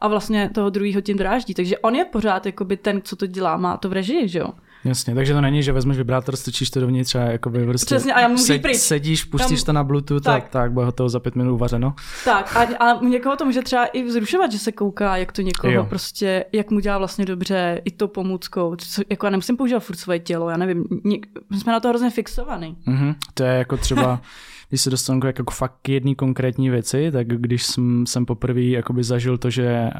a 0.00 0.08
vlastně 0.08 0.50
toho 0.54 0.70
druhého 0.70 1.00
tím 1.00 1.16
dráždí, 1.16 1.54
takže 1.54 1.78
on 1.78 1.94
je 1.94 2.04
pořád 2.04 2.46
jakoby 2.46 2.76
ten, 2.76 3.02
co 3.02 3.16
to 3.16 3.26
dělá, 3.26 3.56
má 3.56 3.76
to 3.76 3.88
v 3.88 3.92
režii, 3.92 4.28
že 4.28 4.38
jo. 4.38 4.48
Jasně, 4.84 5.14
takže 5.14 5.34
to 5.34 5.40
není, 5.40 5.62
že 5.62 5.72
vezmeš 5.72 5.96
vibrátor, 5.96 6.36
strčíš 6.36 6.70
to 6.70 6.80
dovnitř 6.80 7.14
a 7.14 7.18
jakoby 7.20 7.66
prostě 7.66 7.94
Přesně, 7.94 8.14
a 8.14 8.20
já 8.20 8.28
můžu 8.28 8.44
sed, 8.44 8.62
pryč. 8.62 8.76
sedíš, 8.76 9.24
pustíš 9.24 9.62
Tam, 9.62 9.66
to 9.66 9.72
na 9.72 9.84
Bluetooth 9.84 10.22
tak. 10.22 10.44
a 10.44 10.48
tak 10.48 10.72
bude 10.72 10.92
to 10.92 11.08
za 11.08 11.20
pět 11.20 11.36
minut 11.36 11.54
uvařeno. 11.54 11.94
Tak 12.24 12.56
a, 12.56 12.60
a 12.60 13.04
někoho 13.04 13.36
to 13.36 13.44
může 13.44 13.62
třeba 13.62 13.86
i 13.86 14.02
vzrušovat, 14.04 14.52
že 14.52 14.58
se 14.58 14.72
kouká, 14.72 15.16
jak 15.16 15.32
to 15.32 15.42
někoho 15.42 15.72
jo. 15.72 15.86
prostě, 15.88 16.44
jak 16.52 16.70
mu 16.70 16.80
dělá 16.80 16.98
vlastně 16.98 17.24
dobře 17.24 17.80
i 17.84 17.90
to 17.90 18.08
pomůckou. 18.08 18.76
Co, 18.76 19.02
jako 19.10 19.26
já 19.26 19.30
nemusím 19.30 19.56
používat 19.56 19.80
furt 19.80 19.96
svoje 19.96 20.18
tělo, 20.18 20.50
já 20.50 20.56
nevím, 20.56 20.84
něk, 21.04 21.26
jsme 21.58 21.72
na 21.72 21.80
to 21.80 21.88
hrozně 21.88 22.10
fixovaný. 22.10 22.76
Mm-hmm, 22.88 23.14
to 23.34 23.42
je 23.42 23.52
jako 23.52 23.76
třeba 23.76 24.20
když 24.70 24.80
se 24.80 24.90
dostanu 24.90 25.20
jako 25.24 25.44
fakt 25.52 25.74
k 25.82 25.88
jedné 25.88 26.14
konkrétní 26.14 26.70
věci, 26.70 27.10
tak 27.12 27.26
když 27.26 27.62
jsem, 27.62 28.06
jsem 28.06 28.26
poprvé 28.26 28.62
jakoby 28.62 29.04
zažil 29.04 29.38
to, 29.38 29.50
že 29.50 29.66
eh, 29.66 29.92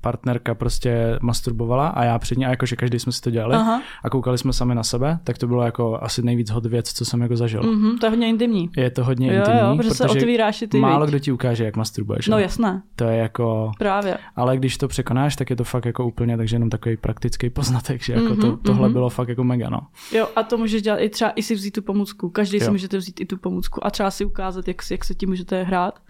partnerka 0.00 0.54
prostě 0.54 1.18
masturbovala 1.22 1.88
a 1.88 2.04
já 2.04 2.18
před 2.18 2.38
ní, 2.38 2.46
a 2.46 2.50
jakože 2.50 2.76
každý 2.76 2.98
jsme 2.98 3.12
si 3.12 3.20
to 3.20 3.30
dělali 3.30 3.54
Aha. 3.54 3.82
a 4.02 4.10
koukali 4.10 4.38
jsme 4.38 4.52
sami 4.52 4.74
na 4.74 4.82
sebe, 4.82 5.18
tak 5.24 5.38
to 5.38 5.46
bylo 5.46 5.62
jako 5.62 5.98
asi 6.02 6.22
nejvíc 6.22 6.50
hot 6.50 6.66
věc, 6.66 6.92
co 6.92 7.04
jsem 7.04 7.20
jako 7.20 7.36
zažil. 7.36 7.62
Mm-hmm, 7.62 7.98
to 7.98 8.06
je 8.06 8.10
hodně 8.10 8.28
intimní. 8.28 8.70
Je 8.76 8.90
to 8.90 9.04
hodně 9.04 9.26
jo, 9.26 9.34
intimní, 9.34 9.60
jo, 9.60 9.76
protože, 9.76 9.88
protože 9.88 9.94
se 9.94 10.08
otvíráš 10.08 10.64
ty 10.68 10.78
málo 10.78 11.06
kdo 11.06 11.18
ti 11.18 11.32
ukáže, 11.32 11.64
jak 11.64 11.76
masturbuješ. 11.76 12.28
No 12.28 12.38
jasné. 12.38 12.82
To 12.96 13.04
je 13.04 13.16
jako... 13.16 13.72
Právě. 13.78 14.18
Ale 14.36 14.56
když 14.56 14.76
to 14.76 14.88
překonáš, 14.88 15.36
tak 15.36 15.50
je 15.50 15.56
to 15.56 15.64
fakt 15.64 15.84
jako 15.84 16.06
úplně, 16.06 16.36
takže 16.36 16.56
jenom 16.56 16.70
takový 16.70 16.96
praktický 16.96 17.50
poznatek, 17.50 18.02
že 18.02 18.12
jako 18.12 18.26
mm-hmm, 18.26 18.40
to, 18.40 18.56
tohle 18.56 18.88
mm-hmm. 18.88 18.92
bylo 18.92 19.08
fakt 19.08 19.28
jako 19.28 19.44
mega, 19.44 19.70
no. 19.70 19.80
Jo, 20.12 20.28
a 20.36 20.42
to 20.42 20.58
můžeš 20.58 20.82
dělat 20.82 20.98
i 20.98 21.08
třeba 21.08 21.32
i 21.36 21.42
si 21.42 21.54
vzít 21.54 21.70
tu 21.70 21.82
pomůcku. 21.82 22.30
Každý 22.30 22.58
jo. 22.58 22.64
si 22.64 22.70
můžete 22.70 22.98
vzít 22.98 23.20
i 23.20 23.26
tu 23.26 23.36
pomůcku 23.36 23.86
a 23.86 23.90
třeba 23.90 24.10
si 24.16 24.24
ukázat, 24.24 24.68
jak 24.68 24.76
jak 24.90 25.04
se 25.04 25.14
tím 25.14 25.28
můžete 25.28 25.62
hrát. 25.62 26.00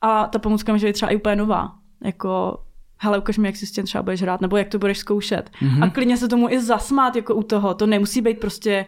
A 0.00 0.26
ta 0.26 0.38
pomůcka 0.38 0.72
může 0.72 0.86
být 0.86 0.92
třeba 0.92 1.10
i 1.10 1.16
úplně 1.16 1.36
nová. 1.36 1.74
Jako, 2.04 2.60
hele, 2.98 3.18
ukaž 3.18 3.38
mi, 3.38 3.48
jak 3.48 3.56
si 3.56 3.66
s 3.66 3.72
tím 3.72 3.84
třeba 3.84 4.02
budeš 4.02 4.22
hrát, 4.22 4.40
nebo 4.40 4.56
jak 4.56 4.68
to 4.68 4.78
budeš 4.78 4.98
zkoušet. 4.98 5.50
Mm-hmm. 5.62 5.84
A 5.84 5.90
klidně 5.90 6.16
se 6.16 6.28
tomu 6.28 6.50
i 6.50 6.60
zasmát 6.60 7.16
jako 7.16 7.34
u 7.34 7.42
toho. 7.42 7.74
To 7.74 7.86
nemusí 7.86 8.20
být 8.20 8.40
prostě 8.40 8.86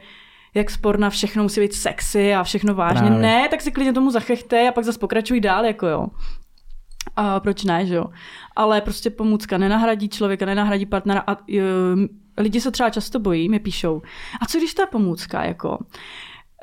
jak 0.54 0.70
sporna, 0.70 1.10
všechno 1.10 1.42
musí 1.42 1.60
být 1.60 1.74
sexy 1.74 2.34
a 2.34 2.42
všechno 2.42 2.74
vážně. 2.74 3.06
Právě. 3.06 3.22
Ne, 3.22 3.48
tak 3.48 3.60
si 3.60 3.72
klidně 3.72 3.92
tomu 3.92 4.10
zachechte 4.10 4.68
a 4.68 4.72
pak 4.72 4.84
zase 4.84 4.98
pokračuj 4.98 5.40
dál, 5.40 5.64
jako 5.64 5.86
jo. 5.86 6.06
A 7.16 7.40
proč 7.40 7.64
ne, 7.64 7.86
že 7.86 7.94
jo? 7.94 8.04
Ale 8.56 8.80
prostě 8.80 9.10
pomůcka 9.10 9.58
nenahradí 9.58 10.08
člověka, 10.08 10.46
nenahradí 10.46 10.86
partnera 10.86 11.24
a 11.26 11.32
uh, 11.32 11.56
lidi 12.38 12.60
se 12.60 12.70
třeba 12.70 12.90
často 12.90 13.18
bojí, 13.18 13.48
mi 13.48 13.58
píšou. 13.58 14.02
A 14.40 14.46
co 14.46 14.58
když 14.58 14.74
ta 14.74 14.86
pomůcka, 14.86 15.44
jako? 15.44 15.78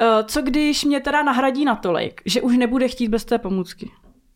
Eh, 0.01 0.23
co 0.23 0.41
když 0.41 0.86
mě 0.86 0.99
teda 0.99 1.23
nahradí 1.23 1.65
natolik, 1.65 2.21
že 2.25 2.41
už 2.41 2.57
nebude 2.57 2.88
chtít 2.88 3.07
bez 3.07 3.25
té 3.25 3.38
pomůcky? 3.38 3.91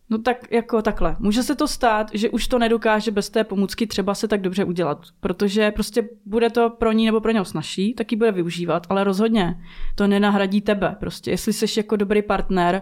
No 0.09 0.17
tak 0.17 0.51
jako 0.51 0.81
takhle. 0.81 1.15
Může 1.19 1.43
se 1.43 1.55
to 1.55 1.67
stát, 1.67 2.07
že 2.13 2.29
už 2.29 2.47
to 2.47 2.59
nedokáže 2.59 3.11
bez 3.11 3.29
té 3.29 3.43
pomůcky 3.43 3.87
třeba 3.87 4.15
se 4.15 4.27
tak 4.27 4.41
dobře 4.41 4.63
udělat, 4.63 5.07
protože 5.19 5.71
prostě 5.71 6.09
bude 6.25 6.49
to 6.49 6.69
pro 6.69 6.91
ní 6.91 7.05
nebo 7.05 7.21
pro 7.21 7.31
něho 7.31 7.45
snažší, 7.45 7.93
tak 7.93 8.11
ji 8.11 8.17
bude 8.17 8.31
využívat, 8.31 8.87
ale 8.89 9.03
rozhodně 9.03 9.63
to 9.95 10.07
nenahradí 10.07 10.61
tebe. 10.61 10.95
Prostě 10.99 11.31
jestli 11.31 11.53
jsi 11.53 11.79
jako 11.79 11.95
dobrý 11.95 12.21
partner 12.21 12.81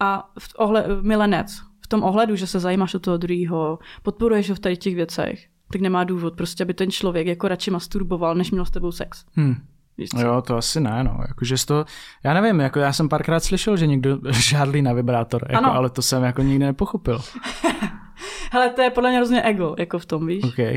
a 0.00 0.30
v 0.38 0.54
ohle, 0.56 0.84
milenec, 1.00 1.60
v 1.80 1.88
tom 1.88 2.02
ohledu, 2.02 2.36
že 2.36 2.46
se 2.46 2.60
zajímáš 2.60 2.94
o 2.94 2.98
toho 2.98 3.16
druhého, 3.16 3.78
podporuješ 4.02 4.50
ho 4.50 4.56
v 4.56 4.60
tady 4.60 4.76
těch 4.76 4.94
věcech, 4.94 5.46
tak 5.72 5.80
nemá 5.80 6.04
důvod 6.04 6.36
prostě, 6.36 6.64
aby 6.64 6.74
ten 6.74 6.90
člověk 6.90 7.26
jako 7.26 7.48
radši 7.48 7.70
masturboval, 7.70 8.34
než 8.34 8.50
měl 8.50 8.64
s 8.64 8.70
tebou 8.70 8.92
sex. 8.92 9.24
Hmm. 9.32 9.56
Víš 9.98 10.10
co? 10.10 10.20
Jo, 10.20 10.42
to 10.42 10.56
asi 10.56 10.80
ne, 10.80 11.04
no. 11.04 11.18
Jakože 11.28 11.66
to, 11.66 11.84
já 12.24 12.34
nevím, 12.34 12.60
jako 12.60 12.78
já 12.78 12.92
jsem 12.92 13.08
párkrát 13.08 13.40
slyšel, 13.40 13.76
že 13.76 13.86
někdo 13.86 14.18
žádlí 14.30 14.82
na 14.82 14.92
vibrátor, 14.92 15.46
jako, 15.50 15.64
ale 15.64 15.90
to 15.90 16.02
jsem 16.02 16.22
jako 16.22 16.42
nikdy 16.42 16.64
nepochopil. 16.64 17.20
Hele, 18.52 18.70
to 18.70 18.82
je 18.82 18.90
podle 18.90 19.10
mě 19.10 19.18
hrozně 19.18 19.42
ego, 19.42 19.74
jako 19.78 19.98
v 19.98 20.06
tom, 20.06 20.26
víš? 20.26 20.44
OK. 20.44 20.56
To 20.56 20.62
je 20.62 20.74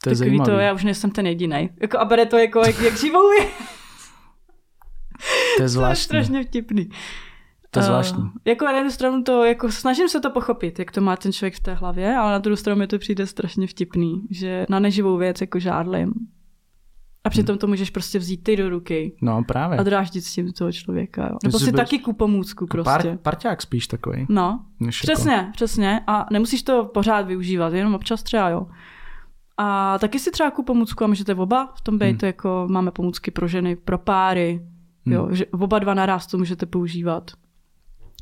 Takový 0.00 0.16
zajímavý. 0.16 0.50
to, 0.50 0.58
já 0.58 0.72
už 0.72 0.84
nejsem 0.84 1.10
ten 1.10 1.26
jediný. 1.26 1.70
Jako, 1.80 1.98
a 1.98 2.04
bere 2.04 2.26
to 2.26 2.38
jako, 2.38 2.60
jak, 2.66 2.78
jak 2.80 2.96
živou 2.96 3.32
je. 3.40 3.46
To 5.56 5.62
je 5.62 5.68
zvláštní. 5.68 6.08
to 6.08 6.16
je 6.16 6.24
strašně 6.24 6.44
vtipný. 6.44 6.88
To 7.70 7.78
je 7.78 7.82
zvláštní. 7.82 8.22
Uh, 8.22 8.30
jako 8.44 8.64
na 8.64 8.72
jednu 8.72 8.90
stranu 8.90 9.22
to, 9.22 9.44
jako 9.44 9.72
snažím 9.72 10.08
se 10.08 10.20
to 10.20 10.30
pochopit, 10.30 10.78
jak 10.78 10.90
to 10.90 11.00
má 11.00 11.16
ten 11.16 11.32
člověk 11.32 11.54
v 11.54 11.60
té 11.60 11.74
hlavě, 11.74 12.16
ale 12.16 12.32
na 12.32 12.38
druhou 12.38 12.56
stranu 12.56 12.78
mi 12.78 12.86
to 12.86 12.98
přijde 12.98 13.26
strašně 13.26 13.66
vtipný, 13.66 14.22
že 14.30 14.66
na 14.68 14.78
neživou 14.78 15.16
věc 15.16 15.40
jako 15.40 15.58
žádlím. 15.58 16.14
A 17.24 17.30
přitom 17.30 17.58
to 17.58 17.66
můžeš 17.66 17.90
prostě 17.90 18.18
vzít 18.18 18.44
ty 18.44 18.56
do 18.56 18.70
ruky. 18.70 19.16
No 19.22 19.44
právě. 19.44 19.78
A 19.78 19.82
dráždit 19.82 20.24
s 20.24 20.32
tím 20.32 20.52
toho 20.52 20.72
člověka. 20.72 21.28
Jo. 21.32 21.38
Nebo 21.44 21.58
si 21.58 21.72
taky 21.72 21.98
ku 21.98 22.12
pomůcku 22.12 22.64
jako 22.64 22.82
prostě. 22.82 23.08
Par, 23.08 23.18
parťák 23.18 23.62
spíš 23.62 23.86
takový. 23.86 24.26
No, 24.28 24.64
přesně, 24.88 25.32
jako... 25.32 25.50
přesně. 25.52 26.00
A 26.06 26.26
nemusíš 26.32 26.62
to 26.62 26.84
pořád 26.84 27.26
využívat, 27.26 27.72
jenom 27.72 27.94
občas 27.94 28.22
třeba, 28.22 28.48
jo. 28.48 28.66
A 29.58 29.98
taky 29.98 30.18
si 30.18 30.30
třeba 30.30 30.50
ku 30.50 30.62
pomůcku 30.62 31.04
a 31.04 31.06
můžete 31.06 31.34
oba 31.34 31.72
v 31.76 31.80
tom 31.80 31.98
být, 31.98 32.08
hmm. 32.08 32.18
to 32.18 32.26
jako 32.26 32.66
máme 32.70 32.90
pomůcky 32.90 33.30
pro 33.30 33.48
ženy, 33.48 33.76
pro 33.76 33.98
páry, 33.98 34.66
hmm. 35.06 35.14
jo, 35.14 35.28
že 35.30 35.46
oba 35.46 35.78
dva 35.78 35.94
naraz 35.94 36.26
to 36.26 36.38
můžete 36.38 36.66
používat. 36.66 37.30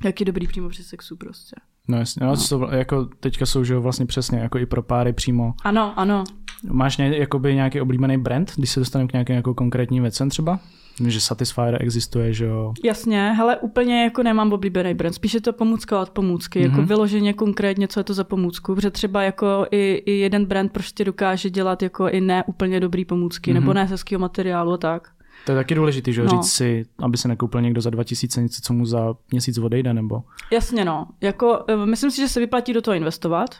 Jak 0.04 0.20
je 0.20 0.26
dobrý 0.26 0.46
přímo 0.46 0.68
při 0.68 0.82
sexu 0.82 1.16
prostě. 1.16 1.56
No 1.88 1.98
jasně, 1.98 2.26
no. 2.26 2.34
To, 2.48 2.68
jako 2.72 3.04
teďka 3.04 3.46
jsou 3.46 3.64
že 3.64 3.78
vlastně 3.78 4.06
přesně 4.06 4.38
jako 4.38 4.58
i 4.58 4.66
pro 4.66 4.82
páry 4.82 5.12
přímo. 5.12 5.54
Ano, 5.64 5.92
ano. 5.96 6.24
Máš 6.68 6.96
ně, 6.96 7.16
jakoby 7.16 7.54
nějaký 7.54 7.80
oblíbený 7.80 8.18
brand, 8.18 8.52
když 8.56 8.70
se 8.70 8.80
dostaneme 8.80 9.08
k 9.08 9.12
nějakým 9.12 9.36
jako 9.36 9.54
konkrétním 9.54 10.02
věcem 10.02 10.30
třeba? 10.30 10.58
Že 11.06 11.20
Satisfyer 11.20 11.78
existuje, 11.80 12.32
že 12.32 12.44
jo? 12.44 12.74
Jasně, 12.84 13.32
hele, 13.32 13.56
úplně 13.56 14.02
jako 14.04 14.22
nemám 14.22 14.52
oblíbený 14.52 14.94
brand, 14.94 15.14
spíš 15.14 15.34
je 15.34 15.40
to 15.40 15.52
pomůcka 15.52 16.00
od 16.00 16.10
pomůcky, 16.10 16.58
mm-hmm. 16.58 16.62
jako 16.62 16.76
mhm. 16.76 16.86
vyloženě 16.86 17.32
konkrétně, 17.32 17.88
co 17.88 18.00
je 18.00 18.04
to 18.04 18.14
za 18.14 18.24
pomůcku, 18.24 18.74
protože 18.74 18.90
třeba 18.90 19.22
jako 19.22 19.66
i, 19.70 20.02
i 20.06 20.12
jeden 20.12 20.44
brand 20.44 20.72
prostě 20.72 21.04
dokáže 21.04 21.50
dělat 21.50 21.82
jako 21.82 22.08
i 22.08 22.20
ne 22.20 22.44
úplně 22.46 22.80
dobrý 22.80 23.04
pomůcky, 23.04 23.50
mm-hmm. 23.50 23.54
nebo 23.54 23.72
ne 23.72 23.86
z 23.86 23.90
hezkého 23.90 24.20
materiálu 24.20 24.72
a 24.72 24.76
tak. 24.76 25.08
To 25.46 25.52
je 25.52 25.56
taky 25.56 25.74
důležité, 25.74 26.12
že 26.12 26.22
no. 26.22 26.28
říct 26.28 26.52
si, 26.52 26.84
aby 26.98 27.16
se 27.16 27.28
nekoupil 27.28 27.60
někdo 27.60 27.80
za 27.80 27.90
2000 27.90 28.42
něco, 28.42 28.62
co 28.62 28.72
mu 28.72 28.86
za 28.86 29.14
měsíc 29.32 29.58
odejde, 29.58 29.94
nebo? 29.94 30.22
Jasně, 30.52 30.84
no. 30.84 31.06
Jako, 31.20 31.64
eh, 31.68 31.86
myslím 31.86 32.10
si, 32.10 32.16
že 32.16 32.28
se 32.28 32.40
vyplatí 32.40 32.72
do 32.72 32.82
toho 32.82 32.94
investovat. 32.94 33.50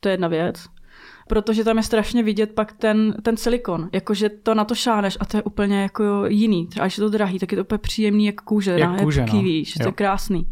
To 0.00 0.08
je 0.08 0.12
jedna 0.12 0.28
věc. 0.28 0.66
Protože 1.30 1.64
tam 1.64 1.76
je 1.76 1.82
strašně 1.82 2.22
vidět 2.22 2.52
pak 2.54 2.72
ten, 2.72 3.14
ten 3.22 3.36
silikon. 3.36 3.88
Jakože 3.92 4.28
to 4.28 4.54
na 4.54 4.64
to 4.64 4.74
šáneš 4.74 5.16
a 5.20 5.24
to 5.24 5.36
je 5.36 5.42
úplně 5.42 5.82
jako 5.82 6.26
jiný. 6.26 6.66
Třeba 6.66 6.86
když 6.86 6.98
je 6.98 7.04
to 7.04 7.08
drahý, 7.08 7.38
tak 7.38 7.52
je 7.52 7.56
to 7.56 7.62
úplně 7.62 7.78
příjemný 7.78 8.26
jak 8.26 8.40
kůže. 8.40 8.70
Jak 8.70 8.90
na, 8.90 8.98
kůže, 8.98 9.20
jak 9.20 9.32
no. 9.32 9.42
víš, 9.42 9.74
to 9.74 9.88
je 9.88 9.92
krásný. 9.92 10.50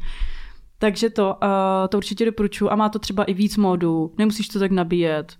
Takže 0.79 1.11
to, 1.11 1.37
uh, 1.43 1.89
to 1.89 1.97
určitě 1.97 2.25
doporučuji 2.25 2.71
a 2.71 2.77
má 2.77 2.89
to 2.89 2.99
třeba 2.99 3.25
i 3.25 3.35
víc 3.35 3.57
modů, 3.57 4.13
nemusíš 4.19 4.49
to 4.49 4.59
tak 4.59 4.71
nabíjet. 4.71 5.37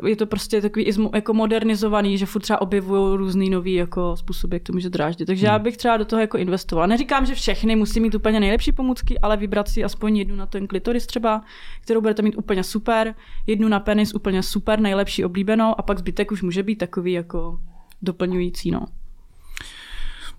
Uh, 0.00 0.08
je 0.08 0.16
to 0.16 0.26
prostě 0.26 0.60
takový 0.60 0.90
jako 1.14 1.34
modernizovaný, 1.34 2.18
že 2.18 2.26
furt 2.26 2.42
třeba 2.42 2.60
objevují 2.60 3.16
různý 3.16 3.50
nový 3.50 3.74
jako 3.74 4.16
způsoby, 4.16 4.56
jak 4.56 4.62
to 4.62 4.72
může 4.72 4.90
dráždit. 4.90 5.26
Takže 5.26 5.46
hmm. 5.46 5.52
já 5.52 5.58
bych 5.58 5.76
třeba 5.76 5.96
do 5.96 6.04
toho 6.04 6.20
jako 6.20 6.38
investovala. 6.38 6.86
Neříkám, 6.86 7.26
že 7.26 7.34
všechny 7.34 7.76
musí 7.76 8.00
mít 8.00 8.14
úplně 8.14 8.40
nejlepší 8.40 8.72
pomůcky, 8.72 9.18
ale 9.18 9.36
vybrat 9.36 9.68
si 9.68 9.84
aspoň 9.84 10.16
jednu 10.16 10.36
na 10.36 10.46
ten 10.46 10.66
klitoris 10.66 11.06
třeba, 11.06 11.42
kterou 11.80 12.00
budete 12.00 12.22
mít 12.22 12.36
úplně 12.36 12.64
super, 12.64 13.14
jednu 13.46 13.68
na 13.68 13.80
penis 13.80 14.14
úplně 14.14 14.42
super, 14.42 14.80
nejlepší 14.80 15.24
oblíbenou 15.24 15.74
a 15.78 15.82
pak 15.82 15.98
zbytek 15.98 16.32
už 16.32 16.42
může 16.42 16.62
být 16.62 16.76
takový 16.76 17.12
jako 17.12 17.60
doplňující, 18.02 18.70
no. 18.70 18.86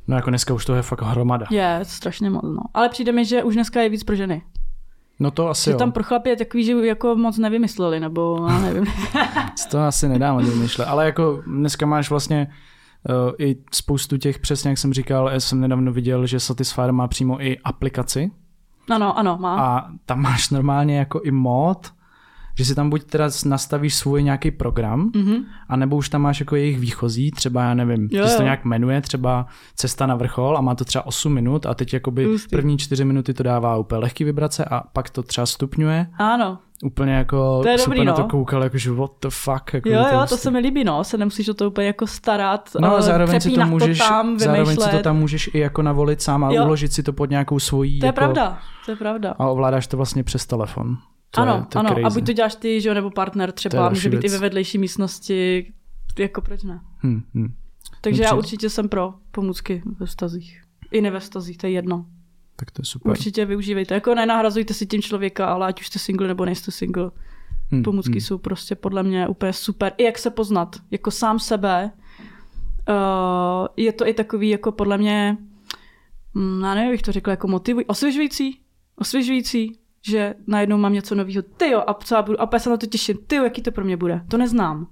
No 0.08 0.16
jako 0.16 0.30
dneska 0.30 0.54
už 0.54 0.66
to 0.66 0.76
je 0.76 0.82
fakt 0.82 1.02
hromada. 1.02 1.46
Je, 1.52 1.80
strašně 1.84 2.30
moc, 2.30 2.44
no. 2.44 2.62
Ale 2.74 2.90
přijde 2.90 3.12
mi, 3.12 3.26
že 3.26 3.44
už 3.44 3.54
dneska 3.54 3.82
je 3.82 3.90
víc 3.90 4.04
pro 4.04 4.16
ženy. 4.16 4.42
No 5.20 5.32
to 5.32 5.50
asi 5.50 5.70
že 5.70 5.72
jo. 5.72 5.78
tam 5.78 5.92
pro 5.92 6.04
chlapy 6.04 6.30
je 6.30 6.36
takový, 6.36 6.64
že 6.64 6.74
jako 6.74 7.16
moc 7.16 7.38
nevymysleli, 7.38 8.00
nebo 8.00 8.48
já 8.50 8.60
nevím. 8.60 8.86
to 9.72 9.80
asi 9.80 10.10
nedá 10.10 10.34
moc 10.34 10.50
vymýšlet, 10.50 10.86
ale 10.86 11.06
jako 11.06 11.44
dneska 11.48 11.86
máš 11.86 12.10
vlastně 12.10 12.48
uh, 13.10 13.32
i 13.40 13.58
spoustu 13.72 14.18
těch, 14.18 14.40
přesně 14.40 14.70
jak 14.70 14.78
jsem 14.78 14.94
říkal, 14.94 15.30
já 15.34 15.40
jsem 15.40 15.62
nedávno 15.62 15.92
viděl, 15.94 16.26
že 16.26 16.40
Satisfyer 16.40 16.92
má 16.92 17.08
přímo 17.08 17.42
i 17.42 17.58
aplikaci. 17.64 18.32
Ano, 18.90 19.18
ano, 19.18 19.38
má. 19.42 19.62
A 19.62 19.88
tam 20.06 20.22
máš 20.22 20.50
normálně 20.50 20.98
jako 20.98 21.22
i 21.22 21.32
mod, 21.32 21.92
že 22.58 22.66
si 22.66 22.76
tam 22.76 22.90
buď 22.90 23.04
teda 23.04 23.30
nastavíš 23.46 23.96
svůj 23.96 24.24
nějaký 24.24 24.52
program, 24.52 25.12
mm-hmm. 25.12 25.44
anebo 25.70 25.96
už 25.96 26.10
tam 26.10 26.22
máš 26.22 26.40
jako 26.40 26.56
jejich 26.56 26.80
výchozí, 26.80 27.32
třeba 27.32 27.64
já 27.64 27.74
nevím, 27.74 28.10
jo, 28.12 28.24
že 28.24 28.30
se 28.30 28.38
to 28.38 28.44
nějak 28.44 28.66
jmenuje, 28.66 29.02
třeba 29.02 29.46
cesta 29.76 30.06
na 30.06 30.16
vrchol 30.16 30.58
a 30.58 30.62
má 30.62 30.76
to 30.76 30.86
třeba 30.86 31.06
8 31.06 31.34
minut 31.34 31.66
a 31.66 31.74
teď 31.74 31.94
jakoby 31.94 32.28
Ustý. 32.28 32.56
první 32.56 32.78
4 32.78 33.06
minuty 33.06 33.34
to 33.34 33.44
dává 33.44 33.78
úplně 33.78 34.00
lehký 34.00 34.24
vibrace 34.24 34.66
a 34.66 34.84
pak 34.94 35.10
to 35.10 35.24
třeba 35.24 35.46
stupňuje. 35.46 36.08
Ano. 36.18 36.58
Úplně 36.84 37.14
jako 37.14 37.62
to 37.64 37.70
je 37.70 37.78
super 37.78 37.98
dobrý, 37.98 38.06
na 38.06 38.14
to 38.14 38.22
no. 38.22 38.28
koukal, 38.28 38.64
jakože 38.64 38.92
what 38.92 39.12
the 39.22 39.28
fuck. 39.30 39.74
Jako 39.74 39.90
jo, 39.90 39.96
jo, 39.96 40.04
to 40.04 40.18
prostě- 40.18 40.38
se 40.38 40.52
mi 40.52 40.60
líbí, 40.60 40.84
no, 40.84 41.04
se 41.04 41.18
nemusíš 41.18 41.50
o 41.50 41.54
to 41.54 41.68
úplně 41.68 41.88
jako 41.88 42.08
starat, 42.08 42.70
No 42.80 42.96
a 42.96 43.02
zároveň 43.02 43.42
si 43.42 43.52
to 43.52 43.66
můžeš, 43.66 43.98
to 43.98 44.08
tam, 44.08 44.40
zároveň 44.40 44.78
si 44.78 44.90
to 44.90 45.00
tam 45.00 45.18
můžeš 45.18 45.50
i 45.54 45.60
jako 45.60 45.82
navolit 45.82 46.22
sám 46.22 46.44
a 46.44 46.52
jo. 46.52 46.66
uložit 46.66 46.94
si 46.94 47.04
to 47.04 47.14
pod 47.14 47.30
nějakou 47.30 47.60
svojí. 47.60 48.00
To 48.00 48.06
je 48.06 48.08
jako, 48.08 48.16
pravda, 48.16 48.60
to 48.86 48.92
je 48.92 48.96
pravda. 48.96 49.36
A 49.40 49.48
ovládáš 49.48 49.88
to 49.88 49.98
vlastně 49.98 50.24
přes 50.24 50.46
telefon. 50.46 50.98
To 51.36 51.42
ano, 51.42 51.54
je, 51.54 51.66
to 51.66 51.80
ano. 51.80 51.90
crazy. 51.90 52.04
A 52.04 52.10
buď 52.10 52.26
to 52.26 52.34
děláš 52.34 52.56
ty, 52.56 52.82
že 52.82 52.90
jo, 52.90 52.96
nebo 52.96 53.10
partner 53.10 53.52
třeba, 53.52 53.90
může 53.90 54.10
být 54.10 54.22
věc. 54.22 54.34
i 54.34 54.36
ve 54.36 54.42
vedlejší 54.42 54.78
místnosti, 54.78 55.72
jako 56.20 56.42
proč 56.42 56.64
ne. 56.64 56.82
Hm, 57.04 57.24
hm. 57.34 57.54
Takže 58.02 58.24
já 58.24 58.30
Dobře. 58.30 58.40
určitě 58.40 58.70
jsem 58.70 58.90
pro 58.90 59.14
pomůcky 59.32 59.84
ve 60.00 60.06
vztazích. 60.06 60.62
I 60.92 61.02
ne 61.02 61.12
ve 61.12 61.20
vztazích, 61.20 61.58
to 61.58 61.68
je 61.68 61.72
jedno. 61.72 62.06
Tak 62.56 62.72
to 62.72 62.82
je 62.82 62.86
super. 62.86 63.10
Určitě 63.12 63.46
využívejte. 63.46 63.94
Jako 63.94 64.16
nenahrazujte 64.16 64.74
si 64.74 64.86
tím 64.86 65.02
člověka, 65.02 65.46
ale 65.46 65.68
ať 65.68 65.82
už 65.82 65.88
jste 65.88 66.00
single 66.00 66.28
nebo 66.28 66.46
nejste 66.46 66.72
single. 66.72 67.12
Hm, 67.72 67.84
Pomůcky 67.84 68.18
hm. 68.18 68.22
jsou 68.22 68.38
prostě 68.38 68.76
podle 68.76 69.04
mě 69.04 69.28
úplně 69.28 69.54
super. 69.54 69.94
I 69.98 70.04
jak 70.04 70.18
se 70.18 70.30
poznat, 70.30 70.76
jako 70.92 71.12
sám 71.12 71.40
sebe. 71.40 71.92
Uh, 72.90 73.68
je 73.78 73.94
to 73.94 74.08
i 74.08 74.14
takový, 74.14 74.50
jako 74.50 74.72
podle 74.72 74.98
mě, 74.98 75.38
hm, 76.36 76.62
já 76.64 76.74
nevím, 76.74 76.90
jak 76.90 76.94
bych 76.94 77.02
to 77.02 77.12
řekla, 77.12 77.32
jako 77.32 77.48
motivuj, 77.48 77.86
osvěžující, 77.88 78.60
osvěžující, 78.96 79.80
že 80.06 80.34
najednou 80.48 80.78
mám 80.78 80.94
něco 80.94 81.16
nového. 81.16 81.42
Ty 81.58 81.70
jo, 81.70 81.84
a 81.88 81.94
co 81.94 82.16
já 82.16 82.22
budu, 82.22 82.42
a 82.42 82.60
se 82.60 82.70
na 82.70 82.78
to 82.78 82.86
těším. 82.86 83.18
Ty 83.28 83.36
jo, 83.36 83.44
jaký 83.44 83.62
to 83.62 83.72
pro 83.72 83.86
mě 83.86 83.98
bude. 83.98 84.22
To 84.28 84.38
neznám. 84.38 84.88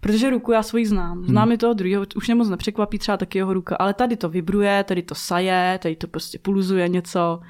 Protože 0.00 0.30
ruku 0.30 0.52
já 0.52 0.62
svoji 0.62 0.86
znám. 0.86 1.24
Znám 1.24 1.52
i 1.52 1.56
toho 1.58 1.74
druhého, 1.74 2.04
už 2.16 2.26
mě 2.28 2.34
moc 2.34 2.48
nepřekvapí 2.48 2.98
třeba 2.98 3.16
taky 3.16 3.38
jeho 3.38 3.52
ruka, 3.54 3.76
ale 3.76 3.94
tady 3.94 4.16
to 4.16 4.28
vibruje, 4.28 4.84
tady 4.84 5.02
to 5.02 5.14
saje, 5.14 5.78
tady 5.82 5.96
to 5.96 6.06
prostě 6.06 6.38
pulzuje 6.38 6.88
něco. 6.88 7.40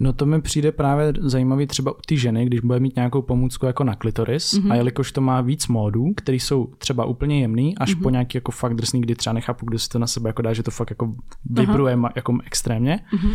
No 0.00 0.12
to 0.12 0.26
mi 0.26 0.42
přijde 0.42 0.72
právě 0.72 1.12
zajímavý 1.20 1.66
třeba 1.66 1.92
u 1.92 2.00
té 2.06 2.16
ženy, 2.16 2.46
když 2.46 2.60
bude 2.60 2.80
mít 2.80 2.96
nějakou 2.96 3.22
pomůcku 3.22 3.66
jako 3.66 3.84
na 3.84 3.94
klitoris 3.94 4.52
Mhm. 4.52 4.62
mm-hmm. 4.68 4.72
a 4.72 4.74
jelikož 4.76 5.12
to 5.12 5.20
má 5.20 5.40
víc 5.40 5.68
módů, 5.68 6.12
které 6.16 6.36
jsou 6.36 6.66
třeba 6.78 7.04
úplně 7.04 7.40
jemný, 7.40 7.78
až 7.78 7.88
mm-hmm. 7.90 7.94
Mhm. 7.94 8.02
po 8.02 8.10
nějaký 8.10 8.36
jako 8.38 8.52
fakt 8.52 8.74
drsný, 8.74 9.00
kdy 9.00 9.14
třeba 9.14 9.32
nechápu, 9.34 9.66
kdo 9.66 9.78
si 9.78 9.88
to 9.88 9.98
na 9.98 10.06
sebe 10.06 10.28
jako 10.28 10.42
dá, 10.42 10.52
že 10.52 10.62
to 10.62 10.70
fakt 10.70 10.90
jako 10.90 11.12
vibruje 11.50 11.96
ma- 11.96 12.12
jako 12.16 12.38
extrémně, 12.46 13.00
Mhm. 13.12 13.30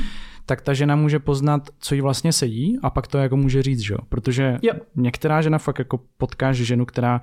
Tak 0.50 0.62
ta 0.62 0.74
žena 0.74 0.96
může 0.96 1.20
poznat, 1.20 1.70
co 1.80 1.96
jí 1.96 2.02
vlastně 2.02 2.34
sedí 2.34 2.78
a 2.84 2.90
pak 2.90 3.08
to 3.08 3.18
jako 3.18 3.38
může 3.38 3.64
říct, 3.64 3.80
že 3.80 3.94
jo? 3.94 4.00
Protože 4.10 4.58
Jo. 4.62 4.74
některá 4.96 5.42
žena 5.42 5.58
fakt 5.58 5.80
jako 5.80 6.00
potkáš 6.18 6.58
ženu, 6.58 6.86
která 6.86 7.22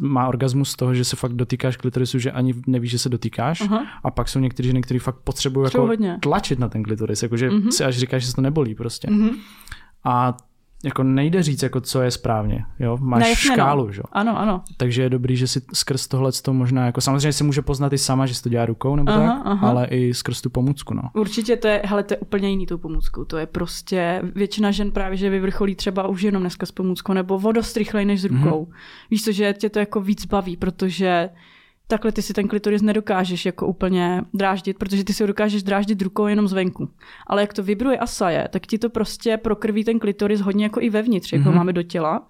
má 0.00 0.28
orgasmus 0.28 0.70
z 0.70 0.76
toho, 0.76 0.94
že 0.94 1.04
se 1.04 1.16
fakt 1.16 1.32
dotýkáš 1.32 1.76
klitorisu, 1.76 2.18
že 2.18 2.32
ani 2.32 2.54
nevíš, 2.66 2.90
že 2.90 2.98
se 2.98 3.08
dotýkáš. 3.08 3.60
Aha. 3.60 3.86
A 4.04 4.10
pak 4.10 4.28
jsou 4.28 4.38
některé 4.38 4.66
ženy, 4.66 4.82
které 4.82 5.00
fakt 5.00 5.16
potřebují 5.24 5.64
jako 5.64 5.86
hodně. 5.86 6.18
tlačit 6.22 6.58
na 6.58 6.68
ten 6.68 6.82
klitoris, 6.82 7.22
jakože 7.22 7.50
mm-hmm. 7.50 7.70
si 7.70 7.84
až 7.84 7.98
říkáš, 7.98 8.22
že 8.22 8.28
se 8.28 8.34
to 8.36 8.42
nebolí 8.42 8.74
prostě. 8.74 9.10
Mhm. 9.10 9.30
A 10.04 10.36
jako 10.86 11.02
nejde 11.02 11.42
říct, 11.42 11.62
jako 11.62 11.80
co 11.80 12.02
je 12.02 12.10
správně. 12.10 12.64
Jo? 12.78 12.98
Máš 13.00 13.20
Ne, 13.22 13.28
jasně, 13.28 13.50
no. 13.50 13.54
škálu, 13.54 13.92
že? 13.92 14.00
jo? 14.00 14.04
Ano, 14.12 14.38
ano. 14.38 14.62
takže 14.76 15.02
je 15.02 15.10
dobrý, 15.10 15.36
že 15.36 15.46
si 15.46 15.60
skrz 15.72 16.08
tohle 16.08 16.32
to 16.42 16.52
možná, 16.52 16.86
jako 16.86 17.00
samozřejmě 17.00 17.32
si 17.32 17.44
může 17.44 17.62
poznat 17.62 17.92
i 17.92 17.98
sama, 17.98 18.26
že 18.26 18.34
si 18.34 18.42
to 18.42 18.48
dělá 18.48 18.66
rukou 18.66 18.96
nebo 18.96 19.10
Aha, 19.10 19.26
tak, 19.26 19.42
aha. 19.44 19.68
ale 19.68 19.86
i 19.86 20.14
skrz 20.14 20.40
tu 20.40 20.50
pomůcku. 20.50 20.94
No. 20.94 21.02
Určitě 21.14 21.56
to 21.56 21.68
je, 21.68 21.82
hele, 21.84 22.02
to 22.02 22.14
je 22.14 22.18
úplně 22.18 22.48
jiný 22.48 22.66
tou 22.66 22.78
pomůckou. 22.78 23.24
To 23.24 23.36
je 23.38 23.46
prostě, 23.46 24.22
většina 24.34 24.70
žen 24.70 24.90
právě, 24.90 25.16
že 25.16 25.30
vyvrcholí 25.30 25.74
třeba 25.74 26.06
už 26.08 26.22
jenom 26.22 26.42
dneska 26.42 26.66
s 26.66 26.72
pomůckou, 26.72 27.12
nebo 27.12 27.36
o 27.36 27.52
dost 27.52 27.76
rychleji 27.76 28.06
než 28.06 28.20
s 28.20 28.24
rukou. 28.24 28.64
Mm-hmm. 28.64 28.76
Víš 29.10 29.24
co, 29.24 29.32
že 29.32 29.54
tě 29.58 29.70
to 29.70 29.78
jako 29.78 30.00
víc 30.00 30.26
baví, 30.26 30.56
protože 30.56 31.28
takhle 31.86 32.12
ty 32.12 32.22
si 32.22 32.32
ten 32.32 32.48
klitoris 32.48 32.82
nedokážeš 32.82 33.46
jako 33.46 33.66
úplně 33.66 34.22
dráždit, 34.34 34.78
protože 34.78 35.04
ty 35.04 35.12
si 35.12 35.22
ho 35.22 35.26
dokážeš 35.26 35.62
dráždit 35.62 36.02
rukou 36.02 36.26
jenom 36.26 36.48
zvenku. 36.48 36.88
Ale 37.26 37.40
jak 37.40 37.52
to 37.52 37.62
vibruje 37.62 37.98
a 37.98 38.06
saje, 38.06 38.48
tak 38.52 38.66
ti 38.66 38.78
to 38.78 38.90
prostě 38.90 39.36
prokrví 39.36 39.84
ten 39.84 39.98
klitoris 39.98 40.40
hodně 40.40 40.64
jako 40.64 40.80
i 40.80 40.90
vevnitř, 40.90 41.32
jako 41.32 41.48
mm-hmm. 41.48 41.54
máme 41.54 41.72
do 41.72 41.82
těla. 41.82 42.28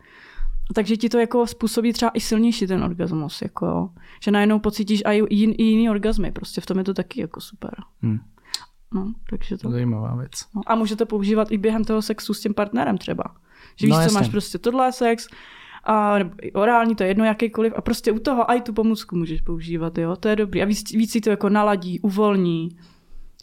Takže 0.75 0.97
ti 0.97 1.09
to 1.09 1.19
jako 1.19 1.47
způsobí 1.47 1.93
třeba 1.93 2.11
i 2.15 2.21
silnější 2.21 2.67
ten 2.67 2.85
orgasmus, 2.85 3.43
jako 3.43 3.67
jo. 3.67 3.89
že 4.23 4.31
najednou 4.31 4.59
pocítíš 4.59 5.03
i 5.07 5.35
jin, 5.35 5.55
i 5.59 5.63
jiný 5.63 5.91
orgasmy, 5.91 6.33
prostě 6.33 6.61
v 6.61 6.67
tom 6.67 6.79
je 6.79 6.85
to 6.85 6.95
taky 6.95 7.21
jako 7.21 7.41
super. 7.41 7.71
Hm. 8.03 8.19
No, 8.95 9.13
takže 9.31 9.57
to. 9.57 9.71
Zajímavá 9.71 10.17
věc. 10.17 10.31
No. 10.55 10.63
A 10.67 10.75
můžete 10.75 11.05
používat 11.05 11.53
i 11.53 11.59
během 11.59 11.85
toho 11.85 12.03
sexu 12.03 12.35
s 12.35 12.41
tím 12.41 12.55
partnerem 12.55 12.99
třeba. 12.99 13.25
Že 13.81 13.87
víš, 13.87 13.91
No, 13.91 13.97
co 13.97 14.03
jasně. 14.03 14.19
máš 14.19 14.29
prostě 14.29 14.59
tohle 14.59 14.93
sex, 14.93 15.29
a 15.87 16.19
nebo 16.19 16.31
i 16.43 16.53
orální, 16.53 16.95
to 16.95 17.03
je 17.03 17.09
jedno 17.09 17.25
jakýkoliv, 17.25 17.73
a 17.77 17.81
prostě 17.81 18.13
u 18.13 18.19
toho 18.19 18.51
i 18.51 18.61
tu 18.61 18.73
pomůcku 18.73 19.17
můžeš 19.17 19.41
používat, 19.41 19.99
jo, 19.99 20.17
to 20.17 20.29
je 20.29 20.37
dobrý. 20.37 20.63
A 20.63 20.65
víc, 20.65 20.93
víc 20.93 21.13
si 21.13 21.21
to 21.21 21.31
jako 21.31 21.49
naladí, 21.49 22.01
uvolní. 22.01 22.69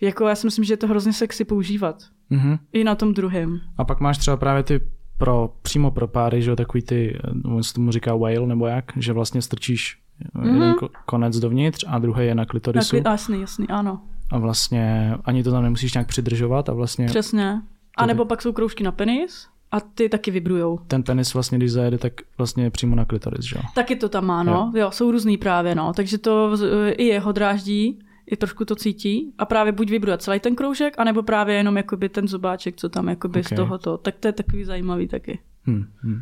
Jako 0.02 0.28
já 0.28 0.36
si 0.36 0.48
myslím, 0.48 0.66
že 0.66 0.74
je 0.74 0.78
to 0.78 0.88
hrozně 0.88 1.14
sexy 1.14 1.46
používat. 1.46 2.04
Mhm. 2.30 2.58
I 2.74 2.84
na 2.84 2.96
tom 2.96 3.14
druhém. 3.14 3.60
A 3.78 3.86
pak 3.86 4.00
máš 4.00 4.18
třeba 4.18 4.38
právě 4.38 4.64
ty 4.64 4.82
pro, 5.18 5.54
přímo 5.62 5.92
pro 5.92 6.08
páry, 6.08 6.42
že 6.42 6.50
jo, 6.50 6.56
takový 6.56 6.84
ty, 6.84 7.20
on 7.46 7.64
se 7.64 7.74
tomu 7.74 7.92
říká 7.92 8.16
whale 8.16 8.48
nebo 8.48 8.68
jak, 8.68 8.86
že 8.96 9.14
vlastně 9.14 9.42
strčíš 9.42 9.98
mm-hmm. 10.36 10.54
jeden 10.54 10.74
ko- 10.74 10.90
konec 11.06 11.40
dovnitř 11.40 11.86
a 11.88 12.00
druhý 12.00 12.26
je 12.26 12.36
na 12.36 12.46
klitorisu 12.46 12.96
Tak, 12.96 13.12
jasný, 13.12 13.42
jasný, 13.42 13.68
ano. 13.68 14.02
a 14.32 14.38
vlastně 14.38 15.16
ani 15.26 15.44
to 15.44 15.52
tam 15.52 15.64
nemusíš 15.64 15.94
nějak 15.94 16.08
přidržovat 16.08 16.70
a 16.70 16.74
vlastně 16.74 17.06
Přesně. 17.06 17.62
A 17.98 18.06
nebo 18.06 18.26
pak 18.26 18.42
jsou 18.42 18.54
kroužky 18.54 18.84
na 18.84 18.92
penis 18.92 19.48
a 19.74 19.80
ty 19.80 20.10
taky 20.10 20.32
vibrujou. 20.32 20.80
ten 20.88 21.04
penis 21.04 21.34
vlastně, 21.34 21.58
když 21.58 21.72
zajede, 21.72 21.98
tak 21.98 22.14
vlastně 22.38 22.64
je 22.64 22.70
přímo 22.70 22.96
na 22.96 23.06
klitoris, 23.06 23.46
že 23.46 23.56
jo. 23.58 23.62
Taky 23.76 23.96
to 23.96 24.10
tam 24.10 24.26
má, 24.26 24.44
no. 24.44 24.72
Jo, 24.76 24.82
jo 24.82 24.92
jsou 24.92 25.12
různý 25.12 25.38
právě, 25.38 25.76
no. 25.76 25.94
Takže 25.94 26.18
to 26.18 26.58
z- 26.58 26.92
i 26.98 27.04
jeho 27.06 27.32
dráždí, 27.32 28.00
i 28.32 28.38
trošku 28.38 28.66
to 28.66 28.76
cítí 28.76 29.34
a 29.38 29.46
právě 29.46 29.72
buď 29.72 29.90
vibruje 29.90 30.18
celý 30.18 30.40
ten 30.40 30.56
kroužek, 30.56 30.94
anebo 30.98 31.24
právě 31.24 31.56
jenom 31.56 31.78
jakoby 31.78 32.10
ten 32.10 32.28
zobáček, 32.28 32.76
co 32.76 32.90
tam 32.90 33.08
jakoby 33.10 33.40
Ok. 33.40 33.46
z 33.46 33.56
tohoto. 33.56 33.98
Tak 33.98 34.16
to 34.20 34.28
je 34.28 34.32
takový 34.32 34.64
zajímavý 34.64 35.08
taky. 35.08 35.40
Hm, 35.68 35.86
hm. 36.04 36.22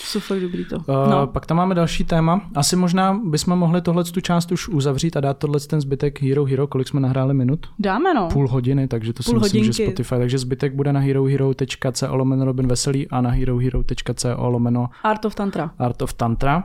Jsou 0.00 0.20
fakt 0.20 0.40
dobrý 0.40 0.64
to. 0.64 0.76
Uh, 0.76 0.82
No. 1.10 1.26
Pak 1.26 1.46
tam 1.46 1.56
máme 1.56 1.74
další 1.74 2.04
téma. 2.04 2.40
Asi 2.54 2.76
možná 2.76 3.20
bychom 3.24 3.58
mohli 3.58 3.82
tohle 3.82 4.04
tu 4.04 4.20
část 4.20 4.52
už 4.52 4.68
uzavřít 4.68 5.16
a 5.16 5.20
dát 5.20 5.38
tohle 5.38 5.60
ten 5.60 5.80
zbytek 5.80 6.22
Hero 6.22 6.44
Hero, 6.44 6.66
kolik 6.66 6.88
jsme 6.88 7.00
nahráli 7.00 7.34
minut? 7.34 7.66
Dáme, 7.78 8.14
no. 8.14 8.28
Půl 8.32 8.48
hodiny, 8.48 8.88
takže 8.88 9.12
to 9.12 9.22
si 9.22 9.30
Půl 9.30 9.40
myslím, 9.40 9.64
že 9.64 9.70
hodinky. 9.70 9.84
Spotify. 9.92 10.14
Takže 10.18 10.38
zbytek 10.38 10.74
bude 10.74 10.92
na 10.92 11.00
herohero.co 11.00 12.16
lomeno 12.16 12.44
Robin 12.44 12.66
Veselý 12.66 13.08
a 13.08 13.20
na 13.20 13.30
herohero.co 13.30 14.48
lomeno 14.48 14.88
Art 15.02 15.24
of 15.24 15.34
Tantra. 15.34 15.70
Art 15.78 16.02
of 16.02 16.14
Tantra. 16.14 16.64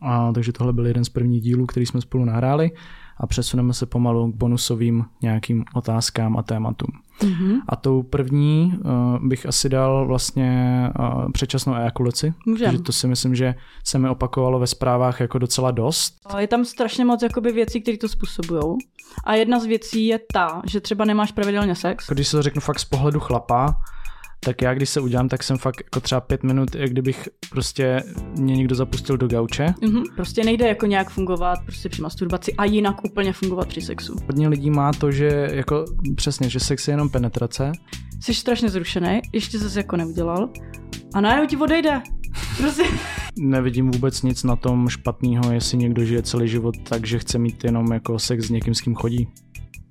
A, 0.00 0.32
takže 0.32 0.52
tohle 0.52 0.72
byl 0.72 0.86
jeden 0.86 1.04
z 1.04 1.08
prvních 1.08 1.42
dílů, 1.42 1.66
který 1.66 1.86
jsme 1.86 2.00
spolu 2.00 2.24
nahráli 2.24 2.70
a 3.20 3.26
přesuneme 3.26 3.74
se 3.74 3.86
pomalu 3.86 4.32
k 4.32 4.36
bonusovým 4.36 5.04
nějakým 5.22 5.64
otázkám 5.74 6.36
a 6.36 6.42
tématům. 6.42 6.90
Mhm. 7.24 7.60
A 7.68 7.76
tou 7.76 8.02
první 8.02 8.74
uh, 8.76 9.28
bych 9.28 9.46
asi 9.46 9.68
dal 9.68 10.06
vlastně 10.06 10.82
uh, 10.98 11.32
předčasnou 11.32 11.74
ejakulaci, 11.74 12.34
Můžem. 12.46 12.70
protože 12.70 12.82
to 12.82 12.92
si 12.92 13.06
myslím, 13.06 13.34
že 13.34 13.54
se 13.84 13.98
mi 13.98 14.08
opakovalo 14.08 14.58
ve 14.58 14.66
zprávách 14.66 15.20
jako 15.20 15.38
docela 15.38 15.70
dost. 15.70 16.14
Je 16.38 16.46
tam 16.46 16.64
strašně 16.64 17.04
moc 17.04 17.22
jakoby 17.22 17.52
věcí, 17.52 17.80
které 17.80 17.98
to 17.98 18.08
způsobují. 18.08 18.62
A 19.24 19.34
jedna 19.34 19.60
z 19.60 19.64
věcí 19.64 20.06
je 20.06 20.20
ta, 20.32 20.62
že 20.66 20.80
třeba 20.80 21.04
nemáš 21.04 21.32
pravidelně 21.32 21.74
sex. 21.74 22.06
Když 22.10 22.28
se 22.28 22.36
to 22.36 22.42
řeknu 22.42 22.60
fakt 22.60 22.78
z 22.78 22.84
pohledu 22.84 23.20
chlapa, 23.20 23.74
tak 24.40 24.62
já 24.62 24.74
když 24.74 24.88
se 24.88 25.00
udělám, 25.00 25.28
tak 25.28 25.42
jsem 25.42 25.58
fakt 25.58 25.80
jako 25.84 26.00
třeba 26.00 26.20
pět 26.20 26.42
minut, 26.42 26.74
jak 26.74 26.90
kdybych 26.90 27.28
prostě 27.50 28.02
mě 28.38 28.56
někdo 28.56 28.74
zapustil 28.74 29.16
do 29.16 29.28
gauče. 29.28 29.74
Mhm. 29.82 30.02
Prostě 30.16 30.44
nejde 30.44 30.68
jako 30.68 30.86
nějak 30.86 31.10
fungovat 31.10 31.58
prostě 31.64 31.88
při 31.88 32.02
masturbaci 32.02 32.54
a 32.54 32.64
jinak 32.64 33.04
úplně 33.04 33.32
fungovat 33.32 33.68
při 33.68 33.80
sexu. 33.80 34.16
Hodně 34.26 34.48
lidí 34.48 34.70
má 34.70 34.92
to, 34.92 35.10
že 35.10 35.48
jako 35.52 35.84
přesně, 36.16 36.48
že 36.48 36.60
sex 36.60 36.88
je 36.88 36.92
jenom 36.92 37.08
penetrace. 37.08 37.72
Jsi 38.20 38.34
strašně 38.34 38.68
zrušený, 38.68 39.20
ještě 39.32 39.58
zase 39.58 39.78
jako 39.78 39.96
neudělal 39.96 40.50
a 41.14 41.20
najednou 41.20 41.46
ti 41.46 41.56
odejde. 41.56 42.02
Prostě. 42.58 42.82
Nevidím 43.38 43.90
vůbec 43.90 44.22
nic 44.22 44.44
na 44.44 44.56
tom 44.56 44.88
špatného, 44.88 45.52
jestli 45.52 45.78
někdo 45.78 46.04
žije 46.04 46.22
celý 46.22 46.48
život 46.48 46.74
tak, 46.88 47.06
že 47.06 47.18
chce 47.18 47.38
mít 47.38 47.64
jenom 47.64 47.92
jako 47.92 48.18
sex 48.18 48.46
s 48.46 48.50
někým, 48.50 48.74
s 48.74 48.80
kým 48.80 48.94
chodí. 48.94 49.28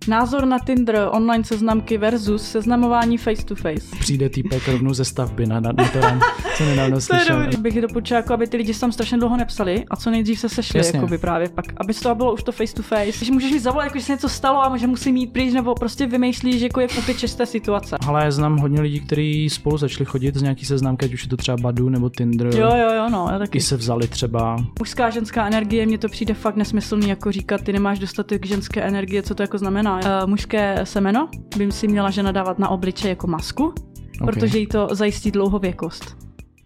Názor 0.07 0.45
na 0.45 0.59
Tinder, 0.59 1.07
online 1.11 1.43
seznamky 1.43 1.97
versus 1.97 2.43
seznamování 2.51 3.17
face 3.17 3.45
to 3.45 3.55
face. 3.55 3.95
Přijde 3.99 4.29
týpek 4.29 4.67
rovnou 4.67 4.93
ze 4.93 5.05
stavby 5.05 5.45
na, 5.45 5.59
na, 5.59 5.71
na 5.71 5.87
terén, 5.87 6.19
co 6.57 6.65
nedávno 6.65 6.97
To 7.07 7.15
je 7.15 7.21
slyšel. 7.21 7.47
Bych 7.59 7.81
doporučila, 7.81 8.17
jako 8.17 8.33
aby 8.33 8.47
ty 8.47 8.57
lidi 8.57 8.73
se 8.73 8.79
tam 8.79 8.91
strašně 8.91 9.17
dlouho 9.17 9.37
nepsali 9.37 9.85
a 9.89 9.95
co 9.95 10.09
nejdřív 10.11 10.39
se 10.39 10.49
sešli, 10.49 10.79
Jasně. 10.79 10.97
jakoby 10.97 11.17
právě 11.17 11.49
pak, 11.49 11.65
aby 11.77 11.93
z 11.93 11.99
toho 11.99 12.15
bylo 12.15 12.33
už 12.33 12.43
to 12.43 12.51
face 12.51 12.73
to 12.73 12.83
face. 12.83 13.25
Že 13.25 13.31
můžeš 13.31 13.51
mi 13.51 13.59
zavolat, 13.59 13.85
jako 13.85 13.99
že 13.99 14.05
se 14.05 14.11
něco 14.11 14.29
stalo 14.29 14.63
a 14.63 14.77
že 14.77 14.87
musí 14.87 15.11
mít 15.11 15.33
pryč, 15.33 15.53
nebo 15.53 15.75
prostě 15.75 16.07
vymýšlíš, 16.07 16.61
jako 16.61 16.79
jak 16.81 16.91
opět 16.97 17.19
čisté 17.19 17.45
situace. 17.45 17.97
Ale 18.07 18.23
já 18.23 18.31
znám 18.31 18.57
hodně 18.57 18.81
lidí, 18.81 18.99
kteří 18.99 19.49
spolu 19.49 19.77
začali 19.77 20.05
chodit 20.05 20.35
z 20.35 20.41
nějaký 20.41 20.65
seznamky, 20.65 21.05
ať 21.05 21.13
už 21.13 21.23
je 21.23 21.29
to 21.29 21.37
třeba 21.37 21.57
Badu 21.57 21.89
nebo 21.89 22.09
Tinder. 22.09 22.47
Jo, 22.47 22.71
jo, 22.75 22.93
jo, 22.95 23.09
no, 23.09 23.27
já 23.31 23.39
taky. 23.39 23.57
I 23.57 23.61
se 23.61 23.77
vzali 23.77 24.07
třeba. 24.07 24.57
Mužská 24.79 25.09
ženská 25.09 25.47
energie, 25.47 25.85
mně 25.85 25.97
to 25.97 26.07
přijde 26.09 26.33
fakt 26.33 26.55
nesmyslný, 26.55 27.09
jako 27.09 27.31
říkat, 27.31 27.61
ty 27.61 27.73
nemáš 27.73 27.99
dostatek 27.99 28.45
ženské 28.45 28.81
energie, 28.81 29.23
co 29.23 29.35
to 29.35 29.43
jako 29.43 29.57
znamená. 29.57 29.96
Uh, 30.05 30.29
mužské 30.29 30.79
semeno 30.83 31.29
by 31.57 31.71
si 31.71 31.87
měla 31.87 32.09
žena 32.09 32.31
dávat 32.31 32.59
na 32.59 32.69
obličej 32.69 33.09
jako 33.09 33.27
masku, 33.27 33.65
Ok. 33.65 34.25
protože 34.25 34.59
jí 34.59 34.67
to 34.67 34.87
zajistí 34.91 35.31
dlouhověkost. 35.31 36.26